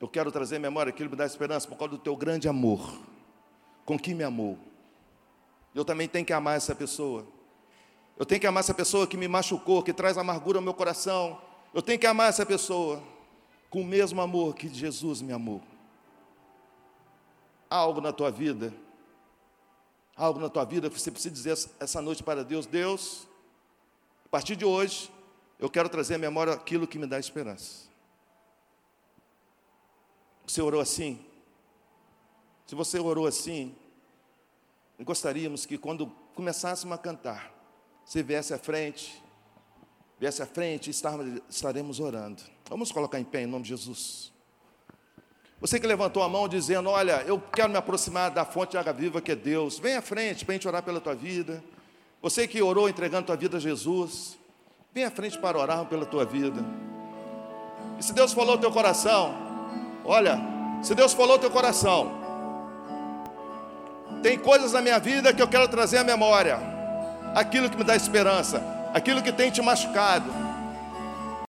eu 0.00 0.08
quero 0.08 0.30
trazer 0.32 0.56
à 0.56 0.60
memória 0.60 0.90
aquilo 0.90 1.08
que 1.08 1.14
me 1.14 1.18
dá 1.18 1.26
esperança 1.26 1.68
por 1.68 1.76
causa 1.76 1.92
do 1.92 1.98
teu 1.98 2.16
grande 2.16 2.48
amor 2.48 2.80
com 3.84 3.98
quem 3.98 4.14
me 4.14 4.24
amou. 4.24 4.58
Eu 5.74 5.84
também 5.84 6.08
tenho 6.08 6.26
que 6.26 6.32
amar 6.32 6.56
essa 6.56 6.74
pessoa. 6.74 7.26
Eu 8.18 8.26
tenho 8.26 8.40
que 8.40 8.46
amar 8.48 8.60
essa 8.60 8.74
pessoa 8.74 9.06
que 9.06 9.16
me 9.16 9.28
machucou, 9.28 9.80
que 9.80 9.92
traz 9.92 10.18
amargura 10.18 10.58
ao 10.58 10.62
meu 10.62 10.74
coração. 10.74 11.40
Eu 11.72 11.80
tenho 11.80 12.00
que 12.00 12.06
amar 12.06 12.28
essa 12.28 12.44
pessoa 12.44 13.00
com 13.70 13.80
o 13.82 13.84
mesmo 13.84 14.20
amor 14.20 14.56
que 14.56 14.68
Jesus 14.68 15.22
me 15.22 15.32
amou. 15.32 15.62
Há 17.70 17.76
algo 17.76 18.00
na 18.00 18.12
tua 18.12 18.28
vida, 18.28 18.74
algo 20.16 20.40
na 20.40 20.48
tua 20.48 20.64
vida 20.64 20.90
que 20.90 20.98
você 20.98 21.12
precisa 21.12 21.32
dizer 21.32 21.70
essa 21.78 22.02
noite 22.02 22.24
para 22.24 22.42
Deus: 22.42 22.66
Deus, 22.66 23.28
a 24.24 24.28
partir 24.28 24.56
de 24.56 24.64
hoje, 24.64 25.12
eu 25.56 25.70
quero 25.70 25.88
trazer 25.88 26.16
à 26.16 26.18
memória 26.18 26.52
aquilo 26.52 26.88
que 26.88 26.98
me 26.98 27.06
dá 27.06 27.20
esperança. 27.20 27.86
Você 30.44 30.60
orou 30.60 30.80
assim? 30.80 31.24
Se 32.66 32.74
você 32.74 32.98
orou 32.98 33.26
assim, 33.28 33.76
gostaríamos 35.00 35.64
que 35.64 35.78
quando 35.78 36.08
começássemos 36.34 36.94
a 36.94 36.98
cantar, 36.98 37.57
você 38.08 38.22
viesse 38.22 38.54
à 38.54 38.58
frente, 38.58 39.22
viesse 40.18 40.42
à 40.42 40.46
frente 40.46 40.88
estaremos 40.88 42.00
orando. 42.00 42.40
Vamos 42.70 42.90
colocar 42.90 43.20
em 43.20 43.24
pé 43.24 43.42
em 43.42 43.46
nome 43.46 43.64
de 43.64 43.68
Jesus. 43.68 44.32
Você 45.60 45.78
que 45.78 45.86
levantou 45.86 46.22
a 46.22 46.28
mão 46.28 46.48
dizendo: 46.48 46.88
Olha, 46.88 47.22
eu 47.26 47.38
quero 47.38 47.68
me 47.68 47.76
aproximar 47.76 48.30
da 48.30 48.46
fonte 48.46 48.70
de 48.70 48.78
água 48.78 48.94
viva 48.94 49.20
que 49.20 49.32
é 49.32 49.36
Deus, 49.36 49.78
vem 49.78 49.94
à 49.94 50.00
frente 50.00 50.46
para 50.46 50.54
a 50.54 50.56
gente 50.56 50.66
orar 50.66 50.82
pela 50.82 51.02
tua 51.02 51.14
vida. 51.14 51.62
Você 52.22 52.48
que 52.48 52.62
orou 52.62 52.88
entregando 52.88 53.26
tua 53.26 53.36
vida 53.36 53.58
a 53.58 53.60
Jesus, 53.60 54.38
vem 54.94 55.04
à 55.04 55.10
frente 55.10 55.38
para 55.38 55.58
orar 55.58 55.84
pela 55.84 56.06
tua 56.06 56.24
vida. 56.24 56.64
E 57.98 58.02
se 58.02 58.14
Deus 58.14 58.32
falou 58.32 58.54
o 58.54 58.58
teu 58.58 58.72
coração, 58.72 59.34
olha, 60.02 60.40
se 60.82 60.94
Deus 60.94 61.12
falou 61.12 61.36
o 61.36 61.38
teu 61.38 61.50
coração, 61.50 62.10
tem 64.22 64.38
coisas 64.38 64.72
na 64.72 64.80
minha 64.80 64.98
vida 64.98 65.34
que 65.34 65.42
eu 65.42 65.48
quero 65.48 65.68
trazer 65.68 65.98
à 65.98 66.04
memória. 66.04 66.77
Aquilo 67.34 67.70
que 67.70 67.76
me 67.76 67.84
dá 67.84 67.94
esperança, 67.94 68.62
aquilo 68.92 69.22
que 69.22 69.32
tem 69.32 69.50
te 69.50 69.62
machucado, 69.62 70.47